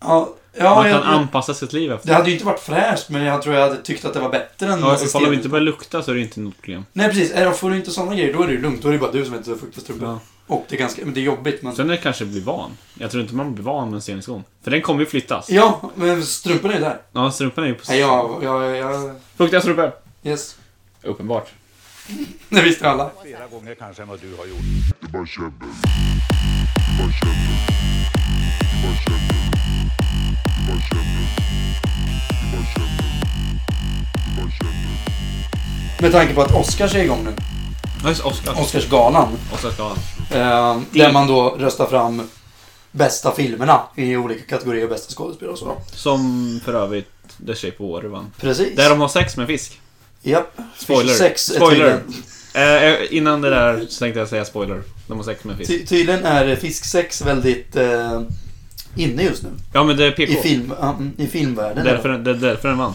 ja, 0.00 0.34
ja, 0.58 0.74
Man 0.74 0.82
kan 0.84 0.92
jag, 0.92 1.02
anpassa 1.02 1.54
sitt 1.54 1.72
liv 1.72 1.92
efter. 1.92 2.08
det 2.08 2.14
hade 2.14 2.26
ju 2.28 2.32
inte 2.32 2.46
varit 2.46 2.60
fräscht, 2.60 3.10
men 3.10 3.22
jag 3.22 3.42
tror 3.42 3.54
jag 3.54 3.62
hade 3.68 3.82
tyckt 3.82 4.04
att 4.04 4.14
det 4.14 4.20
var 4.20 4.30
bättre 4.30 4.72
än 4.72 4.80
Ja, 4.80 4.98
ifall 5.02 5.24
de 5.24 5.32
inte 5.32 5.48
börjar 5.48 5.64
lukta 5.64 6.02
så 6.02 6.10
är 6.10 6.14
det 6.14 6.20
inte 6.20 6.40
något 6.40 6.62
problem. 6.62 6.84
Nej, 6.92 7.08
precis. 7.08 7.32
Är, 7.32 7.50
får 7.50 7.70
du 7.70 7.76
inte 7.76 7.90
sådana 7.90 8.14
grejer, 8.14 8.32
då 8.32 8.42
är 8.42 8.46
det 8.46 8.52
ju 8.52 8.60
lugnt. 8.60 8.82
Då 8.82 8.88
är 8.88 8.92
det 8.92 8.98
bara 8.98 9.12
du 9.12 9.24
som 9.24 9.34
inte 9.34 9.50
har 9.50 9.56
fuktiga 9.56 9.82
strumpor. 9.82 10.08
Ja. 10.08 10.20
Och 10.46 10.66
det 10.68 10.76
är 10.76 10.78
ganska, 10.80 11.04
men 11.04 11.14
det 11.14 11.20
är 11.20 11.22
jobbigt. 11.22 11.62
Men... 11.62 11.76
Sen 11.76 11.86
när 11.86 11.94
det 11.94 12.00
kanske 12.00 12.24
blir 12.24 12.40
van. 12.42 12.70
Jag 12.94 13.10
tror 13.10 13.22
inte 13.22 13.34
man 13.34 13.54
blir 13.54 13.64
van 13.64 13.88
med 13.88 13.94
en 13.94 14.02
sten 14.02 14.18
i 14.18 14.22
skon. 14.22 14.44
För 14.64 14.70
den 14.70 14.82
kommer 14.82 15.00
ju 15.00 15.06
flyttas. 15.06 15.50
Ja, 15.50 15.90
men 15.94 16.22
strumporna 16.22 16.74
är 16.74 16.80
där. 16.80 16.98
Ja, 17.12 17.30
strumporna 17.30 17.66
är 17.66 17.70
ju 17.70 17.74
på... 17.76 17.82
Nej, 17.88 17.98
jag, 17.98 18.40
jag, 18.42 18.76
jag, 18.76 19.16
Fuktiga 19.36 19.60
strumpor! 19.60 19.92
yes. 20.22 20.56
Uppenbart. 21.02 21.48
Det 22.48 22.62
visste 22.62 22.90
alla. 22.90 23.10
Flera 23.22 23.46
gånger 23.46 23.74
kanske 23.74 24.02
än 24.02 24.08
vad 24.08 24.20
du 24.20 24.36
har 24.36 24.46
gjort. 24.46 24.58
Det 25.00 25.08
bara 25.08 25.26
käbbel. 25.26 25.50
Det 25.60 26.98
bara 26.98 27.12
käbbel. 27.12 27.56
Det 28.60 28.82
bara 28.82 28.92
käbbel. 28.92 29.30
Det 30.46 30.66
bara 30.66 30.80
käbbel. 30.80 31.26
Det 32.26 32.50
bara 32.52 32.66
käbbel. 32.72 33.10
Det 34.14 34.42
bara 34.42 34.50
käbbel. 34.50 36.00
Med 36.00 36.12
tanke 36.12 36.34
på 36.34 36.42
att 36.42 36.54
Oscars 36.54 36.94
är 36.94 37.04
igång 37.04 37.24
nu. 37.24 37.32
Ja, 38.02 38.08
just 38.08 38.24
Oscar. 38.24 38.60
Oscarsgalan. 38.60 39.28
Oscarsgalan. 39.54 39.96
Eh, 40.30 40.80
där 40.90 41.12
man 41.12 41.26
då 41.26 41.56
röstar 41.58 41.86
fram 41.86 42.22
bästa 42.92 43.32
filmerna 43.32 43.82
i 43.96 44.16
olika 44.16 44.42
kategorier. 44.44 44.88
Bästa 44.88 45.14
skådespelare 45.14 45.52
och 45.52 45.58
så. 45.58 45.76
Som 45.92 46.60
för 46.64 46.74
övrigt 46.74 47.10
The 47.46 47.54
Shape 47.54 47.76
of 47.84 47.90
Water 47.90 48.08
vann. 48.08 48.32
Precis. 48.40 48.76
Där 48.76 48.90
de 48.90 49.00
har 49.00 49.08
sex 49.08 49.36
med 49.36 49.46
fisk. 49.46 49.80
Japp. 50.22 50.58
Spoiler. 50.78 51.14
Sex 51.14 51.42
Spoiler. 51.46 52.00
Eh, 52.54 52.84
eh, 52.84 52.96
innan 53.10 53.40
det 53.40 53.50
där 53.50 53.86
så 53.88 53.98
tänkte 53.98 54.20
jag 54.20 54.28
säga 54.28 54.44
spoiler. 54.44 54.82
De 55.06 55.16
har 55.16 55.24
sex 55.24 55.44
med 55.44 55.56
fisk. 55.56 55.70
ty, 55.70 55.86
tydligen 55.86 56.24
är 56.24 56.56
fisksex 56.56 57.22
väldigt 57.22 57.76
eh, 57.76 58.22
inne 58.96 59.22
just 59.22 59.42
nu. 59.42 59.48
Ja 59.72 59.84
men 59.84 59.96
det 59.96 60.04
är 60.06 60.10
PK. 60.10 60.32
I, 60.32 60.36
film, 60.36 60.72
mm, 60.82 61.12
i 61.18 61.26
filmvärlden. 61.26 61.84
Därför, 61.84 62.08
det 62.08 62.30
är 62.30 62.34
därför 62.34 62.68
den 62.68 62.78
vann. 62.78 62.94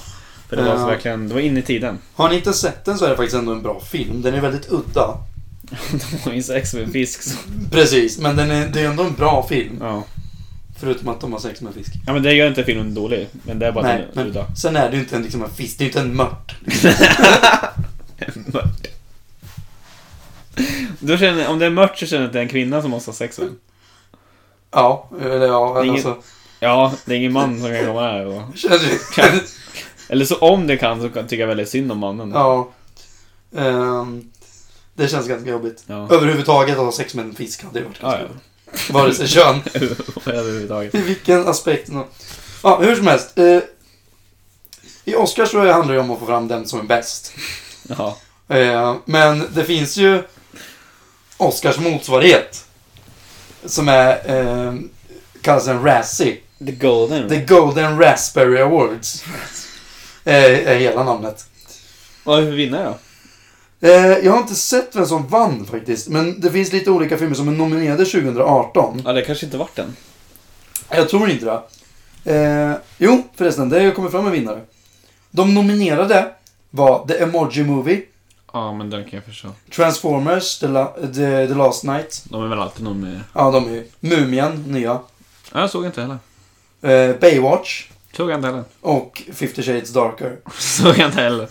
För 0.50 0.56
det 0.56 0.64
var 0.64 0.76
Ja. 0.76 0.86
verkligen, 0.88 1.28
det 1.28 1.34
var 1.34 1.42
inne 1.42 1.60
i 1.60 1.64
tiden. 1.64 1.98
Har 2.16 2.30
ni 2.30 2.36
inte 2.36 2.54
sett 2.54 2.86
den 2.86 2.98
så 2.98 3.06
är 3.06 3.10
det 3.10 3.16
faktiskt 3.16 3.38
ändå 3.38 3.52
en 3.52 3.62
bra 3.62 3.80
film. 3.92 4.22
Den 4.22 4.34
är 4.34 4.42
väldigt 4.42 4.72
udda. 4.72 5.18
De 5.92 6.30
har 6.30 6.32
ju 6.34 6.44
sex 6.44 6.74
med 6.74 6.92
fisk. 6.92 7.24
Så. 7.24 7.38
Precis, 7.72 8.18
men 8.20 8.36
den 8.36 8.52
är, 8.52 8.68
det 8.68 8.82
är 8.82 8.86
ändå 8.90 9.04
en 9.04 9.14
bra 9.14 9.46
film. 9.50 9.78
Ja. 9.80 10.04
Förutom 10.80 11.08
att 11.08 11.22
de 11.22 11.34
har 11.34 11.40
sex 11.40 11.62
med 11.62 11.74
fisk. 11.74 11.94
ja 12.08 12.14
men 12.14 12.24
det 12.24 12.34
gör 12.34 12.48
inte 12.48 12.64
filmen 12.64 12.94
dålig. 12.94 13.28
Men 13.44 13.60
det 13.60 13.68
är 13.68 13.72
bara 13.72 13.84
Nej, 13.88 14.06
att 14.10 14.14
den 14.16 14.24
är 14.26 14.30
udda. 14.30 14.56
sen 14.56 14.76
är 14.76 14.90
det 14.90 14.96
ju 14.96 15.02
inte 15.02 15.16
en, 15.16 15.22
liksom 15.24 15.44
en 15.44 15.50
fisk. 15.50 15.78
Det 15.78 15.82
är 15.84 15.86
ju 15.86 15.90
inte 15.90 16.00
en 16.00 16.16
mört. 16.16 16.56
Mört. 18.54 18.88
Då 21.00 21.18
känner 21.18 21.48
om 21.50 21.60
det 21.60 21.66
är 21.66 21.70
mört 21.70 21.98
så 21.98 22.06
känner 22.06 22.22
jag 22.22 22.28
att 22.28 22.34
det 22.34 22.40
är 22.40 22.44
en 22.44 22.50
kvinna 22.50 22.82
som 22.82 22.92
måste 22.92 23.12
ha 23.12 23.16
sex 23.16 23.40
med. 23.40 23.50
Ja, 24.72 25.10
eller 25.22 25.48
ja, 25.48 25.74
Det 25.74 25.80
är 25.80 25.84
ingen- 25.84 25.94
alltså. 25.96 26.18
Ja, 26.60 26.94
det 27.06 27.14
är 27.14 27.18
ingen 27.18 27.34
man 27.34 27.60
som 27.62 27.70
kan 27.70 27.86
komma 27.86 28.02
här 28.02 28.26
och... 28.26 28.42
Känns 28.58 28.84
ju... 28.84 28.98
Kan. 29.16 29.40
Eller 30.10 30.26
så 30.26 30.36
om 30.36 30.68
det 30.68 30.78
kan 30.78 31.02
så 31.02 31.10
kan, 31.10 31.28
tycker 31.28 31.42
jag 31.42 31.48
väldigt 31.48 31.70
synd 31.70 31.92
om 31.92 31.98
mannen. 32.00 32.32
Ja. 32.34 32.70
Ehm, 33.58 34.32
det 34.96 35.08
känns 35.08 35.28
ganska 35.28 35.50
jobbigt. 35.50 35.84
Ja. 35.88 36.08
Överhuvudtaget 36.12 36.78
att 36.78 36.86
ha 36.86 36.92
sex 36.92 37.16
med 37.16 37.26
en 37.26 37.36
fisk 37.36 37.64
hade 37.64 37.80
ju 37.80 37.86
varit 37.86 37.98
Ja, 38.02 38.08
ganska 38.08 38.22
jobbigt. 38.24 38.44
Vare 38.90 39.14
sig 39.14 39.28
kön. 39.28 39.62
Överhuvudtaget. 40.26 40.96
I 40.96 41.02
vilken 41.02 41.48
aspekt. 41.48 41.90
Ja, 42.64 42.80
hur 42.82 42.96
som 42.96 43.08
helst. 43.08 43.38
Eh, 43.38 43.60
I 45.06 45.16
Oscars 45.16 45.50
så 45.52 45.58
handlar 45.58 45.88
det 45.88 45.94
ju 45.94 46.00
om 46.00 46.12
att 46.12 46.20
få 46.20 46.26
fram 46.26 46.48
den 46.48 46.68
som 46.68 46.80
är 46.80 46.84
bäst. 46.84 47.34
Ja. 47.98 48.18
Eh, 48.48 48.96
men 49.06 49.48
det 49.54 49.64
finns 49.64 49.98
ju 49.98 50.24
Oscars 51.38 51.80
motsvarighet. 51.80 52.66
Som 53.66 53.90
är, 53.90 54.38
eh, 54.38 54.74
kallas 55.42 55.68
en 55.68 55.84
Razzie. 55.84 56.38
The 56.66 56.72
Golden. 56.72 57.30
The 57.30 57.42
Golden 57.46 58.00
Raspberry 58.00 58.62
Awards. 58.62 59.24
Eh, 60.24 60.34
är 60.70 60.76
hela 60.76 61.04
namnet. 61.04 61.46
Vad 62.24 62.40
är 62.40 62.52
vinnare 62.52 62.84
då? 62.84 62.98
Eh, 63.86 63.92
jag 64.26 64.32
har 64.32 64.40
inte 64.40 64.56
sett 64.56 64.96
vem 64.96 65.06
som 65.06 65.28
vann 65.28 65.66
faktiskt. 65.66 66.08
Men 66.08 66.40
det 66.42 66.52
finns 66.52 66.72
lite 66.74 66.92
olika 66.92 67.18
filmer 67.18 67.36
som 67.36 67.48
är 67.48 67.52
nominerade 67.52 68.06
2018. 68.06 69.02
Ja, 69.06 69.14
det 69.14 69.22
kanske 69.22 69.46
inte 69.46 69.58
vart 69.58 69.76
den. 69.76 69.96
Jag 70.90 71.10
tror 71.10 71.30
inte 71.30 71.46
det. 71.46 71.62
Eh, 72.36 72.76
jo, 72.98 73.24
förresten. 73.36 73.70
Det 73.70 73.84
har 73.84 73.92
kommit 73.92 74.12
fram 74.12 74.26
en 74.26 74.32
vinnare. 74.32 74.62
De 75.32 75.54
nominerade 75.54 76.32
var 76.70 77.08
The 77.08 77.18
Emoji 77.24 77.64
Movie, 77.64 78.02
Ja, 78.54 78.74
men 78.74 78.90
den 78.90 79.04
kan 79.04 79.12
jag 79.14 79.24
förstå. 79.24 79.48
Transformers, 79.76 80.60
The, 80.60 80.68
La- 80.68 80.94
The, 81.14 81.48
The 81.48 81.54
Last 81.54 81.84
Night. 81.84 82.24
De 82.30 82.44
är 82.44 82.48
väl 82.48 82.60
alltid 82.60 82.84
någon 82.84 83.02
med... 83.02 83.20
Ja, 83.34 83.52
de 83.52 83.66
är 83.68 83.72
ju. 83.72 83.88
Mumien, 84.00 84.64
nya. 84.68 85.00
Ja, 85.54 85.60
jag 85.60 85.70
såg 85.70 85.86
inte 85.86 86.02
heller. 86.02 86.18
Eh, 87.10 87.16
Baywatch 87.20 87.88
Såg 88.18 88.30
jag 88.32 88.38
inte 88.38 88.48
heller. 88.48 88.64
och 88.82 89.22
50 89.34 89.64
Shades 89.64 89.94
Darker. 89.94 90.38
Såg 90.58 90.98
jag 90.98 91.08
inte 91.08 91.22
heller. 91.22 91.48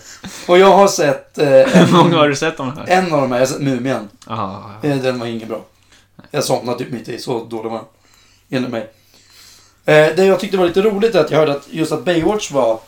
Och 0.47 0.57
jag 0.59 0.71
har 0.77 0.87
sett 0.87 1.37
eh, 1.37 1.45
Hur 1.47 1.91
många 1.93 2.09
en, 2.09 2.13
har 2.13 2.29
du 2.29 2.35
sett 2.35 2.57
de 2.57 2.71
här? 2.77 2.85
en 2.87 3.13
av 3.13 3.21
de 3.21 3.31
här. 3.31 3.39
Jag 3.39 3.47
har 3.47 3.53
sett 3.53 3.61
Mumien. 3.61 4.09
Aha, 4.27 4.71
Eh, 4.81 4.97
Den 4.97 5.19
var 5.19 5.25
ingen 5.27 5.47
bra. 5.47 5.65
Jag 6.31 6.43
somnade 6.43 6.77
typ 6.77 6.89
mitt 6.91 7.09
i, 7.09 7.19
så 7.19 7.43
dålig 7.45 7.69
var 7.71 7.77
den. 7.77 7.85
Enligt 8.57 8.71
mig. 8.71 8.81
Eh, 9.85 10.15
det 10.15 10.25
jag 10.25 10.39
tyckte 10.39 10.57
var 10.57 10.65
lite 10.65 10.81
roligt 10.81 11.15
är 11.15 11.19
att 11.19 11.31
jag 11.31 11.37
hörde 11.39 11.51
att 11.51 11.67
just 11.69 11.91
att 11.91 12.05
Baywatch 12.05 12.51
var 12.51 12.79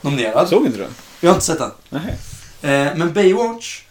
nominerad. 0.00 0.48
Såg 0.48 0.66
inte 0.66 0.78
du? 0.78 0.86
Jag 1.20 1.30
har 1.30 1.34
inte 1.34 1.46
sett 1.46 1.58
den. 1.58 1.70
Nej. 1.88 2.14
Eh, 2.62 2.96
men 2.96 3.12
Baywatch 3.12 3.82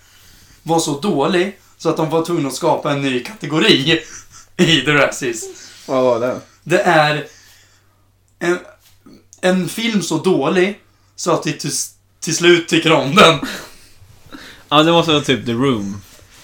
var 0.64 0.80
så 0.80 1.00
dålig 1.00 1.60
så 1.78 1.90
att 1.90 1.98
de 1.98 2.10
var 2.10 2.26
tvungna 2.26 2.48
att 2.48 2.56
skapa 2.56 2.92
en 2.92 3.02
ny 3.02 3.20
kategori 3.24 4.02
i 4.58 4.82
The 4.82 4.92
Razzies. 4.92 5.44
Vad 5.88 6.04
var 6.04 6.20
det? 6.20 6.40
Det 6.64 6.80
är 6.82 7.26
en, 8.40 8.60
en 9.44 9.70
film 9.70 10.02
så 10.02 10.18
dålig 10.18 10.80
så 11.16 11.32
att 11.32 11.48
vi 11.48 11.54
till, 11.54 11.72
till 12.20 12.36
slut 12.36 12.68
tycker 12.68 12.92
om 12.92 13.16
den. 13.16 13.40
Ja, 14.70 14.84
det 14.84 14.92
måste 14.92 15.12
vara 15.12 15.24
typ 15.24 15.46
The 15.46 15.52
Room. 15.52 16.02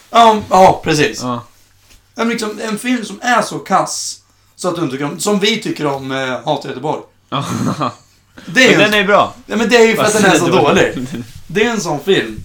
Ja, 0.10 0.42
ja 0.50 0.82
precis. 0.84 1.22
Ja. 1.22 1.44
En, 2.16 2.30
liksom, 2.30 2.60
en 2.62 2.80
film 2.80 3.06
som 3.06 3.20
är 3.22 3.42
så 3.42 3.60
kass 3.60 4.22
så 4.56 4.70
att 4.70 4.76
du 4.76 4.82
inte 4.82 4.92
tycker 4.92 5.06
om, 5.06 5.20
som 5.20 5.40
vi 5.40 5.62
tycker 5.62 5.86
om 5.86 6.12
eh, 6.12 6.44
Hat 6.44 6.66
i 6.66 6.68
Göteborg. 6.68 7.02
Det 8.46 8.74
är, 8.74 8.78
Men 8.78 8.92
den 8.92 9.02
är 9.02 9.08
bra. 9.08 9.34
ja, 9.46 9.56
men 9.56 9.70
det 9.70 9.76
är 9.78 9.88
ju 9.88 9.96
för 9.96 10.04
att 10.04 10.14
den 10.14 10.26
är 10.26 10.40
så 10.40 10.48
dålig. 10.64 11.08
Det 11.48 11.66
är 11.66 11.70
en 11.70 11.82
sån 11.82 12.00
film. 12.00 12.44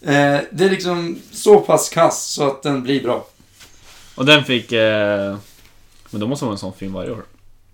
Eh, 0.00 0.40
det 0.50 0.64
är 0.64 0.70
liksom 0.70 1.18
så 1.32 1.60
pass 1.60 1.88
kass 1.88 2.24
så 2.24 2.46
att 2.46 2.62
den 2.62 2.82
blir 2.82 3.02
bra. 3.02 3.26
Och 4.14 4.26
den 4.26 4.44
fick... 4.44 4.72
Eh... 4.72 5.36
Men 6.10 6.20
då 6.20 6.26
måste 6.26 6.44
vara 6.44 6.52
en 6.52 6.58
sån 6.58 6.72
film 6.72 6.92
varje 6.92 7.10
år. 7.10 7.24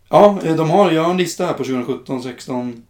Ja, 0.09 0.39
eh, 0.45 0.57
de 0.57 0.71
har, 0.71 0.91
jag 0.91 1.03
har 1.03 1.11
en 1.11 1.17
lista 1.17 1.47
här 1.47 1.53
på 1.53 1.65
2017, 1.65 2.23
16. 2.23 2.83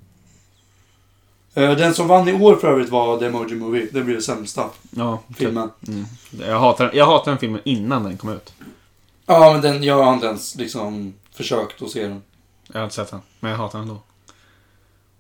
Eh, 1.55 1.77
Den 1.77 1.95
som 1.95 2.09
vann 2.09 2.29
i 2.29 2.33
år 2.33 2.57
för 2.57 2.69
övrigt 2.69 2.89
var 2.89 3.19
The 3.19 3.27
Emoji 3.27 3.55
Movie. 3.55 3.89
Det 3.93 4.03
blir 4.03 4.15
det 4.15 4.23
sämsta 4.23 4.71
Ja. 4.91 5.23
filmen. 5.37 5.71
Mm. 5.89 6.05
Jag, 6.41 6.61
hatar, 6.61 6.91
jag 6.95 7.07
hatar 7.07 7.31
den 7.31 7.39
filmen 7.39 7.61
innan 7.65 8.03
den 8.05 8.17
kom 8.17 8.31
ut. 8.33 8.53
Ja, 9.27 9.53
men 9.53 9.63
den, 9.63 9.83
jag 9.83 10.05
har 10.05 10.15
inte 10.15 10.27
ens 10.27 10.55
liksom 10.55 11.15
försökt 11.33 11.83
att 11.83 11.91
se 11.91 12.03
den. 12.03 12.23
Jag 12.73 12.79
har 12.81 12.85
inte 12.85 12.95
sett 12.97 13.11
den. 13.11 13.21
Men 13.41 13.51
jag 13.51 13.59
hatar 13.59 13.79
den 13.79 13.89
ändå. 13.89 14.01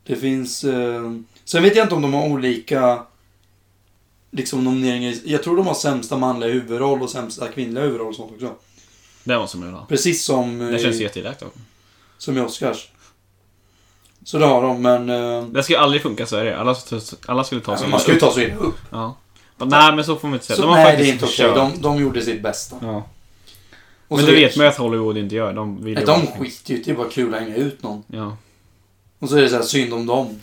Det 0.05 0.16
finns... 0.16 0.64
Eh, 0.64 1.03
sen 1.44 1.62
vet 1.62 1.76
jag 1.76 1.84
inte 1.84 1.94
om 1.94 2.03
de 2.03 2.14
har 2.14 2.26
olika 2.28 3.03
liksom 4.30 4.64
nomineringar. 4.64 5.14
Jag 5.24 5.42
tror 5.42 5.57
de 5.57 5.66
har 5.66 5.74
sämsta 5.74 6.16
manliga 6.18 6.51
huvudroll 6.51 7.03
och 7.03 7.11
sämsta 7.11 7.49
kvinnliga 7.49 7.84
huvudroll 7.84 8.09
och 8.09 8.14
sånt 8.14 8.32
också. 8.32 8.55
Det 9.24 9.38
måste 9.38 9.57
man 9.59 9.68
ju 9.68 9.74
ha. 9.74 9.86
Precis 9.86 10.24
som, 10.24 10.59
Det 10.59 10.74
eh, 10.76 10.78
känns 10.82 11.01
jätteelakt 11.01 11.42
av. 11.42 11.49
som 12.18 12.38
i 12.38 12.40
Oscars. 12.40 12.88
Så 14.24 14.38
det 14.38 14.46
har 14.46 14.62
de, 14.62 14.82
men... 14.82 15.10
Eh, 15.10 15.42
Det 15.46 15.62
ska 15.62 15.72
ju 15.72 15.78
aldrig 15.78 16.02
funka 16.02 16.22
i 16.22 16.26
Sverige. 16.26 16.56
Alla, 16.58 16.76
alla 17.26 17.44
skulle 17.44 17.60
ta 17.60 17.76
sig 17.76 17.88
man 17.88 18.00
ska 18.00 18.12
ju 18.12 18.20
ta 18.20 18.32
sig 18.34 18.44
in 18.44 18.56
upp. 18.58 18.74
Ja. 18.90 19.16
Men 19.56 19.68
Nej, 19.68 19.94
men 19.96 20.04
så 20.04 20.16
får 20.16 20.28
man 20.28 20.34
inte 20.34 20.46
säga. 20.46 20.56
Så, 20.56 20.62
De 20.62 20.68
har 20.68 20.76
nej, 20.76 20.84
det 20.84 20.90
är 20.90 20.96
faktiskt 20.96 21.12
inte 21.12 21.24
okej. 21.24 21.36
försökt. 21.36 21.82
De, 21.82 21.82
de 21.82 22.00
gjorde 22.02 22.22
sitt 22.22 22.42
bästa. 22.42 22.76
Ja. 22.82 22.96
Och 24.08 24.16
Men 24.16 24.26
så 24.26 24.26
det 24.32 24.36
vet 24.36 24.56
man 24.56 24.66
ju 24.66 24.70
att 24.70 24.76
Hollywood 24.76 25.18
inte 25.18 25.34
gör. 25.34 25.52
De 25.52 25.84
vill 25.84 25.94
Nej, 25.94 26.04
de 26.06 26.24
bara- 26.26 26.36
skiter 26.38 26.74
ju 26.74 26.80
i. 26.80 26.82
Det 26.82 26.90
är 26.90 26.94
bara 26.94 27.08
kul 27.10 27.34
att 27.34 27.40
hänga 27.40 27.56
ut 27.56 27.82
någon. 27.82 28.02
Ja. 28.06 28.36
Och 29.18 29.28
så 29.28 29.36
är 29.36 29.42
det 29.42 29.48
så 29.48 29.56
här 29.56 29.62
synd 29.62 29.94
om 29.94 30.06
dem. 30.06 30.40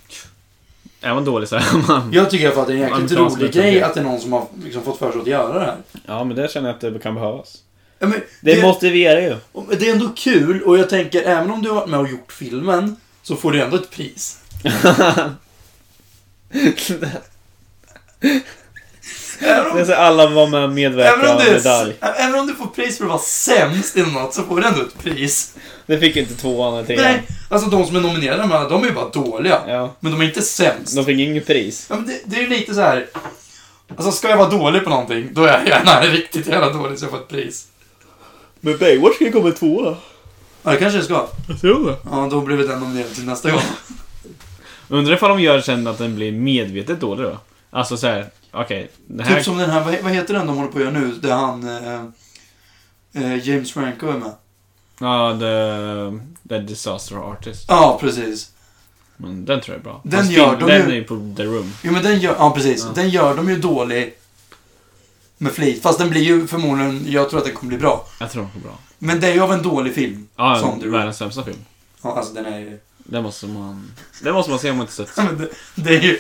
Är 1.02 1.14
man 1.14 1.26
dålig 1.26 1.50
så 1.50 1.56
är 1.56 1.88
man... 1.88 2.14
Jag 2.14 2.30
tycker 2.30 2.44
i 2.44 2.48
alla 2.48 2.56
fall 2.56 2.62
att 2.62 2.68
det 2.68 2.74
är 2.74 2.78
en 2.78 3.02
jäkligt 3.02 3.20
rolig 3.20 3.54
grej 3.54 3.82
att 3.82 3.94
det 3.94 4.00
är 4.00 4.04
någon 4.04 4.20
som 4.20 4.34
har 4.34 4.46
liksom 4.64 4.84
fått 4.84 5.00
för 5.00 5.12
sig 5.12 5.22
att 5.22 5.28
göra 5.28 5.54
det 5.60 5.66
här. 5.66 5.78
Ja, 6.06 6.24
men 6.24 6.36
det 6.38 6.52
känner 6.52 6.70
jag 6.70 6.76
att 6.76 6.94
det 6.94 7.00
kan 7.00 7.16
behövas. 7.16 7.63
Ja, 8.04 8.10
men 8.10 8.22
Det 8.42 8.62
motiverar 8.62 9.22
ju. 9.22 9.36
och 9.52 9.66
det 9.80 9.90
är 9.90 9.94
ändå 9.94 10.10
kul 10.16 10.62
och 10.62 10.78
jag 10.78 10.90
tänker, 10.90 11.22
även 11.24 11.52
om 11.52 11.62
du 11.62 11.70
har 11.70 11.76
varit 11.76 11.90
med 11.90 12.00
och 12.00 12.08
gjort 12.10 12.32
filmen, 12.32 12.96
så 13.22 13.36
får 13.36 13.52
du 13.52 13.62
ändå 13.62 13.76
ett 13.78 13.90
pris. 13.92 14.38
Även 14.64 15.02
om, 19.72 19.76
Det 19.76 19.82
är 19.82 19.86
så 19.86 19.94
alla 19.94 20.30
var 20.30 20.48
med 20.48 20.96
och 20.96 21.02
även, 21.02 21.30
om 21.30 21.38
du 21.46 21.52
medalj. 21.52 21.94
även 22.02 22.40
om 22.40 22.48
du 22.48 22.56
får 22.56 22.68
pris 22.68 22.98
för 22.98 23.06
att 23.06 23.10
vara 23.10 23.22
sämst 23.22 23.98
i 23.98 24.02
något, 24.02 24.34
så 24.34 24.44
får 24.44 24.62
du 24.62 24.68
ändå 24.68 24.82
ett 24.82 25.04
pris. 25.04 25.54
Det 25.86 26.00
fick 26.00 26.16
inte 26.16 26.36
tvåan 26.36 26.74
eller 26.74 26.86
trean. 26.86 27.04
Nej, 27.04 27.22
alltså 27.50 27.70
de 27.70 27.86
som 27.86 27.96
är 27.96 28.02
nominerade, 28.02 28.70
de 28.70 28.84
är 28.84 28.88
ju 28.88 28.94
bara 28.94 29.10
dåliga. 29.10 29.62
Ja. 29.68 29.96
Men 30.00 30.12
de 30.12 30.22
är 30.22 30.26
inte 30.26 30.42
sämst. 30.42 30.96
De 30.96 31.06
fick 31.06 31.20
inget 31.20 31.48
pris. 31.48 31.86
Ja, 31.90 31.96
men 31.96 32.08
det, 32.08 32.20
det 32.26 32.36
är 32.38 32.42
ju 32.42 32.50
lite 32.50 32.74
så 32.74 32.82
här. 32.82 33.08
Alltså 33.96 34.12
ska 34.12 34.30
jag 34.30 34.38
vara 34.38 34.50
dålig 34.50 34.84
på 34.84 34.90
någonting, 34.90 35.30
då 35.32 35.44
är 35.44 35.54
jag 35.54 35.68
gärna 35.68 36.02
riktigt 36.02 36.48
jävla 36.48 36.74
dålig 36.74 37.00
så 37.00 37.06
jag 37.06 37.12
får 37.12 37.18
ett 37.18 37.28
pris. 37.28 37.68
Men 38.66 38.78
Baywatch 38.78 39.16
ska 39.16 39.26
ju 39.26 39.32
komma 39.32 39.52
tvåa. 39.52 39.96
Ja, 40.64 40.72
det 40.72 40.78
kanske 40.78 41.00
det 41.00 41.06
ska. 41.06 41.28
Jag 41.48 41.62
tror 41.62 41.86
det. 41.86 41.98
Ja, 42.12 42.28
då 42.32 42.42
blir 42.42 42.58
vi 42.58 42.68
den 42.68 42.80
nominerad 42.80 43.14
till 43.16 43.26
nästa 43.26 43.52
gång. 43.52 43.62
Undrar 44.88 45.14
ifall 45.14 45.30
de 45.30 45.42
gör 45.42 45.62
sen 45.62 45.88
att 45.88 45.98
den 45.98 46.16
blir 46.16 46.32
medvetet 46.32 47.00
dålig 47.00 47.26
då? 47.26 47.38
Alltså 47.70 47.98
så 47.98 48.08
här, 48.08 48.30
okej. 48.52 48.92
det 49.08 49.24
här... 49.24 49.36
Typ 49.36 49.46
som 49.46 49.58
den 49.58 49.70
här, 49.70 49.84
vad, 49.84 49.96
vad 50.04 50.12
heter 50.12 50.34
den 50.34 50.48
de 50.48 50.58
håller 50.58 50.72
på 50.72 50.78
att 50.78 50.84
göra 50.84 50.94
nu? 50.94 51.12
Där 51.12 51.32
han... 51.34 51.70
Eh, 51.70 52.02
eh, 53.24 53.48
James 53.50 53.72
Franco 53.72 54.08
är 54.08 54.14
med. 54.18 54.32
Ja, 55.00 55.38
the, 55.40 56.50
the 56.50 56.60
Disaster 56.60 57.16
Artist. 57.16 57.66
Ja, 57.68 57.98
precis. 58.02 58.52
Men 59.18 59.46
den 59.46 59.62
tror 59.62 59.76
jag 59.76 59.80
är 59.80 59.84
bra. 59.84 60.02
Den 60.04 60.20
Fast 60.20 60.32
gör 60.32 60.56
de 60.60 60.70
Den 60.70 60.82
ju- 60.82 60.92
är 60.92 60.96
ju 60.96 61.04
på 61.04 61.34
The 61.38 61.44
Room. 61.44 61.74
Jo, 61.82 61.92
men 61.92 62.04
den 62.04 62.20
gör... 62.20 62.36
Ja, 62.40 62.52
precis. 62.56 62.84
Ja. 62.84 62.92
Den 62.96 63.10
gör 63.10 63.36
de 63.36 63.50
ju 63.50 63.56
dålig 63.56 64.14
med 65.44 65.52
flit. 65.52 65.82
Fast 65.84 66.00
den 66.00 66.10
blir 66.10 66.22
ju 66.22 66.48
förmodligen... 66.48 67.06
Jag 67.12 67.30
tror 67.30 67.40
att 67.40 67.46
den 67.46 67.56
kommer 67.56 67.70
bli 67.70 67.78
bra. 67.78 68.06
Jag 68.20 68.32
tror 68.32 68.44
den 68.44 68.52
är 68.62 68.68
bra. 68.68 68.78
Men 69.00 69.20
det 69.20 69.28
är 69.28 69.34
ju 69.34 69.42
av 69.42 69.54
en 69.54 69.62
dålig 69.64 69.94
film. 69.96 70.28
Ja, 70.36 70.60
Som 70.60 70.92
världens 70.92 71.18
sämsta 71.18 71.44
film. 71.44 71.58
Ja, 72.02 72.18
alltså 72.18 72.34
den 72.34 72.46
är 72.46 72.60
ju... 72.60 72.80
Den 72.98 73.24
måste 73.24 73.48
man... 73.48 73.92
Den 74.22 74.34
måste 74.34 74.50
man 74.50 74.60
se 74.60 74.72
om 74.72 74.78
man 74.78 74.84
inte 74.84 74.94
sett. 74.94 75.16
Det, 75.16 75.50
det 75.76 75.96
är 75.98 76.02
ju... 76.02 76.20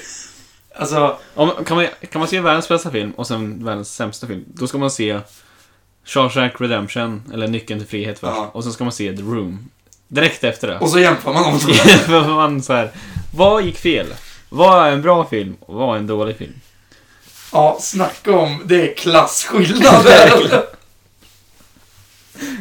Alltså... 0.75 1.17
Om, 1.33 1.51
kan, 1.65 1.77
man, 1.77 1.87
kan 2.11 2.19
man 2.19 2.27
se 2.27 2.39
världens 2.39 2.69
bästa 2.69 2.91
film 2.91 3.11
och 3.11 3.27
sen 3.27 3.65
världens 3.65 3.95
sämsta 3.95 4.27
film, 4.27 4.45
då 4.47 4.67
ska 4.67 4.77
man 4.77 4.91
se 4.91 5.19
Shawshank 6.05 6.61
Redemption, 6.61 7.31
eller 7.33 7.47
Nyckeln 7.47 7.79
till 7.79 7.89
frihet 7.89 8.19
först. 8.19 8.33
Ja. 8.35 8.49
Och 8.53 8.63
sen 8.63 8.73
ska 8.73 8.83
man 8.83 8.93
se 8.93 9.17
The 9.17 9.21
Room. 9.23 9.69
Direkt 10.07 10.43
efter 10.43 10.67
det. 10.67 10.79
Och 10.79 10.89
så 10.89 10.99
jämför 10.99 11.33
man 11.33 11.43
dem 11.43 12.35
man 12.35 12.61
så 12.61 12.73
här, 12.73 12.91
vad 13.35 13.63
gick 13.63 13.77
fel? 13.77 14.07
Vad 14.49 14.87
är 14.87 14.91
en 14.91 15.01
bra 15.01 15.25
film 15.25 15.55
och 15.59 15.75
vad 15.75 15.95
är 15.95 15.99
en 15.99 16.07
dålig 16.07 16.37
film? 16.37 16.53
Ja, 17.53 17.77
snacka 17.81 18.35
om... 18.35 18.61
Det 18.65 18.89
är 18.91 18.95
klasskillnad 18.95 20.05
där. 20.05 20.65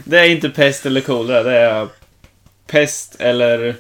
Det 0.05 0.19
är 0.19 0.25
inte 0.31 0.51
pest 0.51 0.87
eller 0.87 1.01
kolera, 1.01 1.43
det 1.43 1.57
är 1.59 1.89
pest 2.67 3.17
eller... 3.19 3.77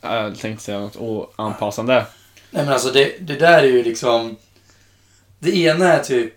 Jag 0.00 0.38
tänkte 0.38 0.64
säga 0.64 0.78
något 0.80 0.96
oanpassande. 0.96 2.06
Nej 2.50 2.64
men 2.64 2.72
alltså 2.72 2.90
det, 2.90 3.16
det 3.20 3.34
där 3.34 3.58
är 3.58 3.66
ju 3.66 3.82
liksom... 3.82 4.36
Det 5.38 5.56
ena 5.56 5.92
är 5.92 6.02
typ... 6.04 6.34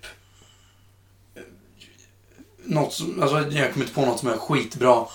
Något 2.64 2.94
som, 2.94 3.22
alltså 3.22 3.38
jag 3.58 3.74
kommer 3.74 3.86
inte 3.86 3.96
på 3.96 4.06
något 4.06 4.20
som 4.20 4.30
är 4.30 4.38
skitbra. 4.38 5.06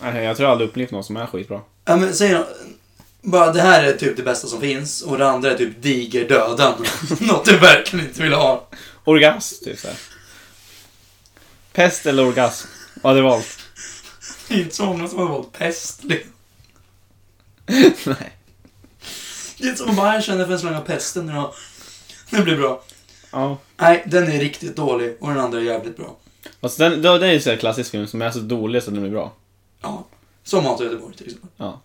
Nej, 0.00 0.24
Jag 0.24 0.36
tror 0.36 0.44
jag 0.46 0.52
aldrig 0.52 0.68
upplevt 0.70 0.90
något 0.90 1.06
som 1.06 1.16
är 1.16 1.26
skitbra. 1.26 1.60
Ja 1.84 1.96
men 1.96 2.14
säg 2.14 2.32
nå- 2.32 2.46
bara 3.22 3.52
det 3.52 3.60
här 3.60 3.82
är 3.82 3.92
typ 3.92 4.16
det 4.16 4.22
bästa 4.22 4.48
som 4.48 4.60
finns 4.60 5.02
och 5.02 5.18
det 5.18 5.28
andra 5.28 5.50
är 5.50 5.56
typ 5.58 5.82
digerdöden. 5.82 6.72
något 7.20 7.44
du 7.44 7.56
verkligen 7.58 8.06
inte 8.06 8.22
vill 8.22 8.32
ha. 8.32 8.68
Orgasm, 9.04 9.64
typ 9.64 9.78
såhär. 9.78 9.96
Pest 11.72 12.06
eller 12.06 12.26
orgasm? 12.26 12.68
Vad 13.02 13.10
hade 13.10 13.20
du 13.20 13.24
valt? 13.24 13.58
Det 14.48 14.54
är 14.54 14.58
inte 14.58 14.74
så 14.74 14.86
många 14.86 15.08
som 15.08 15.18
har 15.18 15.28
valt 15.28 15.52
pest. 15.52 16.04
liksom. 16.04 16.32
Nej. 18.20 18.36
Det 19.58 19.68
är 19.68 19.74
som 19.74 19.90
att 19.90 19.96
bara 19.96 20.14
jag 20.14 20.24
känner 20.24 20.44
för 20.46 20.52
en 20.52 20.58
slang 20.58 20.74
av 20.74 20.80
pesten 20.80 21.26
nu 21.26 21.32
då. 21.32 21.54
Det 22.30 22.42
blir 22.42 22.56
bra. 22.56 22.82
Ja. 23.30 23.58
Nej, 23.76 24.04
den 24.06 24.32
är 24.32 24.38
riktigt 24.38 24.76
dålig 24.76 25.16
och 25.20 25.28
den 25.28 25.38
andra 25.40 25.58
är 25.58 25.62
jävligt 25.62 25.96
bra. 25.96 26.16
Alltså 26.60 26.82
den, 26.82 27.02
då, 27.02 27.18
det 27.18 27.26
är 27.26 27.32
ju 27.32 27.40
här 27.40 27.56
klassisk 27.56 27.90
film 27.90 28.06
som 28.06 28.22
är 28.22 28.30
så 28.30 28.38
dålig 28.38 28.82
så 28.82 28.90
den 28.90 29.00
blir 29.00 29.10
bra. 29.10 29.32
Ja. 29.80 30.06
Som 30.44 30.64
Mat 30.64 30.80
i 30.80 30.84
Göteborg 30.84 31.16
till 31.16 31.26
exempel. 31.26 31.50
Ja. 31.56 31.80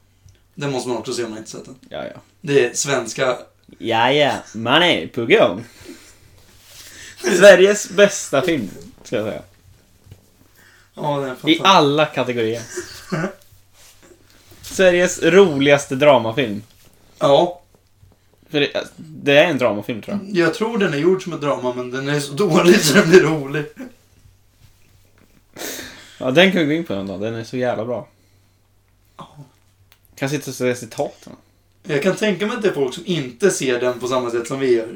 Den 0.56 0.72
måste 0.72 0.90
man 0.90 0.98
också 0.98 1.14
se 1.14 1.24
om 1.24 1.30
man 1.30 1.38
inte 1.40 1.50
sett 1.52 1.66
den. 1.66 1.76
Ja, 1.90 2.04
ja. 2.04 2.20
Det 2.42 2.66
är 2.66 2.74
svenska 2.74 3.38
Ja, 3.78 4.12
ja. 4.12 4.34
Man 4.56 4.84
är 4.84 5.08
på 5.08 5.26
gång. 5.26 5.66
Sveriges 7.38 7.90
bästa 7.90 8.42
film, 8.42 8.70
ska 9.04 9.16
jag 9.16 9.26
säga. 9.26 9.42
Ja, 10.94 11.02
den 11.20 11.24
är 11.24 11.34
I 11.34 11.36
fantastisk. 11.36 11.62
alla 11.64 12.06
kategorier. 12.06 12.62
Sveriges 14.62 15.24
roligaste 15.24 15.96
dramafilm. 15.96 16.62
Ja, 17.20 17.62
För 18.50 18.60
det, 18.60 18.88
det 18.98 19.38
är 19.38 19.46
en 19.50 19.58
dramafilm 19.58 20.02
tror 20.02 20.20
jag. 20.24 20.36
jag 20.38 20.54
tror 20.54 20.78
den 20.78 20.94
är 20.94 20.98
gjord 20.98 21.24
som 21.24 21.34
ett 21.34 21.42
drama, 21.42 21.74
men 21.74 21.92
den 21.92 22.10
är 22.10 22.20
så 22.20 22.34
dålig 22.34 22.80
så 22.82 22.94
den 22.94 23.10
blir 23.10 23.22
rolig. 23.22 23.66
Ja, 26.18 26.32
den 26.32 26.52
kan 26.52 26.60
vi 26.62 26.66
gå 26.66 26.72
in 26.74 26.84
på 26.86 26.94
en 26.94 27.08
dag. 27.08 27.22
Den 27.22 27.36
är 27.36 27.44
så 27.44 27.58
jävla 27.58 27.86
bra. 27.86 28.08
Kan 29.18 29.28
sitta 30.16 30.52
och 30.52 30.56
säga 30.56 30.76
citaten. 30.76 31.34
Jag 31.84 32.04
kan 32.04 32.16
tänka 32.16 32.48
mig 32.48 32.56
att 32.56 32.62
det 32.62 32.68
är 32.70 32.74
folk 32.74 32.94
som 32.94 33.04
inte 33.06 33.52
ser 33.52 33.80
den 33.80 34.00
på 34.00 34.08
samma 34.08 34.32
sätt 34.32 34.48
som 34.48 34.60
vi 34.60 34.76
gör. 34.76 34.88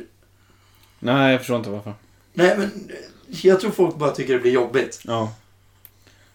Nej, 1.00 1.32
jag 1.32 1.40
förstår 1.42 1.58
inte 1.58 1.70
varför. 1.70 1.94
Nej, 2.34 2.58
men 2.58 2.90
jag 3.28 3.60
tror 3.62 3.72
folk 3.72 3.96
bara 3.96 4.12
tycker 4.12 4.34
det 4.34 4.40
blir 4.40 4.52
jobbigt. 4.52 5.00
Ja. 5.04 5.34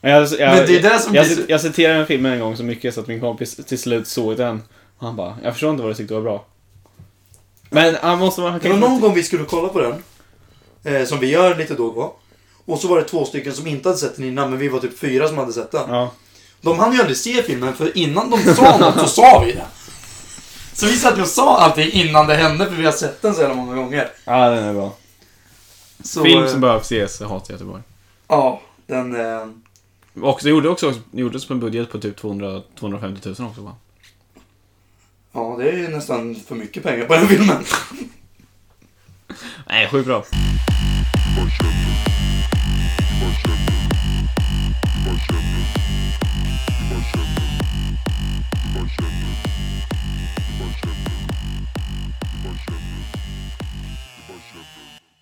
Jag, 0.01 0.23
jag, 0.23 0.31
Men 0.39 0.67
det 0.67 0.79
är 0.79 0.83
det 0.83 0.99
som 0.99 1.15
jag, 1.15 1.27
blir 1.27 1.35
så- 1.37 1.41
jag, 1.43 1.51
jag 1.51 1.61
citerade 1.61 1.99
en 2.01 2.07
film 2.07 2.27
en 2.27 2.41
gång 2.41 2.57
så 2.57 2.63
mycket 2.65 2.95
så 2.95 3.01
att 3.01 3.07
min 3.07 3.21
kompis 3.21 3.57
till 3.57 3.79
slut 3.79 4.09
såg 4.09 4.37
den. 4.37 4.63
Och 4.99 5.07
han 5.07 5.17
bara, 5.17 5.39
jag 5.43 5.53
förstår 5.53 5.71
inte 5.71 5.83
vad 5.83 5.91
du 5.93 5.97
tyckte 5.97 6.15
var 6.15 6.21
bra. 6.23 6.45
Men 7.71 7.95
han 8.03 8.19
måste 8.19 8.41
vara... 8.41 8.53
Det 8.53 8.61
kan 8.61 8.81
var 8.81 8.89
någon 8.89 9.01
gång 9.01 9.15
vi 9.15 9.23
skulle 9.23 9.45
kolla 9.45 9.69
på 9.69 9.81
den. 9.81 10.03
Eh, 10.95 11.07
som 11.07 11.19
vi 11.21 11.27
gör 11.31 11.55
lite 11.57 11.75
då 11.75 11.87
och 11.87 11.95
då. 11.95 12.17
Och 12.65 12.79
så 12.81 12.89
var 12.89 12.97
det 12.99 13.05
två 13.05 13.25
stycken 13.25 13.53
som 13.53 13.67
inte 13.67 13.89
hade 13.89 13.99
sett 13.99 14.17
den 14.17 14.25
innan, 14.25 14.51
men 14.51 14.59
vi 14.59 14.69
var 14.69 14.81
typ 14.81 14.99
fyra 14.99 15.29
som 15.29 15.39
hade 15.39 15.53
sett 15.53 15.71
den. 15.71 15.91
Ja. 15.91 16.13
De 16.65 16.79
hann 16.79 16.93
ju 16.93 16.99
aldrig 17.01 17.17
se 17.17 17.43
filmen, 17.43 17.75
för 17.75 17.99
innan 17.99 18.31
de 18.31 18.55
sa 18.55 18.79
något 18.79 19.01
så 19.01 19.07
sa 19.07 19.43
vi 19.47 19.53
det. 19.53 19.67
Så 20.73 20.87
vi 20.87 20.97
satt 20.97 21.19
ju 21.19 21.23
och 21.23 21.29
sa 21.29 21.59
allting 21.59 21.91
innan 21.93 22.27
det 22.27 22.35
hände, 22.35 22.67
för 22.67 22.75
vi 22.77 22.85
har 22.85 22.93
sett 22.93 23.23
den 23.23 23.35
så 23.35 23.41
jävla 23.41 23.57
många 23.57 23.75
gånger. 23.77 24.09
ja, 24.25 24.51
den 24.51 24.65
är 24.65 24.73
bra. 24.75 24.97
Så, 26.03 26.23
film 26.25 26.45
eh, 26.45 26.51
som 26.51 26.61
behöver 26.61 26.81
ses, 26.81 27.21
Hat 27.21 27.51
i 27.51 27.53
Göteborg. 27.53 27.83
Ja, 28.29 28.61
den... 28.87 29.17
Eh, 29.21 29.47
Och 30.23 30.41
det 30.43 30.49
gjorde 30.51 30.69
också, 30.69 30.95
gjordes 31.11 31.47
på 31.47 31.53
en 31.55 31.61
budget 31.61 31.91
på 31.93 31.99
typ 31.99 32.17
200, 32.17 32.63
250 32.79 33.29
000 33.39 33.49
också 33.49 33.61
va? 33.61 33.77
ja, 35.33 35.57
det 35.59 35.69
är 35.71 35.77
ju 35.77 35.89
nästan 35.89 36.35
för 36.49 36.55
mycket 36.55 36.83
pengar 36.83 37.05
på 37.07 37.15
den 37.15 37.29
filmen. 37.29 37.65
Nej, 39.67 39.89
sjukt 39.91 40.07
bra. 40.07 40.25